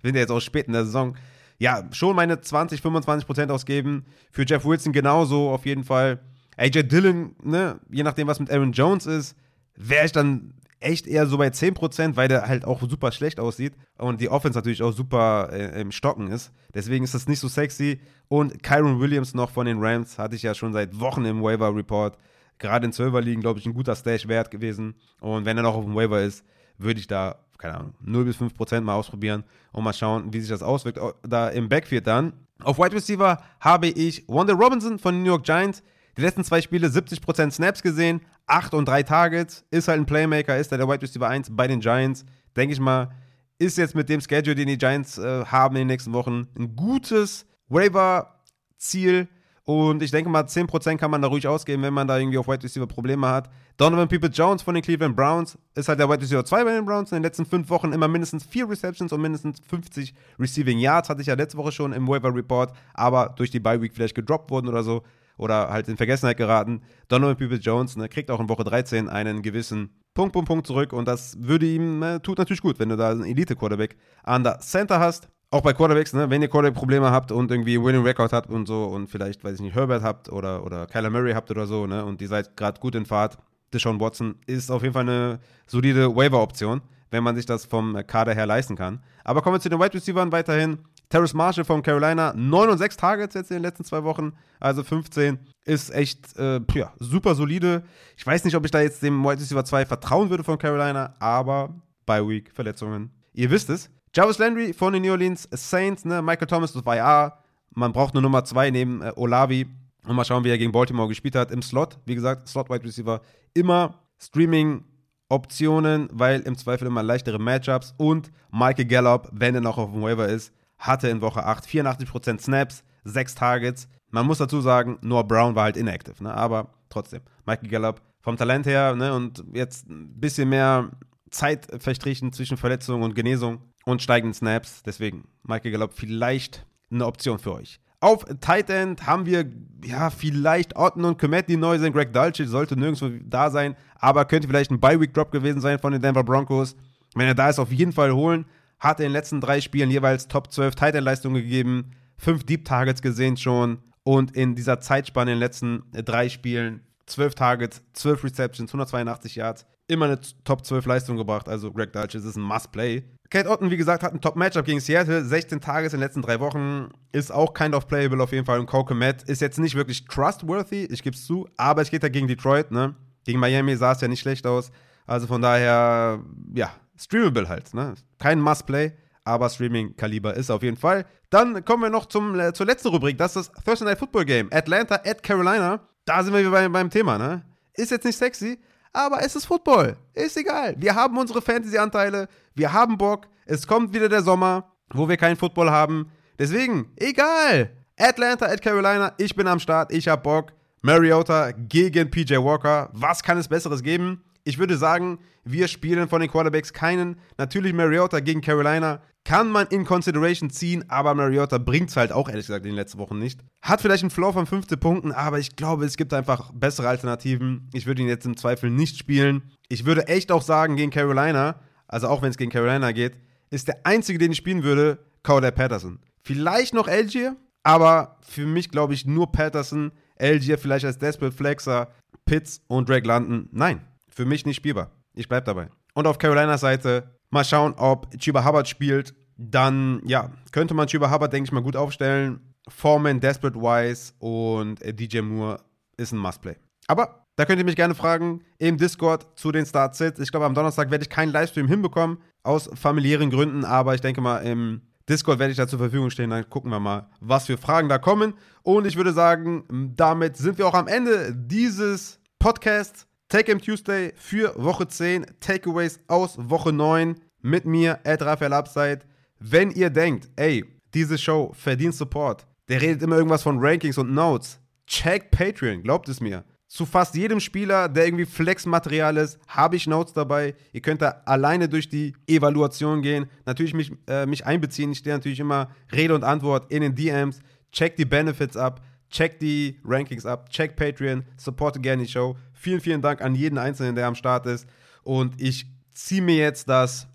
sind 0.03 0.15
ja 0.15 0.21
jetzt 0.21 0.31
auch 0.31 0.41
spät 0.41 0.67
in 0.67 0.73
der 0.73 0.85
Saison, 0.85 1.17
ja, 1.59 1.89
schon 1.93 2.17
meine 2.17 2.41
20, 2.41 2.83
25 2.83 3.27
Prozent 3.27 3.51
ausgeben. 3.51 4.05
Für 4.31 4.45
Jeff 4.47 4.65
Wilson 4.65 4.93
genauso 4.93 5.51
auf 5.51 5.65
jeden 5.65 5.85
Fall. 5.85 6.21
AJ 6.59 6.85
Dillon, 6.85 7.35
ne, 7.43 7.81
je 7.91 8.03
nachdem, 8.03 8.27
was 8.27 8.41
mit 8.41 8.51
Aaron 8.51 8.73
Jones 8.73 9.07
ist, 9.07 9.37
wäre 9.75 10.07
ich 10.07 10.13
dann 10.13 10.55
echt 10.81 11.07
eher 11.07 11.27
so 11.27 11.39
bei 11.39 11.49
10%, 11.49 12.17
weil 12.17 12.29
der 12.29 12.47
halt 12.47 12.65
auch 12.65 12.81
super 12.89 13.13
schlecht 13.13 13.41
aussieht 13.41 13.75
und 13.99 14.21
die 14.21 14.29
Offense 14.29 14.59
natürlich 14.59 14.83
auch 14.83 14.93
super 14.93 15.49
äh, 15.53 15.81
im 15.81 15.91
Stocken 15.91 16.29
ist. 16.29 16.53
Deswegen 16.75 17.05
ist 17.05 17.15
das 17.15 17.29
nicht 17.29 17.41
so 17.41 17.49
sexy. 17.49 18.01
Und 18.29 18.63
Kyron 18.63 19.01
Williams 19.01 19.35
noch 19.35 19.51
von 19.51 19.67
den 19.67 19.79
Rams 19.81 20.19
hatte 20.19 20.37
ich 20.37 20.43
ja 20.43 20.55
schon 20.55 20.73
seit 20.73 20.99
Wochen 20.99 21.25
im 21.25 21.43
Waiver 21.43 21.75
Report. 21.75 22.19
Gerade 22.59 22.87
in 22.87 22.93
12er 22.93 23.21
liegen, 23.21 23.41
glaube 23.41 23.59
ich, 23.59 23.67
ein 23.67 23.75
guter 23.75 23.95
Stash 23.95 24.29
wert 24.29 24.51
gewesen. 24.51 24.95
Und 25.21 25.45
wenn 25.45 25.57
er 25.57 25.63
noch 25.63 25.75
auf 25.75 25.85
dem 25.85 25.95
Waiver 25.95 26.21
ist, 26.21 26.45
würde 26.79 27.01
ich 27.01 27.07
da, 27.07 27.37
keine 27.59 27.79
Ahnung, 27.79 27.95
0 28.01 28.25
bis 28.25 28.37
5% 28.37 28.81
mal 28.81 28.95
ausprobieren 28.95 29.45
und 29.73 29.85
mal 29.85 29.93
schauen, 29.93 30.33
wie 30.33 30.41
sich 30.41 30.51
das 30.51 30.63
auswirkt. 30.63 30.99
Da 31.23 31.49
im 31.49 31.69
Backfield 31.69 32.07
dann. 32.07 32.33
Auf 32.63 32.79
Wide 32.79 32.95
Receiver 32.95 33.43
habe 33.61 33.89
ich 33.89 34.25
Wanda 34.29 34.55
Robinson 34.55 34.99
von 34.99 35.15
den 35.15 35.23
New 35.23 35.31
York 35.31 35.45
Giants. 35.45 35.83
Die 36.17 36.23
letzten 36.23 36.45
zwei 36.45 36.63
Spiele 36.63 36.89
70% 36.89 37.51
Snaps 37.51 37.83
gesehen, 37.83 38.23
8 38.47 38.75
und 38.75 38.89
3 38.89 39.03
Targets, 39.03 39.65
ist 39.71 39.89
halt 39.89 40.01
ein 40.01 40.07
Playmaker, 40.07 40.57
ist 40.57 40.71
da 40.73 40.77
der 40.77 40.89
Wide 40.89 41.03
Receiver 41.03 41.29
1 41.29 41.49
bei 41.51 41.67
den 41.67 41.81
Giants. 41.81 42.25
Denke 42.57 42.73
ich 42.73 42.81
mal, 42.81 43.11
ist 43.59 43.79
jetzt 43.79 43.95
mit 43.95 44.09
dem 44.09 44.21
Schedule, 44.21 44.55
den 44.55 44.69
die 44.69 44.79
Giants 44.79 45.19
äh, 45.19 45.45
haben 45.47 45.77
in 45.77 45.81
den 45.81 45.89
nächsten 45.89 46.13
Wochen, 46.13 46.47
ein 46.59 46.77
gutes 46.77 47.47
Waiver-Ziel. 47.69 49.29
Und 49.65 50.01
ich 50.01 50.13
denke 50.13 50.31
mal, 50.31 50.45
10% 50.45 50.97
kann 50.97 51.11
man 51.11 51.23
da 51.23 51.29
ruhig 51.29 51.49
ausgeben, 51.49 51.83
wenn 51.83 51.93
man 51.93 52.07
da 52.07 52.17
irgendwie 52.19 52.39
auf 52.39 52.47
Wide 52.47 52.63
Receiver 52.63 52.87
Probleme 52.87 53.27
hat. 53.27 53.51
Donovan 53.77 54.07
People 54.07 54.31
Jones 54.31 54.63
von 54.63 54.75
den 54.75 54.83
Cleveland 54.83 55.17
Browns 55.17 55.59
ist 55.75 55.89
halt 55.89 55.99
der 55.99 56.09
Wide 56.09 56.23
Receiver 56.23 56.45
2 56.45 56.65
bei 56.65 56.73
den 56.73 56.85
Browns. 56.85 57.11
In 57.11 57.17
den 57.17 57.25
letzten 57.25 57.45
fünf 57.45 57.69
Wochen 57.69 57.93
immer 57.93 58.07
mindestens 58.07 58.45
vier 58.45 58.71
Receptions 58.71 59.13
und 59.13 59.21
mindestens 59.21 59.61
50 59.69 60.15
Receiving 60.39 60.79
Yards. 60.79 61.09
Hatte 61.09 61.21
ich 61.21 61.27
ja 61.27 61.35
letzte 61.35 61.59
Woche 61.59 61.73
schon 61.73 61.93
im 61.93 62.07
Waiver 62.07 62.33
Report, 62.33 62.73
aber 62.95 63.35
durch 63.37 63.51
die 63.51 63.59
Bye 63.59 63.83
Week 63.83 63.93
vielleicht 63.93 64.15
gedroppt 64.15 64.53
worden 64.53 64.69
oder 64.69 64.85
so 64.85 65.03
oder 65.37 65.71
halt 65.71 65.89
in 65.89 65.97
Vergessenheit 65.97 66.37
geraten. 66.37 66.83
Donovan 67.09 67.37
People 67.37 67.59
Jones 67.59 67.97
ne, 67.97 68.09
kriegt 68.09 68.31
auch 68.31 68.41
in 68.41 68.49
Woche 68.49 68.65
13 68.65 69.09
einen 69.09 69.43
gewissen 69.43 69.91
Punkt, 70.15 70.33
Punkt, 70.33 70.49
Punkt 70.49 70.67
zurück 70.67 70.93
und 70.93 71.07
das 71.07 71.37
würde 71.39 71.67
ihm, 71.67 71.99
ne, 71.99 72.23
tut 72.23 72.39
natürlich 72.39 72.63
gut, 72.63 72.79
wenn 72.79 72.89
du 72.89 72.97
da 72.97 73.11
einen 73.11 73.25
Elite-Quarterback 73.25 73.97
an 74.23 74.45
der 74.45 74.61
Center 74.61 74.99
hast. 74.99 75.29
auch 75.51 75.61
bei 75.61 75.73
Quarterbacks, 75.73 76.13
ne, 76.13 76.29
wenn 76.31 76.43
ihr 76.43 76.49
Quarterback-Probleme 76.49 77.11
habt 77.11 77.33
und 77.33 77.51
irgendwie 77.51 77.81
Winning 77.81 78.03
Record 78.03 78.33
habt 78.33 78.51
und 78.51 78.67
so 78.67 78.85
und 78.85 79.09
vielleicht, 79.09 79.45
weiß 79.45 79.55
ich 79.55 79.61
nicht, 79.61 79.75
Herbert 79.75 80.03
habt 80.03 80.31
oder, 80.31 80.65
oder 80.65 80.87
Kyler 80.87 81.11
Murray 81.11 81.33
habt 81.33 81.51
oder 81.51 81.67
so, 81.67 81.87
ne, 81.87 82.05
und 82.05 82.21
ihr 82.21 82.29
seid 82.29 82.57
gerade 82.57 82.81
gut 82.81 82.95
in 82.95 83.07
Fahrt, 83.07 83.39
Deshaun 83.73 84.01
Watson 84.01 84.37
ist 84.47 84.71
auf 84.71 84.83
jeden 84.83 84.95
Fall 84.95 85.03
eine 85.03 85.39
solide 85.67 86.15
Waiver-Option, 86.15 86.81
wenn 87.11 87.23
man 87.23 87.37
sich 87.37 87.47
das 87.47 87.65
vom 87.65 87.97
Kader 88.07 88.35
her 88.35 88.47
leisten 88.47 88.77
kann. 88.77 89.01
Aber 89.25 89.43
kommen 89.43 89.57
wir 89.57 89.61
zu 89.61 89.69
den 89.69 89.81
Wide 89.81 89.95
Receivers 89.95 90.33
weiterhin. 90.33 90.79
Terrace 91.09 91.35
Marshall 91.35 91.65
von 91.65 91.83
Carolina, 91.83 92.33
9 92.35 92.71
und 92.71 92.79
6 92.79 92.97
Targets 92.97 93.35
jetzt 93.35 93.51
in 93.51 93.59
den 93.59 93.63
letzten 93.63 93.85
zwei 93.85 94.03
Wochen, 94.03 94.33
also 94.59 94.83
15, 94.83 95.39
ist 95.65 95.95
echt 95.95 96.37
äh, 96.37 96.61
ja, 96.75 96.93
super 96.99 97.35
solide. 97.35 97.85
Ich 98.17 98.27
weiß 98.27 98.45
nicht, 98.45 98.57
ob 98.57 98.65
ich 98.65 98.71
da 98.71 98.81
jetzt 98.81 99.03
dem 99.03 99.23
Wide 99.23 99.41
Receiver 99.41 99.65
2 99.65 99.87
vertrauen 99.87 100.31
würde 100.31 100.45
von 100.45 100.59
Carolina, 100.59 101.15
aber 101.21 101.75
bei 102.07 102.27
Week 102.27 102.51
Verletzungen. 102.53 103.11
Ihr 103.35 103.51
wisst 103.51 103.71
es. 103.71 103.91
Jarvis 104.15 104.39
Landry 104.39 104.73
von 104.73 104.93
den 104.93 105.03
New 105.03 105.13
Orleans 105.13 105.49
Saints, 105.53 106.05
ne? 106.05 106.23
Michael 106.23 106.47
Thomas, 106.47 106.73
das 106.73 106.87
war 106.87 106.97
ja. 106.97 107.39
Man 107.75 107.93
braucht 107.93 108.15
eine 108.15 108.23
Nummer 108.23 108.45
2 108.45 108.71
neben 108.71 109.03
äh, 109.03 109.13
Olavi. 109.15 109.67
Und 110.07 110.17
mal 110.17 110.25
schauen, 110.25 110.45
wie 110.45 110.51
er 110.51 110.59
gegen 110.59 110.73
Baltimore 110.73 111.09
gespielt 111.09 111.35
hat. 111.35 111.51
Im 111.51 111.63
Slot, 111.63 111.99
wie 112.07 112.15
gesagt, 112.15 112.49
Slot 112.49 112.71
Wide 112.71 112.85
Receiver, 112.85 113.21
immer 113.55 114.01
Streaming 114.19 114.85
Optionen, 115.29 116.09
weil 116.13 116.41
im 116.43 116.57
Zweifel 116.57 116.87
immer 116.87 117.03
leichtere 117.03 117.39
Matchups 117.39 117.95
und 117.97 118.31
Michael 118.53 118.85
Gallup, 118.85 119.29
wenn 119.33 119.57
er 119.57 119.61
noch 119.61 119.77
auf 119.77 119.91
dem 119.91 120.03
Waiver 120.03 120.29
ist, 120.29 120.53
hatte 120.79 121.09
in 121.09 121.21
Woche 121.21 121.45
8 121.45 121.65
84% 121.65 122.41
Snaps, 122.41 122.85
6 123.05 123.35
Targets. 123.35 123.89
Man 124.11 124.27
muss 124.27 124.39
dazu 124.39 124.61
sagen, 124.61 124.99
Noah 125.03 125.27
Brown 125.27 125.55
war 125.55 125.65
halt 125.65 125.77
inactive, 125.77 126.23
ne? 126.23 126.33
aber 126.33 126.71
trotzdem. 126.89 127.23
Michael 127.45 127.69
Gallup 127.69 128.01
vom 128.21 128.37
Talent 128.37 128.67
her 128.67 128.95
ne? 128.95 129.15
und 129.15 129.45
jetzt 129.53 129.89
ein 129.89 130.19
bisschen 130.19 130.49
mehr 130.49 130.91
Zeit 131.31 131.67
verstrichen 131.83 132.33
zwischen 132.33 132.57
Verletzung 132.57 133.03
und 133.03 133.15
Genesung 133.15 133.61
und 133.85 134.03
steigenden 134.03 134.35
Snaps. 134.35 134.83
Deswegen 134.83 135.25
Michael 135.43 135.73
Gallup 135.73 135.93
vielleicht 135.93 136.67
eine 136.91 137.07
Option 137.07 137.39
für 137.39 137.55
euch. 137.55 137.81
Auf 138.01 138.25
Tight 138.41 138.69
End 138.69 139.07
haben 139.07 139.27
wir 139.27 139.51
ja 139.83 140.11
vielleicht 140.11 140.77
Otten 140.77 141.05
und 141.05 141.19
Komet, 141.19 141.49
die 141.49 141.57
neu 141.57 141.79
sind. 141.79 141.93
Greg 141.93 142.13
Dulcich 142.13 142.49
sollte 142.49 142.79
nirgendwo 142.79 143.09
da 143.25 143.51
sein, 143.51 143.75
aber 143.99 144.27
könnte 144.27 144.49
vielleicht 144.49 144.71
ein 144.71 144.81
Bye-Week-Drop 144.81 145.33
gewesen 145.33 145.61
sein 145.61 145.79
von 145.79 145.93
den 145.93 146.03
Denver 146.03 146.23
Broncos. 146.23 146.77
Wenn 147.15 147.27
er 147.27 147.35
da 147.35 147.49
ist, 147.49 147.59
auf 147.59 147.73
jeden 147.73 147.93
Fall 147.93 148.13
holen. 148.13 148.45
Hat 148.79 149.01
in 149.01 149.05
den 149.05 149.13
letzten 149.13 149.41
drei 149.41 149.61
Spielen 149.61 149.91
jeweils 149.91 150.29
Top 150.29 150.53
12 150.53 150.75
Tight 150.75 150.95
End-Leistungen 150.95 151.43
gegeben. 151.43 151.93
Fünf 152.19 152.45
Deep 152.45 152.65
Targets 152.65 153.03
gesehen 153.03 153.37
schon. 153.37 153.79
Und 154.03 154.37
in 154.37 154.55
dieser 154.55 154.81
Zeitspanne 154.81 155.33
in 155.33 155.37
den 155.37 155.41
letzten 155.41 155.83
drei 155.93 156.29
Spielen 156.29 156.83
12 157.07 157.35
Targets, 157.35 157.83
12 157.95 158.25
Receptions, 158.25 158.71
182 158.71 159.37
Yards. 159.37 159.67
Immer 159.89 160.07
eine 160.07 160.21
Top 160.45 160.65
12 160.65 160.87
Leistung 160.87 161.17
gebracht. 161.17 161.49
Also 161.49 161.73
Greg 161.73 161.93
Dulcich 161.93 162.25
ist 162.25 162.37
ein 162.37 162.43
Must-Play. 162.43 163.05
Kate 163.31 163.49
Otten, 163.49 163.71
wie 163.71 163.77
gesagt, 163.77 164.03
hat 164.03 164.13
ein 164.13 164.21
Top-Matchup 164.21 164.65
gegen 164.65 164.81
Seattle. 164.81 165.25
16 165.25 165.61
Tages 165.61 165.93
in 165.93 165.99
den 165.99 166.07
letzten 166.07 166.23
drei 166.23 166.41
Wochen. 166.41 166.89
Ist 167.13 167.33
auch 167.33 167.55
kind 167.55 167.75
of 167.75 167.87
playable 167.87 168.23
auf 168.23 168.33
jeden 168.33 168.47
Fall. 168.47 168.61
Und 168.61 168.67
Coco 168.67 168.95
Matt 168.95 169.23
ist 169.25 169.41
jetzt 169.41 169.59
nicht 169.59 169.75
wirklich 169.75 170.05
trustworthy, 170.05 170.85
ich 170.85 171.03
gebe 171.03 171.17
es 171.17 171.25
zu, 171.25 171.49
aber 171.57 171.83
es 171.83 171.91
geht 171.91 172.03
ja 172.03 172.09
gegen 172.09 172.29
Detroit, 172.29 172.71
ne? 172.71 172.95
Gegen 173.25 173.41
Miami 173.41 173.77
sah 173.77 173.93
es 173.93 174.01
ja 174.01 174.09
nicht 174.09 174.21
schlecht 174.21 174.47
aus. 174.47 174.71
Also 175.07 175.27
von 175.27 175.43
daher, 175.43 176.21
ja, 176.55 176.73
streamable 176.99 177.49
halt, 177.49 177.73
ne? 177.75 177.95
Kein 178.19 178.41
Must-Play, 178.41 178.93
aber 179.25 179.49
Streaming-Kaliber 179.49 180.35
ist 180.35 180.51
auf 180.51 180.63
jeden 180.63 180.77
Fall. 180.77 181.05
Dann 181.31 181.65
kommen 181.65 181.83
wir 181.83 181.91
noch 181.91 182.07
zum, 182.07 182.39
äh, 182.39 182.53
zur 182.53 182.67
letzten 182.67 182.89
Rubrik. 182.89 183.19
Das 183.19 183.37
ist 183.37 183.51
das 183.55 183.65
Thursday 183.65 183.89
Night 183.89 183.99
Football 183.99 184.25
Game. 184.25 184.49
Atlanta 184.53 184.97
at 185.05 185.23
Carolina. 185.23 185.81
Da 186.05 186.23
sind 186.23 186.33
wir 186.33 186.41
wieder 186.41 186.51
bei, 186.51 186.69
beim 186.69 186.91
Thema, 186.91 187.19
ne? 187.19 187.45
Ist 187.75 187.91
jetzt 187.91 188.05
nicht 188.05 188.17
sexy, 188.17 188.59
aber 188.93 189.23
es 189.23 189.37
ist 189.37 189.47
Football. 189.47 189.97
Ist 190.15 190.37
egal. 190.37 190.75
Wir 190.79 190.95
haben 190.95 191.19
unsere 191.19 191.43
Fantasy-Anteile, 191.43 192.29
wir 192.55 192.73
haben 192.73 192.97
Bock. 192.97 193.27
Es 193.45 193.67
kommt 193.67 193.93
wieder 193.93 194.09
der 194.09 194.23
Sommer, 194.23 194.73
wo 194.93 195.09
wir 195.09 195.17
keinen 195.17 195.37
Football 195.37 195.71
haben. 195.71 196.11
Deswegen, 196.39 196.93
egal. 196.97 197.71
Atlanta 197.99 198.47
at 198.47 198.63
Carolina, 198.63 199.13
ich 199.19 199.35
bin 199.35 199.47
am 199.47 199.59
Start, 199.59 199.93
ich 199.93 200.09
hab 200.09 200.23
Bock. 200.23 200.53
Mariota 200.83 201.51
gegen 201.51 202.11
PJ 202.11 202.37
Walker. 202.37 202.91
Was 202.93 203.23
kann 203.23 203.39
es 203.39 203.49
Besseres 203.49 203.83
geben? 203.83 204.23
Ich 204.47 204.59
würde 204.59 204.77
sagen, 204.77 205.19
wir 205.45 205.67
spielen 205.67 206.09
von 206.09 206.21
den 206.21 206.31
Quarterbacks 206.31 206.73
keinen. 206.73 207.17
Natürlich 207.37 207.73
Mariota 207.73 208.21
gegen 208.21 208.43
Carolina 208.43 209.03
kann 209.25 209.51
man 209.51 209.67
in 209.67 209.85
Consideration 209.85 210.51
ziehen, 210.51 210.85
aber 210.89 211.15
Mariota 211.15 211.59
bringt 211.59 211.91
es 211.91 211.97
halt 211.97 212.13
auch 212.13 212.29
ehrlich 212.29 212.47
gesagt 212.47 212.65
in 212.65 212.71
den 212.71 212.77
letzten 212.77 212.99
Wochen 212.99 213.19
nicht. 213.19 213.41
Hat 213.61 213.81
vielleicht 213.81 214.05
einen 214.05 214.11
Floor 214.11 214.33
von 214.33 214.47
15 214.47 214.79
Punkten, 214.79 215.11
aber 215.11 215.41
ich 215.41 215.57
glaube, 215.57 215.85
es 215.85 215.97
gibt 215.97 216.15
einfach 216.15 216.53
bessere 216.53 216.87
Alternativen. 216.87 217.69
Ich 217.73 217.87
würde 217.87 218.03
ihn 218.03 218.09
jetzt 218.09 218.25
im 218.25 218.37
Zweifel 218.37 218.71
nicht 218.71 218.99
spielen. 218.99 219.43
Ich 219.69 219.85
würde 219.85 220.07
echt 220.07 220.31
auch 220.31 220.43
sagen, 220.43 220.77
gegen 220.77 220.93
Carolina, 220.93 221.59
also 221.89 222.07
auch 222.07 222.23
wenn 222.23 222.31
es 222.31 222.37
gegen 222.37 222.53
Carolina 222.53 222.93
geht, 222.93 223.19
ist 223.51 223.67
der 223.67 223.85
einzige, 223.85 224.21
den 224.21 224.31
ich 224.31 224.39
spielen 224.39 224.63
würde, 224.63 225.01
Cowder 225.25 225.51
Patterson. 225.51 225.99
Vielleicht 226.23 226.73
noch 226.73 226.87
Algier, 226.87 227.35
aber 227.65 228.19
für 228.21 228.47
mich 228.47 228.71
glaube 228.71 228.95
ich 228.95 229.07
nur 229.07 229.33
Patterson, 229.33 229.91
Algier 230.21 230.57
vielleicht 230.57 230.85
als 230.85 230.99
Desperate 230.99 231.37
Flexer, 231.37 231.91
Pitts 232.27 232.61
und 232.69 232.89
Drake 232.89 233.09
London. 233.09 233.49
Nein, 233.51 233.81
für 234.17 234.25
mich 234.25 234.47
nicht 234.47 234.57
spielbar. 234.57 234.91
Ich 235.15 235.29
bleibe 235.29 235.45
dabei. 235.45 235.69
Und 235.95 236.07
auf 236.07 236.19
Carolinas 236.19 236.63
Seite 236.63 237.19
mal 237.31 237.45
schauen, 237.45 237.75
ob 237.77 238.11
Chiba 238.19 238.45
Hubbard 238.45 238.67
spielt. 238.67 239.15
Dann, 239.37 240.01
ja, 240.07 240.31
könnte 240.53 240.73
man 240.73 240.87
Chiba 240.87 241.13
Hubbard, 241.13 241.33
denke 241.33 241.49
ich 241.49 241.53
mal, 241.53 241.63
gut 241.63 241.77
aufstellen. 241.77 242.41
Foreman, 242.69 243.21
Desperate 243.21 243.57
Wise 243.61 244.15
und 244.19 244.81
äh, 244.83 244.95
DJ 244.95 245.21
Moore 245.21 245.61
ist 245.99 246.13
ein 246.13 246.19
Must-Play. 246.19 246.57
Aber 246.89 247.27
da 247.37 247.45
könnt 247.45 247.59
ihr 247.59 247.67
mich 247.67 247.77
gerne 247.77 247.95
fragen 247.95 248.41
im 248.57 248.79
Discord 248.79 249.39
zu 249.39 249.53
den 249.53 249.67
Start-Sits. 249.67 250.19
Ich 250.19 250.31
glaube, 250.31 250.47
am 250.47 250.55
Donnerstag 250.55 250.91
werde 250.91 251.03
ich 251.03 251.11
keinen 251.11 251.33
Livestream 251.33 251.69
hinbekommen, 251.69 252.19
aus 252.43 252.71
familiären 252.75 253.31
Gründen, 253.31 253.65
aber 253.67 253.95
ich 253.95 254.01
denke 254.01 254.23
mal, 254.23 254.39
im 254.39 254.81
Discord 255.09 255.39
werde 255.39 255.51
ich 255.51 255.59
da 255.59 255.69
zur 255.69 255.79
Verfügung 255.79 256.09
stehen. 256.11 256.31
Dann 256.31 256.49
gucken 256.49 256.71
wir 256.71 256.81
mal, 256.81 257.11
was 257.21 257.47
für 257.47 257.59
Fragen 257.59 257.91
da 257.91 257.99
kommen. 257.99 258.35
Und 258.63 258.87
ich 258.87 258.97
würde 258.97 259.13
sagen, 259.13 259.93
damit 259.95 260.39
sind 260.39 260.57
wir 260.57 260.67
auch 260.67 260.75
am 260.75 260.89
Ende 260.89 261.35
dieses 261.35 262.19
Podcasts. 262.39 263.07
Take 263.29 263.45
Game 263.45 263.61
Tuesday 263.61 264.13
für 264.15 264.55
Woche 264.57 264.87
10, 264.87 265.27
Takeaways 265.41 265.99
aus 266.07 266.37
Woche 266.39 266.73
9 266.73 267.17
mit 267.43 267.65
mir, 267.65 267.99
Ed 268.05 268.23
Raphael 268.23 268.53
Upside. 268.53 269.01
Wenn 269.41 269.73
ihr 269.73 269.91
denkt, 269.91 270.29
ey, 270.37 270.65
diese 270.95 271.19
Show 271.19 271.53
verdient 271.53 271.97
Support, 271.97 272.47
der 272.69 272.81
redet 272.81 273.03
immer 273.03 273.17
irgendwas 273.17 273.43
von 273.43 273.59
Rankings 273.59 273.99
und 273.99 274.15
Notes, 274.15 274.61
check 274.87 275.33
Patreon, 275.33 275.83
glaubt 275.83 276.09
es 276.09 276.21
mir. 276.21 276.45
Zu 276.69 276.87
fast 276.87 277.17
jedem 277.17 277.41
Spieler, 277.41 277.89
der 277.89 278.07
irgendwie 278.07 278.27
Flex-Material 278.27 279.17
ist, 279.17 279.41
habe 279.49 279.75
ich 279.75 279.89
Notes 279.89 280.13
dabei. 280.13 280.55
Ihr 280.73 280.81
könnt 280.81 281.03
da 281.03 281.23
alleine 281.25 281.69
durch 281.69 281.89
die 281.89 282.13
Evaluation 282.29 283.03
gehen. 283.03 283.27
Natürlich 283.45 283.75
mich, 283.75 283.91
äh, 284.09 284.27
mich 284.27 284.47
einbeziehen. 284.47 284.93
Ich 284.93 284.99
stehe 284.99 285.17
natürlich 285.17 285.41
immer 285.41 285.71
Rede 285.93 286.15
und 286.15 286.23
Antwort 286.23 286.71
in 286.71 286.83
den 286.83 286.95
DMs. 286.95 287.41
Check 287.73 287.97
die 287.97 288.05
Benefits 288.05 288.57
ab. 288.57 288.85
Check 289.11 289.39
die 289.39 289.81
Rankings 289.85 290.27
ab. 290.27 290.51
Check 290.51 290.77
Patreon. 290.77 291.25
Supporte 291.37 291.81
gerne 291.81 292.03
die 292.03 292.11
Show. 292.11 292.37
Vielen, 292.67 292.81
vielen 292.81 293.01
Dank 293.01 293.23
an 293.23 293.37
jeden 293.37 293.59
Einzelnen, 293.59 293.95
der 293.95 294.09
am 294.09 294.17
Start 294.17 294.45
ist. 294.47 294.67
Und 295.05 295.41
ich 295.41 295.67
ziehe 295.95 296.21
mir 296.21 296.35
jetzt 296.35 296.69
das 296.69 297.07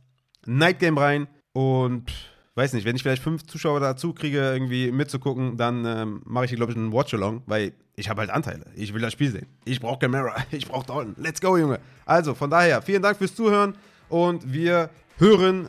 Night 0.46 0.80
Game 0.80 0.98
rein 0.98 1.28
und 1.52 2.10
weiß 2.56 2.72
nicht, 2.72 2.86
wenn 2.86 2.96
ich 2.96 3.04
vielleicht 3.04 3.22
fünf 3.22 3.46
Zuschauer 3.46 3.82
dazu 3.82 4.14
kriege, 4.14 4.38
irgendwie 4.38 4.94
mitzugucken, 4.94 5.58
dann 5.58 5.84
ähm, 5.84 6.22
mache 6.24 6.46
ich, 6.46 6.56
glaube 6.56 6.72
ich, 6.72 6.78
einen 6.78 6.94
Watch-Along, 6.94 7.42
weil 7.48 7.74
ich 7.98 8.08
habe 8.08 8.22
halt 8.22 8.30
Anteile. 8.30 8.64
Ich 8.78 8.94
will 8.94 9.02
das 9.02 9.12
Spiel 9.12 9.30
sehen. 9.30 9.48
Ich 9.66 9.82
brauche 9.82 10.00
Camera. 10.00 10.38
Ich 10.52 10.70
brauche 10.70 10.88
Dalton. 10.88 11.16
Let's 11.18 11.42
go, 11.42 11.58
Junge. 11.58 11.82
Also, 12.06 12.34
von 12.34 12.50
daher, 12.50 12.82
vielen 12.82 13.02
Dank 13.02 13.18
fürs 13.18 13.36
Zuhören 13.36 13.76
und 14.08 14.54
wir 14.54 14.90
hören, 15.18 15.68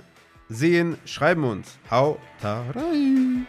sehen, 0.49 0.97
schreiben 1.07 1.43
uns. 1.43 1.77
Hau, 1.91 2.21
ta, 2.41 2.63
rein. 2.71 3.49